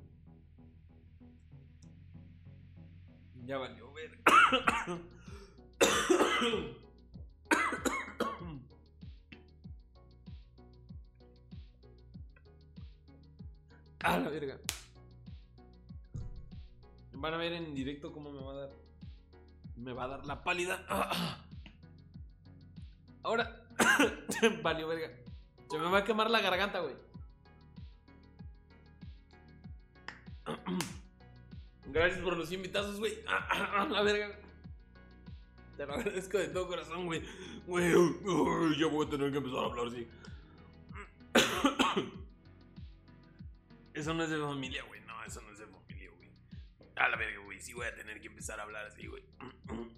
Ya 3.47 3.59
valió 3.59 3.93
ver. 3.93 4.19
A 14.05 14.19
la 14.19 14.29
verga. 14.29 14.59
Van 17.13 17.33
a 17.33 17.39
ver 17.39 17.55
en 17.55 17.75
directo 17.75 18.13
cómo 18.13 18.31
me 18.31 18.43
va 18.43 18.53
a 18.53 18.57
dar. 18.57 18.71
Me 19.77 19.95
va 19.95 20.05
a 20.05 20.09
dar 20.09 20.27
la 20.27 20.45
pálida. 20.45 20.85
Ahora. 23.23 23.65
Valió 24.63 24.87
verga. 24.89 25.11
Se 25.71 25.79
me 25.79 25.91
va 25.91 25.99
a 25.99 26.05
quemar 26.05 26.31
la 26.31 26.43
garganta, 26.43 26.81
güey. 26.81 26.95
Gracias 31.87 32.21
por 32.21 32.37
los 32.37 32.53
invitados, 32.53 32.99
güey. 32.99 33.15
La 33.91 34.03
verga. 34.03 34.39
Te 35.79 35.87
lo 35.87 35.95
agradezco 35.95 36.37
de 36.39 36.49
todo 36.49 36.69
corazón, 36.69 37.07
güey. 37.07 37.23
Güey, 37.67 37.91
ya 38.79 38.87
voy 38.87 39.07
a 39.07 39.11
tener 39.11 39.33
que 39.33 39.39
empezar 39.39 39.61
a 39.61 39.65
hablar 39.65 39.87
así. 39.87 40.07
Eso 43.95 44.13
no 44.13 44.25
es 44.25 44.31
de 44.31 44.39
familia, 44.39 44.83
güey. 44.83 45.01
No, 45.03 45.25
eso 45.25 45.41
no 45.41 45.53
es 45.53 45.59
de 45.61 45.67
familia, 45.67 46.11
güey. 46.17 46.29
A 46.97 47.09
la 47.09 47.17
verga, 47.17 47.41
güey. 47.45 47.61
Sí 47.61 47.73
voy 47.73 47.87
a 47.87 47.95
tener 47.95 48.21
que 48.21 48.27
empezar 48.27 48.59
a 48.59 48.65
hablar 48.65 48.87
así, 48.87 49.07
güey. 49.07 49.25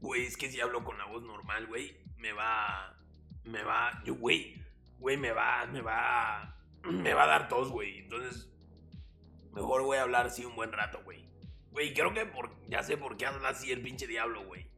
Güey, 0.00 0.24
es 0.24 0.38
que 0.38 0.50
si 0.50 0.58
hablo 0.58 0.82
con 0.82 0.96
la 0.96 1.04
voz 1.04 1.22
normal, 1.22 1.66
güey, 1.66 1.94
me 2.16 2.32
va. 2.32 2.98
Me 3.44 3.62
va. 3.62 4.02
Yo, 4.02 4.14
güey. 4.14 4.54
Güey, 4.98 5.18
me 5.18 5.30
va. 5.30 5.66
Me 5.66 5.82
va. 5.82 6.56
Me 6.84 7.12
va 7.12 7.24
a 7.24 7.26
dar 7.26 7.48
tos, 7.48 7.70
güey. 7.70 7.98
Entonces. 7.98 8.50
Mejor 9.52 9.82
voy 9.82 9.98
a 9.98 10.02
hablar 10.02 10.26
así 10.26 10.44
un 10.46 10.56
buen 10.56 10.72
rato, 10.72 11.02
güey. 11.04 11.28
Güey, 11.70 11.92
creo 11.92 12.14
que 12.14 12.24
por, 12.24 12.50
ya 12.68 12.82
sé 12.82 12.96
por 12.96 13.16
qué 13.16 13.26
habla 13.26 13.50
así 13.50 13.70
el 13.70 13.82
pinche 13.82 14.06
diablo, 14.06 14.44
güey. 14.46 14.70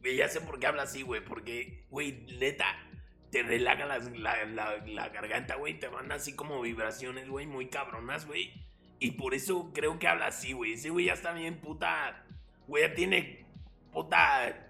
Güey, 0.00 0.16
ya 0.16 0.28
sé 0.28 0.40
por 0.40 0.60
qué 0.60 0.68
habla 0.68 0.84
así, 0.84 1.02
güey. 1.02 1.24
Porque, 1.24 1.86
güey, 1.90 2.24
neta, 2.38 2.66
te 3.32 3.42
relaja 3.42 3.84
la, 3.86 3.98
la, 3.98 4.44
la- 4.44 4.76
la 4.86 5.08
garganta, 5.08 5.56
güey. 5.56 5.78
Te 5.80 5.88
manda 5.90 6.14
así 6.14 6.36
como 6.36 6.60
vibraciones, 6.60 7.28
güey, 7.28 7.46
muy 7.46 7.66
cabronas, 7.66 8.26
güey. 8.26 8.52
Y 9.00 9.12
por 9.12 9.34
eso 9.34 9.72
creo 9.74 9.98
que 9.98 10.06
habla 10.06 10.26
así, 10.26 10.52
güey. 10.52 10.74
Ese 10.74 10.90
güey 10.90 11.06
ya 11.06 11.14
está 11.14 11.32
bien, 11.32 11.56
puta. 11.60 12.24
Güey, 12.68 12.84
ya 12.88 12.94
tiene 12.94 13.44
puta 13.92 14.68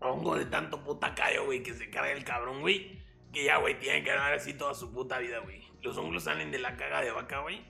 hongo 0.00 0.36
de 0.36 0.46
tanto 0.46 0.82
puta 0.82 1.14
callo, 1.14 1.44
güey, 1.46 1.62
que 1.62 1.72
se 1.74 1.88
carga 1.90 2.12
el 2.12 2.24
cabrón, 2.24 2.60
güey. 2.60 3.00
Que 3.32 3.44
ya, 3.44 3.58
güey, 3.58 3.78
tiene 3.78 4.02
que 4.02 4.10
hablar 4.10 4.34
así 4.34 4.52
toda 4.54 4.74
su 4.74 4.92
puta 4.92 5.18
vida, 5.18 5.38
güey. 5.38 5.62
Los 5.82 5.96
hongos 5.96 6.24
salen 6.24 6.50
de 6.50 6.58
la 6.58 6.76
caga 6.76 7.00
de 7.00 7.12
vaca, 7.12 7.38
güey. 7.40 7.62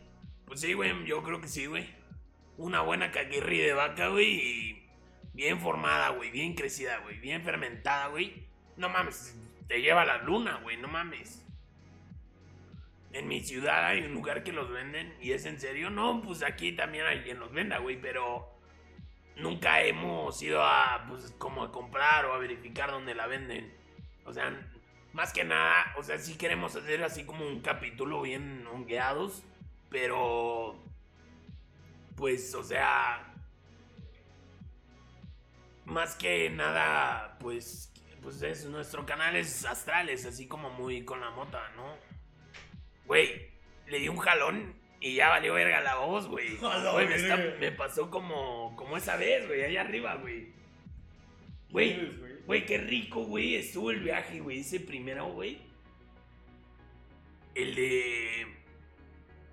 Pues 0.46 0.60
sí, 0.60 0.72
güey, 0.72 1.04
yo 1.04 1.22
creo 1.22 1.40
que 1.40 1.48
sí, 1.48 1.66
güey. 1.66 1.88
Una 2.56 2.80
buena 2.80 3.10
caguirri 3.10 3.58
de 3.58 3.72
vaca, 3.74 4.08
güey, 4.08 4.26
y 4.28 4.88
bien 5.34 5.60
formada, 5.60 6.08
güey, 6.10 6.30
bien 6.30 6.54
crecida, 6.54 6.98
güey, 6.98 7.18
bien 7.20 7.42
fermentada, 7.42 8.08
güey. 8.08 8.48
No 8.76 8.88
mames, 8.88 9.38
te 9.70 9.80
lleva 9.80 10.02
a 10.02 10.04
la 10.04 10.18
luna, 10.18 10.58
güey, 10.64 10.76
no 10.78 10.88
mames. 10.88 11.46
En 13.12 13.28
mi 13.28 13.38
ciudad 13.38 13.86
hay 13.86 14.02
un 14.02 14.14
lugar 14.14 14.42
que 14.42 14.52
los 14.52 14.68
venden 14.68 15.16
y 15.20 15.30
es 15.30 15.46
en 15.46 15.60
serio. 15.60 15.90
No, 15.90 16.20
pues 16.22 16.42
aquí 16.42 16.72
también 16.72 17.06
hay 17.06 17.22
quien 17.22 17.38
los 17.38 17.52
venda, 17.52 17.78
güey, 17.78 18.00
pero 18.00 18.52
nunca 19.36 19.80
hemos 19.82 20.42
ido 20.42 20.60
a, 20.60 21.06
pues, 21.08 21.32
como 21.38 21.62
a 21.62 21.70
comprar 21.70 22.24
o 22.24 22.32
a 22.34 22.38
verificar 22.38 22.90
dónde 22.90 23.14
la 23.14 23.28
venden. 23.28 23.72
O 24.24 24.32
sea, 24.32 24.52
más 25.12 25.32
que 25.32 25.44
nada, 25.44 25.94
o 25.96 26.02
sea, 26.02 26.18
sí 26.18 26.36
queremos 26.36 26.74
hacer 26.74 27.04
así 27.04 27.24
como 27.24 27.46
un 27.46 27.60
capítulo 27.60 28.22
bien 28.22 28.66
hongueados, 28.66 29.44
pero 29.88 30.82
pues, 32.16 32.56
o 32.56 32.64
sea, 32.64 33.32
más 35.84 36.16
que 36.16 36.50
nada, 36.50 37.38
pues, 37.38 37.89
pues 38.22 38.42
es 38.42 38.64
nuestro 38.66 39.06
canal 39.06 39.36
es 39.36 39.64
astrales, 39.64 40.24
así 40.26 40.46
como 40.46 40.70
muy 40.70 41.04
con 41.04 41.20
la 41.20 41.30
mota, 41.30 41.70
¿no? 41.76 41.96
Güey, 43.06 43.48
le 43.86 43.98
di 43.98 44.08
un 44.08 44.18
jalón 44.18 44.74
y 45.00 45.14
ya 45.14 45.28
valió 45.30 45.54
verga 45.54 45.80
la 45.80 45.96
voz, 45.96 46.28
güey. 46.28 46.56
Güey, 46.56 47.06
me, 47.08 47.14
está- 47.16 47.36
verga. 47.36 47.58
me 47.60 47.72
pasó 47.72 48.10
como, 48.10 48.74
como 48.76 48.96
esa 48.96 49.16
vez, 49.16 49.46
güey, 49.46 49.64
allá 49.64 49.80
arriba, 49.82 50.14
güey. 50.16 50.52
Güey, 51.70 52.42
güey. 52.46 52.66
qué 52.66 52.78
rico, 52.78 53.24
güey, 53.24 53.54
estuvo 53.56 53.90
el 53.90 54.00
viaje, 54.00 54.40
güey, 54.40 54.60
ese 54.60 54.80
primero, 54.80 55.26
güey. 55.32 55.58
El 57.54 57.74
de... 57.74 58.46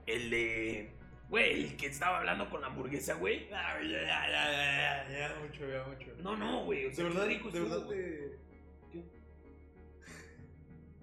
El 0.06 0.30
de... 0.30 0.92
Güey, 1.30 1.64
el 1.64 1.78
que 1.78 1.88
estaba 1.88 2.20
hablando 2.20 2.50
con 2.50 2.62
la 2.62 2.68
hamburguesa, 2.68 3.16
güey. 3.16 3.50
Ah, 3.54 3.78
ya, 3.82 3.90
ya, 3.90 4.30
ya, 4.30 4.52
ya, 4.52 5.10
ya, 5.10 5.30
ya, 5.30 5.36
mucho, 5.42 5.70
ya, 5.70 5.84
mucho. 5.84 6.12
No, 6.24 6.38
no, 6.38 6.64
güey. 6.64 6.86
O 6.86 6.90
De 6.90 6.96
sea, 6.96 7.06
qué 7.06 7.10
verdad, 7.14 7.28
rico 7.28 7.50
de 7.52 7.60
verdad 7.60 7.88
te. 7.88 8.38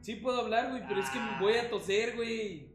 Sí 0.04 0.16
puedo 0.16 0.42
hablar, 0.42 0.68
güey, 0.70 0.86
pero 0.86 1.00
es 1.00 1.08
que 1.08 1.18
Ah. 1.18 1.38
voy 1.40 1.54
a 1.54 1.70
toser, 1.70 2.14
güey. 2.14 2.68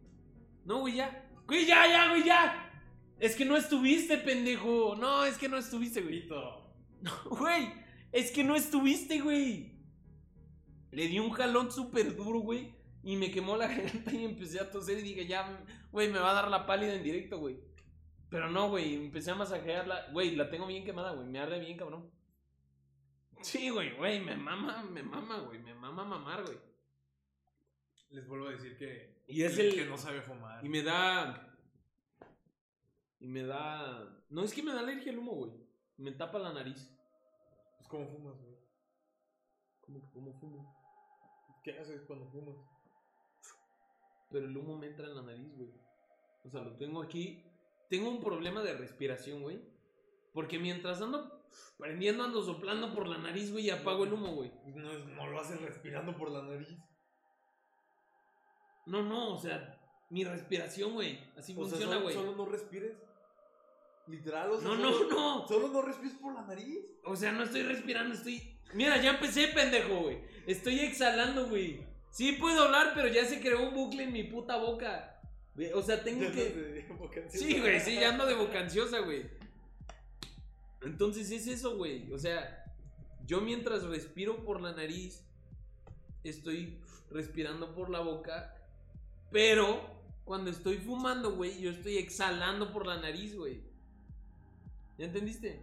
No, 0.66 0.80
güey, 0.80 0.96
ya. 0.96 1.30
Güey, 1.46 1.64
ya, 1.68 1.88
ya, 1.88 2.10
güey, 2.10 2.24
ya. 2.24 2.72
Es 3.20 3.36
que 3.36 3.46
no 3.46 3.56
estuviste, 3.56 4.18
pendejo. 4.18 4.96
No, 4.96 5.26
es 5.26 5.38
que 5.38 5.48
no 5.48 5.58
estuviste, 5.58 6.02
güey. 6.02 6.22
Pito. 6.22 6.74
Güey, 7.30 7.72
es 8.12 8.32
que 8.32 8.44
no 8.44 8.56
estuviste, 8.56 9.20
güey. 9.22 9.74
Le 10.92 11.08
di 11.08 11.20
un 11.20 11.30
jalón 11.30 11.72
súper 11.72 12.16
duro, 12.16 12.40
güey. 12.40 12.74
Y 13.04 13.16
me 13.16 13.30
quemó 13.30 13.56
la 13.58 13.68
garganta 13.74 14.12
y 14.12 14.26
empecé 14.26 14.60
a 14.60 14.72
toser 14.72 14.98
y 14.98 15.04
dije, 15.04 15.28
ya, 15.28 15.64
güey, 15.92 16.10
me 16.10 16.18
va 16.18 16.32
a 16.32 16.34
dar 16.34 16.50
la 16.50 16.66
pálida 16.66 16.96
en 16.96 17.04
directo, 17.04 17.38
güey. 17.38 17.60
Pero 18.32 18.50
no, 18.50 18.70
güey, 18.70 18.96
empecé 18.96 19.30
a 19.30 19.36
masajearla. 19.36 20.08
Güey, 20.14 20.36
la 20.36 20.50
tengo 20.50 20.66
bien 20.66 20.84
quemada, 20.84 21.12
güey, 21.12 21.28
me 21.28 21.38
arde 21.40 21.60
bien, 21.60 21.78
cabrón. 21.78 22.10
Sí, 23.42 23.70
güey, 23.70 23.96
güey, 23.98 24.20
me 24.20 24.36
mama, 24.36 24.84
me 24.84 25.04
mama, 25.04 25.40
güey, 25.42 25.60
me 25.60 25.74
mama 25.76 26.04
mamar, 26.04 26.44
güey. 26.44 26.58
Les 28.12 28.28
vuelvo 28.28 28.48
a 28.48 28.52
decir 28.52 28.78
que. 28.78 29.24
Y 29.28 29.44
es 29.44 29.56
que 29.56 29.68
el- 29.70 29.76
que 29.76 29.86
no 29.86 29.98
sabe 29.98 30.22
fumar. 30.22 30.66
Y 30.66 30.70
me 30.70 30.82
da. 30.84 31.46
Y 33.20 33.28
me 33.28 33.44
da. 33.44 34.24
No, 34.30 34.44
es 34.44 34.54
que 34.54 34.64
me 34.64 34.74
da 34.74 34.80
alergia 34.80 35.12
el 35.12 35.20
humo, 35.20 35.34
güey. 35.34 35.52
Me 35.98 36.12
tapa 36.14 36.40
la 36.40 36.54
nariz. 36.54 36.90
Pues, 37.78 37.88
¿cómo 37.88 38.08
fumas, 38.08 38.36
güey? 38.42 38.56
¿Cómo 39.82 40.02
que 40.02 40.12
cómo 40.12 40.34
fumo? 40.40 41.60
¿Qué 41.64 41.78
haces 41.78 42.02
cuando 42.04 42.28
fumas? 42.30 42.56
Pero 44.32 44.46
el 44.46 44.56
humo 44.56 44.78
me 44.78 44.88
entra 44.88 45.08
en 45.08 45.16
la 45.16 45.22
nariz, 45.24 45.56
güey. 45.56 45.70
O 46.46 46.50
sea, 46.50 46.62
lo 46.62 46.76
tengo 46.78 47.02
aquí. 47.02 47.44
Tengo 47.90 48.10
un 48.10 48.22
problema 48.22 48.62
de 48.62 48.76
respiración, 48.78 49.42
güey. 49.42 49.60
Porque 50.34 50.60
mientras 50.60 51.02
ando 51.02 51.44
prendiendo, 51.78 52.24
ando 52.24 52.42
soplando 52.44 52.94
por 52.94 53.08
la 53.08 53.18
nariz, 53.18 53.52
güey, 53.52 53.66
y 53.66 53.70
apago 53.72 54.04
el 54.06 54.14
humo, 54.14 54.34
güey. 54.36 54.52
No, 54.68 54.94
no 55.00 55.28
lo 55.28 55.40
haces 55.40 55.60
respirando 55.62 56.16
por 56.16 56.30
la 56.32 56.44
nariz. 56.44 56.70
No, 58.86 59.04
no, 59.04 59.36
o 59.36 59.40
sea, 59.40 59.78
mi 60.10 60.24
respiración, 60.24 60.94
güey. 60.94 61.20
Así 61.38 61.54
O 61.54 61.58
funciona, 61.58 61.86
solo, 61.94 62.02
güey. 62.02 62.16
solo 62.16 62.36
no 62.36 62.46
respires. 62.46 62.98
Literal, 64.08 64.50
o 64.52 64.60
sea. 64.60 64.68
No, 64.70 64.76
no, 64.76 64.92
solo- 64.92 65.10
no. 65.10 65.48
Solo 65.48 65.68
no 65.68 65.82
respires 65.84 66.18
por 66.18 66.34
la 66.34 66.42
nariz. 66.42 66.80
O 67.06 67.16
sea, 67.16 67.32
no 67.32 67.44
estoy 67.44 67.62
respirando, 67.64 68.16
estoy. 68.16 68.58
Mira, 68.74 69.02
ya 69.02 69.12
empecé, 69.12 69.48
pendejo, 69.50 70.02
güey. 70.02 70.20
Estoy 70.48 70.80
exhalando, 70.80 71.48
güey. 71.48 71.88
Sí 72.12 72.32
puedo 72.34 72.64
hablar, 72.64 72.94
pero 72.96 73.08
ya 73.08 73.26
se 73.26 73.40
creó 73.40 73.68
un 73.70 73.74
bucle 73.76 74.04
en 74.04 74.12
mi 74.14 74.24
puta 74.24 74.58
boca. 74.58 75.22
Güey, 75.54 75.72
O 75.74 75.82
sea, 75.84 76.04
tengo 76.04 76.24
Ya 76.24 76.32
que. 76.32 76.88
Sí, 77.30 77.60
güey, 77.60 77.80
sí, 77.80 77.96
ya 77.96 78.10
ando 78.10 78.26
de 78.26 78.34
boca 78.34 78.60
ansiosa, 78.60 79.00
güey. 79.00 79.30
Entonces 80.82 81.30
es 81.32 81.46
eso, 81.48 81.76
güey. 81.78 82.12
O 82.12 82.18
sea, 82.18 82.64
yo 83.26 83.42
mientras 83.42 83.84
respiro 83.84 84.44
por 84.44 84.62
la 84.62 84.72
nariz, 84.72 85.24
estoy 86.24 86.80
respirando 87.12 87.76
por 87.76 87.90
la 87.90 88.00
boca. 88.00 88.56
Pero 89.32 89.82
cuando 90.26 90.50
estoy 90.50 90.78
fumando, 90.78 91.36
güey, 91.36 91.60
yo 91.60 91.72
estoy 91.72 91.98
exhalando 91.98 92.72
por 92.72 92.86
la 92.86 93.00
nariz, 93.00 93.36
güey. 93.36 93.62
¿Ya 94.98 95.06
entendiste? 95.06 95.62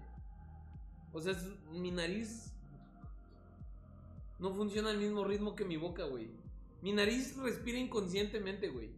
O 1.13 1.21
sea, 1.21 1.35
mi 1.73 1.91
nariz 1.91 2.53
no 4.39 4.53
funciona 4.53 4.91
al 4.91 4.99
mismo 4.99 5.25
ritmo 5.25 5.55
que 5.55 5.65
mi 5.65 5.77
boca, 5.77 6.05
güey. 6.05 6.31
Mi 6.83 6.93
nariz 6.93 7.37
respira 7.37 7.79
inconscientemente, 7.79 8.69
güey. 8.69 8.91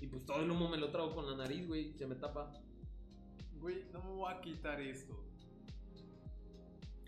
Y 0.00 0.06
pues 0.06 0.24
todo 0.24 0.42
el 0.42 0.50
humo 0.50 0.68
me 0.68 0.78
lo 0.78 0.90
trago 0.90 1.14
con 1.14 1.26
la 1.26 1.36
nariz, 1.36 1.68
güey. 1.68 1.92
Se 1.92 2.06
me 2.06 2.14
tapa. 2.14 2.52
Güey, 3.60 3.84
no 3.92 4.02
me 4.02 4.10
voy 4.10 4.32
a 4.32 4.40
quitar 4.40 4.80
esto. 4.80 5.22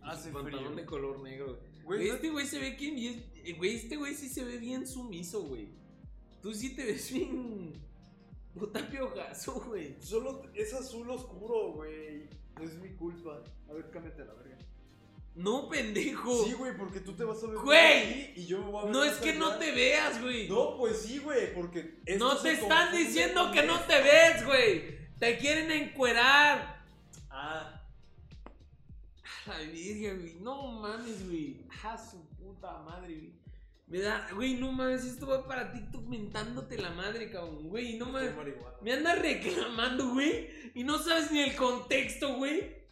Hace 0.02 0.30
pantalón 0.30 0.64
frío. 0.64 0.76
de 0.76 0.86
color 0.86 1.20
negro. 1.20 1.58
Güey, 1.84 2.08
este 2.08 2.30
güey 2.30 2.46
se 2.46 2.58
ve 2.58 2.76
que 2.76 2.90
bien. 2.90 3.24
eh, 3.44 3.52
Güey, 3.54 3.76
este 3.76 3.96
güey 3.96 4.14
sí 4.14 4.28
se 4.28 4.44
ve 4.44 4.56
bien 4.58 4.86
sumiso, 4.86 5.42
güey. 5.44 5.68
Tú 6.40 6.52
sí 6.54 6.74
te 6.74 6.84
ves 6.84 7.12
bien. 7.12 7.72
Puta 8.54 8.86
piojazo, 8.88 9.54
güey. 9.66 9.96
Solo 10.00 10.42
es 10.54 10.72
azul 10.74 11.08
oscuro, 11.10 11.72
güey. 11.72 12.28
No 12.56 12.64
es 12.64 12.74
mi 12.78 12.90
culpa. 12.90 13.42
A 13.68 13.72
ver, 13.72 13.90
cámbiate 13.90 14.24
la 14.24 14.34
verga. 14.34 14.58
No, 15.34 15.68
pendejo. 15.70 16.44
Sí, 16.44 16.52
güey, 16.52 16.76
porque 16.76 17.00
tú 17.00 17.14
te 17.14 17.24
vas 17.24 17.42
a 17.42 17.46
ver 17.46 17.56
Güey. 17.58 18.32
y 18.38 18.44
yo 18.44 18.58
me 18.58 18.70
voy 18.70 18.82
a 18.82 18.84
ver 18.84 18.92
no 18.92 19.02
es 19.04 19.14
que 19.14 19.32
no 19.32 19.56
te 19.56 19.72
veas, 19.72 20.20
güey. 20.20 20.46
No, 20.48 20.76
pues 20.76 20.98
sí, 21.00 21.18
güey, 21.18 21.54
porque. 21.54 22.00
No 22.18 22.36
te 22.36 22.52
están 22.52 22.94
diciendo 22.94 23.50
que 23.50 23.62
no 23.62 23.80
te 23.80 24.02
ves, 24.02 24.44
güey. 24.44 24.98
Te 25.18 25.38
quieren 25.38 25.70
encuerar. 25.70 26.81
Ay, 29.46 29.68
virgen, 29.68 30.20
güey. 30.20 30.34
No 30.40 30.72
mames, 30.80 31.26
güey. 31.26 31.56
A 31.84 31.98
su 31.98 32.24
puta 32.36 32.78
madre, 32.78 33.14
güey. 33.14 33.32
Me 33.88 33.98
da, 33.98 34.26
güey, 34.34 34.54
no 34.54 34.72
mames, 34.72 35.04
esto 35.04 35.26
va 35.26 35.46
para 35.46 35.70
TikTok 35.70 36.06
mentándote 36.06 36.78
la 36.78 36.90
madre, 36.90 37.30
cabrón. 37.30 37.68
Güey, 37.68 37.98
no 37.98 38.06
mames. 38.06 38.32
Me 38.80 38.92
andas 38.92 39.18
reclamando, 39.18 40.10
güey. 40.14 40.48
Y 40.74 40.84
no 40.84 40.98
sabes 40.98 41.30
ni 41.30 41.40
el 41.40 41.54
contexto, 41.56 42.36
güey. 42.36 42.82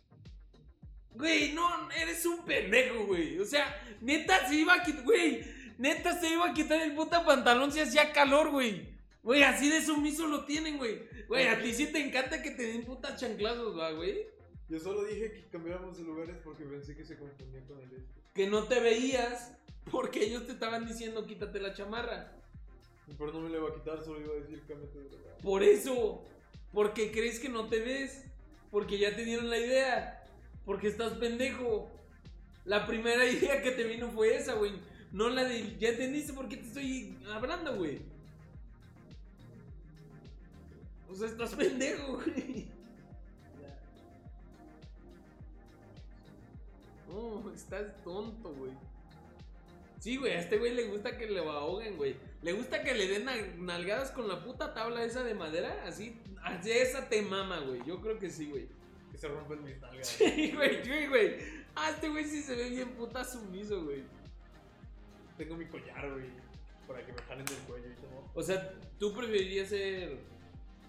Güey, 1.14 1.52
no, 1.52 1.90
eres 1.92 2.24
un 2.26 2.44
pendejo, 2.44 3.06
güey. 3.06 3.38
O 3.38 3.44
sea, 3.44 3.82
neta 4.00 4.48
se 4.48 4.56
iba 4.56 4.74
a 4.74 4.82
quitar, 4.82 5.04
güey. 5.04 5.42
Neta 5.78 6.18
se 6.20 6.28
iba 6.28 6.50
a 6.50 6.52
quitar 6.52 6.80
el 6.82 6.94
puta 6.94 7.24
pantalón 7.24 7.72
si 7.72 7.80
hacía 7.80 8.12
calor, 8.12 8.50
güey. 8.50 8.88
Güey, 9.22 9.42
así 9.42 9.68
de 9.68 9.82
sumiso 9.82 10.26
lo 10.26 10.44
tienen, 10.44 10.78
güey. 10.78 11.02
Güey, 11.28 11.46
a 11.46 11.62
ti 11.62 11.72
sí 11.72 11.86
te 11.86 12.04
encanta 12.04 12.42
que 12.42 12.50
te 12.50 12.64
den 12.64 12.84
putas 12.84 13.18
chanclazos, 13.18 13.78
¿va, 13.78 13.92
güey. 13.92 14.26
Yo 14.70 14.78
solo 14.78 15.04
dije 15.04 15.32
que 15.32 15.48
cambiáramos 15.50 15.98
de 15.98 16.04
lugares 16.04 16.36
porque 16.44 16.62
pensé 16.64 16.96
que 16.96 17.04
se 17.04 17.18
confundía 17.18 17.60
con 17.66 17.78
el 17.80 17.90
este. 17.90 18.20
Que 18.32 18.46
no 18.46 18.62
te 18.64 18.78
veías 18.78 19.52
porque 19.90 20.24
ellos 20.24 20.46
te 20.46 20.52
estaban 20.52 20.86
diciendo 20.86 21.26
quítate 21.26 21.58
la 21.58 21.74
chamarra. 21.74 22.32
Pero 23.18 23.32
no 23.32 23.40
me 23.40 23.50
le 23.50 23.58
iba 23.58 23.68
a 23.68 23.74
quitar, 23.74 24.00
solo 24.00 24.20
iba 24.20 24.32
a 24.32 24.36
decir 24.36 24.62
cámbiate 24.68 24.96
de 24.96 25.10
lugar. 25.10 25.36
Por 25.42 25.64
eso. 25.64 26.22
Porque 26.72 27.10
crees 27.10 27.40
que 27.40 27.48
no 27.48 27.68
te 27.68 27.80
ves. 27.80 28.22
Porque 28.70 28.96
ya 28.96 29.16
te 29.16 29.24
dieron 29.24 29.50
la 29.50 29.58
idea. 29.58 30.24
Porque 30.64 30.86
estás 30.86 31.14
pendejo. 31.14 31.90
La 32.64 32.86
primera 32.86 33.26
idea 33.28 33.62
que 33.62 33.72
te 33.72 33.82
vino 33.82 34.08
fue 34.12 34.36
esa, 34.36 34.54
güey. 34.54 34.70
No 35.10 35.30
la 35.30 35.42
de. 35.42 35.76
Ya 35.80 35.88
entendiste 35.88 36.32
por 36.32 36.48
qué 36.48 36.58
te 36.58 36.68
estoy 36.68 37.18
hablando, 37.28 37.76
güey. 37.76 38.02
O 41.08 41.14
sea, 41.16 41.26
estás 41.26 41.56
pendejo, 41.56 42.20
güey. 42.24 42.68
No, 47.10 47.50
estás 47.54 48.02
tonto, 48.04 48.52
güey. 48.54 48.72
Sí, 49.98 50.16
güey, 50.16 50.32
a 50.32 50.38
este 50.40 50.56
güey 50.56 50.72
le 50.74 50.84
gusta 50.88 51.18
que 51.18 51.28
le 51.28 51.40
ahoguen, 51.40 51.96
güey. 51.98 52.16
Le 52.42 52.52
gusta 52.54 52.82
que 52.82 52.94
le 52.94 53.06
den 53.06 53.26
nal- 53.26 53.54
nalgadas 53.58 54.10
con 54.12 54.28
la 54.28 54.42
puta 54.42 54.72
tabla 54.72 55.04
esa 55.04 55.22
de 55.22 55.34
madera. 55.34 55.84
Así, 55.86 56.16
así 56.42 56.70
esa 56.70 57.08
te 57.10 57.20
mama, 57.20 57.58
güey. 57.60 57.82
Yo 57.86 58.00
creo 58.00 58.18
que 58.18 58.30
sí, 58.30 58.46
güey. 58.48 58.66
Que 59.12 59.18
se 59.18 59.28
rompen 59.28 59.62
mis 59.62 59.78
nalgas. 59.80 60.08
Sí, 60.18 60.52
güey, 60.54 60.82
sí, 60.82 61.06
güey. 61.06 61.36
Ah, 61.74 61.90
este 61.90 62.08
güey 62.08 62.24
sí 62.24 62.40
se 62.42 62.54
ve 62.56 62.70
bien 62.70 62.88
puta 62.92 63.22
sumiso, 63.24 63.84
güey. 63.84 64.02
Tengo 65.36 65.56
mi 65.56 65.66
collar, 65.66 66.10
güey. 66.12 66.26
Para 66.88 67.04
que 67.04 67.12
me 67.12 67.22
jalen 67.22 67.44
del 67.44 67.58
cuello 67.58 67.86
y 67.88 67.94
todo. 68.00 68.24
O 68.34 68.42
sea, 68.42 68.72
tú 68.98 69.12
preferirías 69.12 69.68
ser. 69.68 70.18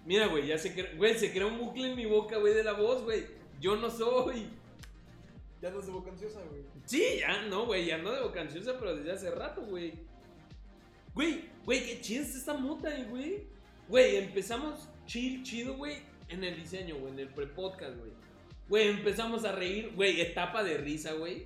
Mira, 0.05 0.28
güey, 0.28 0.47
ya 0.47 0.57
se 0.57 0.74
crea. 0.74 0.93
Güey, 0.95 1.17
se 1.19 1.32
crea 1.34 1.47
un 1.47 1.59
bucle 1.59 1.89
en 1.91 1.97
mi 1.97 2.05
boca, 2.05 2.38
güey, 2.38 2.53
de 2.53 2.63
la 2.63 2.74
voz, 2.74 3.03
güey. 3.03 3.26
Yo 3.59 3.76
no 3.76 3.89
soy. 3.89 4.47
Ya 5.62 5.70
no 5.70 5.80
es 5.80 5.86
de 5.86 5.91
boca 5.91 6.09
ansiosa, 6.12 6.39
güey. 6.49 6.64
Sí, 6.86 7.03
ya 7.20 7.43
no, 7.43 7.66
güey, 7.68 7.86
ya 7.86 7.97
no 7.99 8.12
de 8.12 8.22
boca 8.22 8.41
ansiosa, 8.41 8.78
pero 8.80 8.95
desde 8.95 9.12
hace 9.12 9.32
rato, 9.32 9.62
güey. 9.62 9.93
Güey, 11.14 11.49
güey, 11.66 11.86
qué 11.86 12.01
chida 12.01 12.22
está 12.22 12.38
esta 12.39 12.53
mota, 12.55 12.97
eh, 12.97 13.05
güey. 13.09 13.43
Güey, 13.88 14.16
empezamos 14.16 14.89
chill, 15.05 15.43
chido, 15.43 15.76
güey, 15.76 15.97
en 16.30 16.43
el 16.43 16.55
diseño, 16.55 16.95
güey, 16.97 17.14
en 17.14 17.20
el 17.20 17.30
pre-podcast, 17.30 17.97
güey. 17.97 18.12
Güey, 18.70 18.88
empezamos 18.88 19.43
a 19.43 19.51
reír, 19.51 19.91
güey, 19.95 20.22
etapa 20.22 20.64
de 20.64 20.78
risa, 20.78 21.14
güey. 21.14 21.45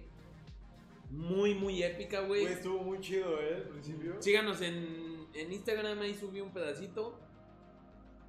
Muy, 1.10 1.54
muy 1.56 1.82
épica, 1.84 2.22
Güey, 2.22 2.42
güey. 2.44 2.54
estuvo 2.54 2.84
muy 2.84 3.00
chido, 3.00 3.42
¿eh? 3.42 3.56
Al 3.56 3.64
principio. 3.70 4.22
Síganos 4.22 4.62
en, 4.62 5.28
en 5.34 5.52
Instagram, 5.52 6.00
ahí 6.02 6.14
subí 6.14 6.42
un 6.42 6.52
pedacito. 6.52 7.20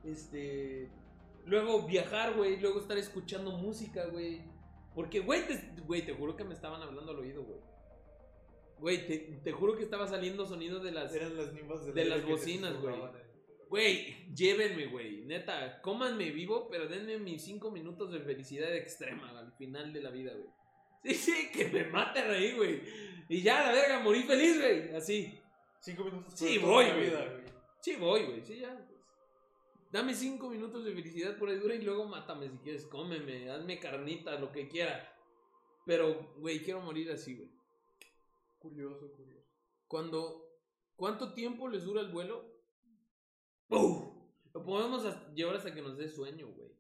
Este. 0.05 0.89
Luego 1.47 1.87
viajar, 1.87 2.35
güey. 2.35 2.59
Luego 2.61 2.81
estar 2.81 2.97
escuchando 2.99 3.53
música, 3.53 4.07
güey. 4.07 4.41
Porque, 4.97 5.21
güey, 5.21 5.47
te, 5.47 5.61
güey, 5.83 6.07
te 6.07 6.15
juro 6.15 6.35
que 6.35 6.43
me 6.43 6.55
estaban 6.55 6.81
hablando 6.81 7.13
al 7.13 7.19
oído, 7.19 7.45
güey. 7.45 7.61
Güey, 8.79 9.07
te, 9.07 9.19
te 9.45 9.53
juro 9.53 9.77
que 9.77 9.83
estaba 9.83 10.09
saliendo 10.09 10.47
sonido 10.47 10.81
de 10.81 10.91
las. 10.91 11.15
Eran 11.15 11.37
las 11.37 11.55
De 11.55 12.01
aire 12.01 12.17
las 12.17 12.25
bocinas, 12.25 12.81
güey. 12.81 12.95
Güey, 13.69 14.35
llévenme, 14.35 14.87
güey. 14.87 15.27
Neta, 15.27 15.83
cómanme 15.83 16.31
vivo, 16.31 16.69
pero 16.71 16.89
denme 16.89 17.19
mis 17.19 17.45
cinco 17.45 17.71
minutos 17.71 18.11
de 18.11 18.21
felicidad 18.21 18.75
extrema 18.75 19.39
al 19.39 19.53
final 19.53 19.93
de 19.93 20.01
la 20.01 20.11
vida, 20.11 20.33
güey. 20.33 20.49
Sí, 21.05 21.15
sí, 21.15 21.53
que 21.53 21.67
me 21.69 21.85
mate 21.85 22.25
reír, 22.25 22.57
güey. 22.57 22.81
Y 23.29 23.43
ya, 23.43 23.65
la 23.65 23.73
verga, 23.73 24.01
morí 24.01 24.23
feliz, 24.23 24.59
güey. 24.59 24.95
Así. 24.95 25.39
Cinco 25.79 26.05
minutos 26.05 26.33
Sí, 26.35 26.57
voy, 26.57 26.87
güey. 26.87 27.13
Sí, 27.81 27.97
voy, 27.97 28.25
güey. 28.25 28.43
Sí, 28.43 28.61
ya. 28.61 28.75
Dame 29.97 30.13
cinco 30.13 30.51
minutos 30.51 30.85
de 30.85 30.93
felicidad 30.93 31.39
por 31.39 31.49
ahí 31.49 31.57
dura 31.59 31.75
y 31.75 31.81
luego 31.81 32.05
mátame 32.05 32.51
si 32.51 32.59
quieres. 32.59 32.85
Cómeme, 32.85 33.49
hazme 33.51 33.81
carnita, 33.81 34.39
lo 34.39 34.53
que 34.53 34.69
quiera. 34.69 35.11
Pero, 35.87 36.35
güey, 36.37 36.63
quiero 36.63 36.83
morir 36.83 37.11
así, 37.11 37.35
güey. 37.35 37.51
Curioso, 38.59 39.11
curioso. 39.17 39.49
Cuando. 39.89 40.43
¿Cuánto 40.97 41.33
tiempo 41.33 41.67
les 41.69 41.85
dura 41.85 42.03
el 42.03 42.11
vuelo? 42.13 42.45
¡Uf! 43.71 44.13
Lo 44.53 44.63
podemos 44.67 45.03
hasta- 45.07 45.33
llevar 45.33 45.57
hasta 45.57 45.73
que 45.75 45.81
nos 45.81 45.97
dé 45.97 46.11
sueño, 46.11 46.49
güey. 46.49 46.77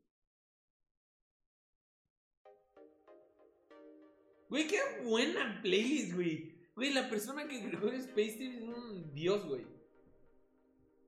Güey, 4.50 4.66
qué 4.68 4.78
buena 5.04 5.58
playlist, 5.62 6.12
güey. 6.12 6.54
Güey, 6.74 6.92
la 6.92 7.08
persona 7.08 7.48
que 7.48 7.60
creó 7.70 7.90
Space 7.92 8.36
Team 8.36 8.56
es 8.56 8.62
un 8.62 9.14
dios, 9.14 9.46
güey. 9.46 9.66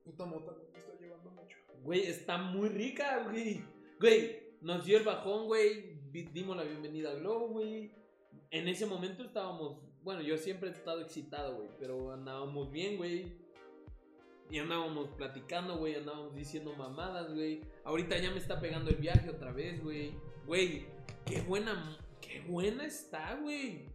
Puta 0.04 0.24
mota, 0.24 0.52
mucho. 0.52 0.97
Güey, 1.88 2.02
está 2.02 2.36
muy 2.36 2.68
rica, 2.68 3.22
güey. 3.30 3.64
Güey, 3.98 4.42
nos 4.60 4.84
dio 4.84 4.98
el 4.98 5.04
bajón, 5.04 5.46
güey. 5.46 5.96
di- 6.12 6.24
Dimos 6.24 6.54
la 6.54 6.62
bienvenida 6.64 7.12
a 7.12 7.14
Globo, 7.14 7.48
güey. 7.48 7.90
En 8.50 8.68
ese 8.68 8.84
momento 8.84 9.22
estábamos. 9.22 9.78
Bueno, 10.02 10.20
yo 10.20 10.36
siempre 10.36 10.68
he 10.68 10.72
estado 10.72 11.00
excitado, 11.00 11.56
güey. 11.56 11.70
Pero 11.78 12.12
andábamos 12.12 12.70
bien, 12.70 12.98
güey. 12.98 13.38
Y 14.50 14.58
andábamos 14.58 15.08
platicando, 15.16 15.78
güey. 15.78 15.94
Andábamos 15.94 16.34
diciendo 16.34 16.74
mamadas, 16.76 17.32
güey. 17.32 17.62
Ahorita 17.84 18.18
ya 18.18 18.32
me 18.32 18.38
está 18.38 18.60
pegando 18.60 18.90
el 18.90 18.96
viaje 18.96 19.30
otra 19.30 19.50
vez, 19.52 19.82
güey. 19.82 20.12
Güey, 20.44 20.84
qué 21.24 21.40
buena. 21.40 21.96
Qué 22.20 22.42
buena 22.42 22.84
está, 22.84 23.36
güey. 23.36 23.86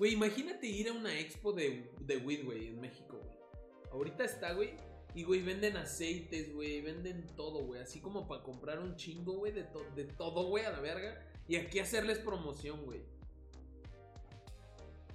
Güey, 0.00 0.14
imagínate 0.14 0.66
ir 0.66 0.88
a 0.88 0.92
una 0.92 1.16
expo 1.20 1.52
de, 1.52 1.88
de 2.00 2.16
weed, 2.16 2.44
güey, 2.44 2.66
en 2.66 2.80
México, 2.80 3.16
güey. 3.16 3.38
Ahorita 3.92 4.24
está, 4.24 4.54
güey. 4.54 4.74
Y, 5.18 5.24
güey, 5.24 5.42
venden 5.42 5.76
aceites, 5.76 6.54
güey. 6.54 6.80
Venden 6.80 7.26
todo, 7.34 7.64
güey. 7.64 7.80
Así 7.80 8.00
como 8.00 8.28
para 8.28 8.40
comprar 8.44 8.78
un 8.78 8.94
chingo, 8.94 9.32
güey, 9.32 9.50
de, 9.50 9.64
to- 9.64 9.90
de 9.96 10.04
todo, 10.04 10.46
güey, 10.46 10.64
a 10.64 10.70
la 10.70 10.78
verga. 10.78 11.20
Y 11.48 11.56
aquí 11.56 11.80
hacerles 11.80 12.20
promoción, 12.20 12.84
güey. 12.84 13.00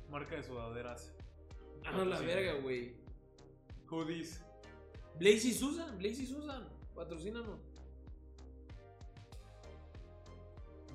Marca 0.09 0.35
de 0.35 0.43
sudaderas. 0.43 1.13
Ah, 1.85 2.03
la 2.03 2.17
Sí. 2.19 2.25
verga, 2.25 2.55
güey. 2.61 2.95
Hoodies. 3.89 4.43
Blazy 5.19 5.53
Susan, 5.53 5.97
Blazy 5.97 6.25
Susan. 6.25 6.67
Patrocínanos. 6.93 7.61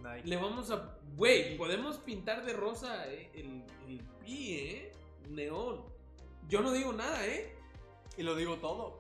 Nike. 0.02 0.28
Le 0.28 0.36
vamos 0.36 0.70
a. 0.70 0.98
Güey, 1.16 1.56
podemos 1.56 1.96
pintar 1.96 2.44
de 2.44 2.52
rosa 2.52 3.10
eh, 3.10 3.30
el, 3.34 3.64
el 3.88 4.00
pi, 4.22 4.52
¿eh? 4.54 4.92
Neón. 5.30 5.82
Yo 6.46 6.60
no 6.60 6.72
digo 6.72 6.92
nada, 6.92 7.26
¿eh? 7.26 7.54
Y 8.18 8.22
lo 8.22 8.34
digo 8.36 8.56
todo. 8.56 8.98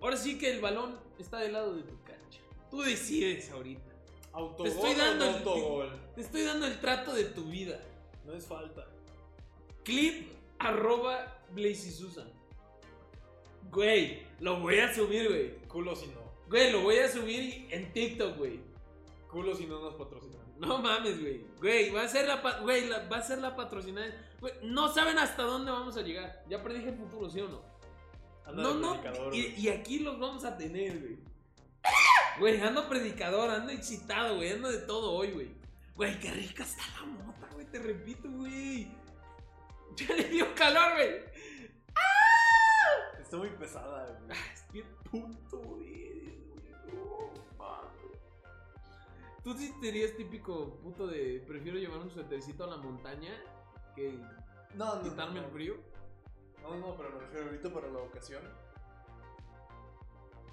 Ahora 0.00 0.16
sí 0.16 0.38
que 0.38 0.50
el 0.52 0.60
balón 0.60 0.98
está 1.18 1.38
del 1.38 1.54
lado 1.54 1.74
de 1.74 1.82
tu 1.82 2.00
cancha. 2.04 2.40
Tú 2.70 2.82
decides 2.82 3.50
ahorita. 3.50 3.90
Autogol 4.32 4.64
Te 4.64 4.68
estoy 4.76 4.94
dando 4.94 5.24
o 5.24 5.28
el- 5.28 5.34
autogol. 5.36 6.00
Te 6.14 6.20
estoy 6.20 6.42
dando 6.42 6.66
el 6.66 6.80
trato 6.80 7.14
de 7.14 7.24
tu 7.24 7.44
vida. 7.44 7.80
No 8.24 8.32
es 8.34 8.46
falta. 8.46 8.86
Clip 9.84 10.30
arroba 10.58 11.38
Blazy 11.52 11.90
Susan. 11.90 12.30
Güey, 13.70 14.22
lo 14.40 14.60
voy 14.60 14.78
a 14.78 14.94
subir, 14.94 15.28
güey. 15.28 15.56
Culo 15.68 15.96
si 15.96 16.06
no. 16.08 16.20
Güey, 16.48 16.70
lo 16.72 16.82
voy 16.82 16.98
a 16.98 17.08
subir 17.10 17.66
en 17.70 17.92
TikTok, 17.92 18.36
güey. 18.36 18.60
Culo 19.30 19.54
si 19.54 19.66
no 19.66 19.80
nos 19.80 19.94
patrocinan. 19.94 20.40
No 20.58 20.78
mames, 20.78 21.20
güey. 21.20 21.44
Güey, 21.60 21.90
va 21.90 22.02
a 22.02 22.08
ser 22.08 22.26
la, 22.28 22.36
güey, 22.60 22.86
la- 22.88 23.08
va 23.08 23.16
a 23.18 23.22
ser 23.22 23.38
la 23.38 23.56
patrocinada. 23.56 24.12
Güey, 24.42 24.54
no 24.64 24.92
saben 24.92 25.20
hasta 25.20 25.44
dónde 25.44 25.70
vamos 25.70 25.96
a 25.96 26.02
llegar. 26.02 26.42
Ya 26.48 26.60
predije 26.60 26.88
el 26.88 26.96
futuro, 26.96 27.30
¿sí 27.30 27.40
o 27.40 27.48
no? 27.48 27.62
Anda 28.44 28.62
no, 28.64 28.74
no. 28.74 29.00
predicador, 29.00 29.32
Y, 29.32 29.54
y 29.56 29.68
aquí 29.68 30.00
los 30.00 30.18
vamos 30.18 30.44
a 30.44 30.58
tener, 30.58 30.98
güey. 30.98 31.16
Güey, 32.40 32.60
ando 32.60 32.88
predicador, 32.88 33.50
ando 33.50 33.70
excitado, 33.70 34.34
güey. 34.36 34.50
Ando 34.50 34.68
de 34.68 34.78
todo 34.78 35.12
hoy, 35.12 35.30
güey. 35.30 35.54
Güey, 35.94 36.18
qué 36.18 36.32
rica 36.32 36.64
está 36.64 36.82
la 36.98 37.06
mota, 37.06 37.48
güey. 37.52 37.66
Te 37.66 37.78
repito, 37.78 38.28
güey. 38.30 38.90
Ya 39.94 40.12
le 40.16 40.24
dio 40.24 40.52
calor, 40.56 40.94
güey. 40.94 41.20
Está 43.20 43.36
muy 43.36 43.50
pesada, 43.50 44.06
güey. 44.26 44.38
Es 44.54 44.72
bien 44.72 44.86
puto, 45.08 45.58
güey. 45.58 46.32
Tú 49.44 49.54
sí 49.54 49.72
serías 49.80 50.16
típico 50.16 50.78
puto 50.82 51.06
de 51.06 51.44
prefiero 51.46 51.78
llevar 51.78 51.98
un 51.98 52.10
suétercito 52.10 52.64
a 52.64 52.68
la 52.68 52.76
montaña 52.76 53.32
que 53.94 54.18
No, 54.74 54.96
no. 54.96 55.02
quitarme 55.02 55.40
no. 55.40 55.46
el 55.46 55.52
frío. 55.52 55.74
No, 56.62 56.76
no, 56.76 56.96
pero 56.96 57.10
me 57.10 57.18
refiero 57.20 57.46
ahorita 57.46 57.72
para 57.72 57.88
la 57.88 57.98
ocasión. 57.98 58.42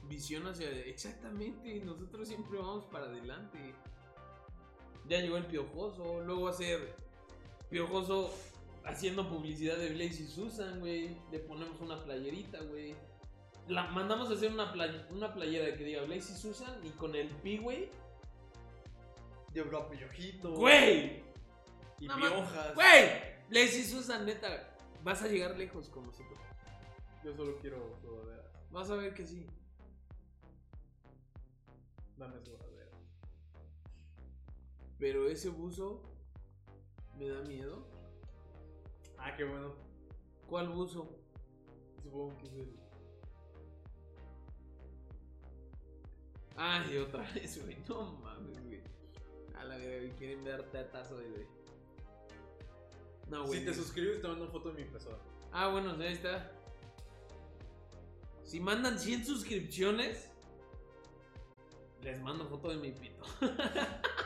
Visión 0.07 0.47
hacia 0.47 0.69
exactamente, 0.71 1.81
nosotros 1.85 2.27
siempre 2.27 2.57
vamos 2.57 2.85
para 2.85 3.05
adelante. 3.05 3.75
Ya 5.07 5.19
llegó 5.19 5.37
el 5.37 5.45
piojoso, 5.45 6.21
luego 6.21 6.43
va 6.43 6.49
a 6.49 6.53
ser 6.53 6.95
piojoso 7.69 8.33
haciendo 8.85 9.29
publicidad 9.29 9.77
de 9.77 9.89
Blaze 9.89 10.23
y 10.23 10.27
Susan, 10.27 10.79
güey. 10.79 11.15
Le 11.31 11.39
ponemos 11.39 11.79
una 11.79 12.03
playerita, 12.03 12.59
güey. 12.63 12.95
La 13.67 13.83
mandamos 13.91 14.31
a 14.31 14.33
hacer 14.33 14.51
una, 14.51 14.71
play- 14.73 15.05
una 15.11 15.31
playera 15.31 15.77
que 15.77 15.83
diga 15.83 16.01
Blaze 16.03 16.33
y 16.33 16.35
Susan 16.37 16.79
y 16.83 16.89
con 16.91 17.15
el 17.15 17.27
pi, 17.27 17.59
güey. 17.59 17.89
Habrá 19.59 19.87
piojito. 19.89 20.53
¡Güey! 20.55 21.23
Y 21.99 22.07
No 22.07 22.15
piojas. 22.15 22.75
¡Güey! 22.75 23.29
Blaze 23.49 23.79
y 23.79 23.83
Susan, 23.83 24.25
neta, 24.25 24.75
vas 25.03 25.21
a 25.21 25.27
llegar 25.27 25.57
lejos 25.57 25.89
con 25.89 26.05
nosotros. 26.05 26.39
Yo 27.23 27.33
solo 27.33 27.57
quiero 27.57 27.97
sudadera. 28.01 28.51
Vas 28.71 28.89
a 28.89 28.95
ver 28.95 29.13
que 29.13 29.25
sí. 29.25 29.45
Dame 32.17 32.39
sudadera. 32.39 32.91
Pero 34.99 35.27
ese 35.29 35.49
buzo 35.49 36.01
me 37.17 37.27
da 37.27 37.41
miedo. 37.41 37.85
Ah, 39.17 39.35
qué 39.35 39.43
bueno. 39.43 39.73
¿Cuál 40.47 40.69
buzo? 40.69 41.09
Supongo 42.03 42.37
que 42.37 42.47
es 42.47 42.53
el. 42.53 42.79
Ay, 46.55 46.97
otra 46.97 47.29
vez, 47.33 47.63
güey. 47.63 47.77
No 47.87 48.13
mames, 48.17 48.63
güey. 48.63 48.81
A 49.57 49.63
la 49.63 49.77
verga, 49.77 50.15
quieren 50.15 50.43
ver 50.43 50.69
tetazo 50.71 51.17
de 51.17 51.29
güey. 51.29 51.58
No, 53.29 53.45
güey. 53.45 53.59
Si 53.59 53.65
te 53.65 53.73
suscribes, 53.73 54.21
te 54.21 54.27
mando 54.27 54.43
una 54.43 54.51
foto 54.51 54.69
de 54.69 54.75
mi 54.75 54.81
impresora. 54.81 55.17
Ah, 55.51 55.69
bueno, 55.69 55.91
ahí 55.99 56.13
está. 56.13 56.51
Si 58.43 58.59
mandan 58.59 58.97
100 58.97 59.25
suscripciones, 59.25 60.29
les 62.01 62.19
mando 62.21 62.47
foto 62.47 62.69
de 62.69 62.77
mi 62.77 62.91
pito. 62.91 63.23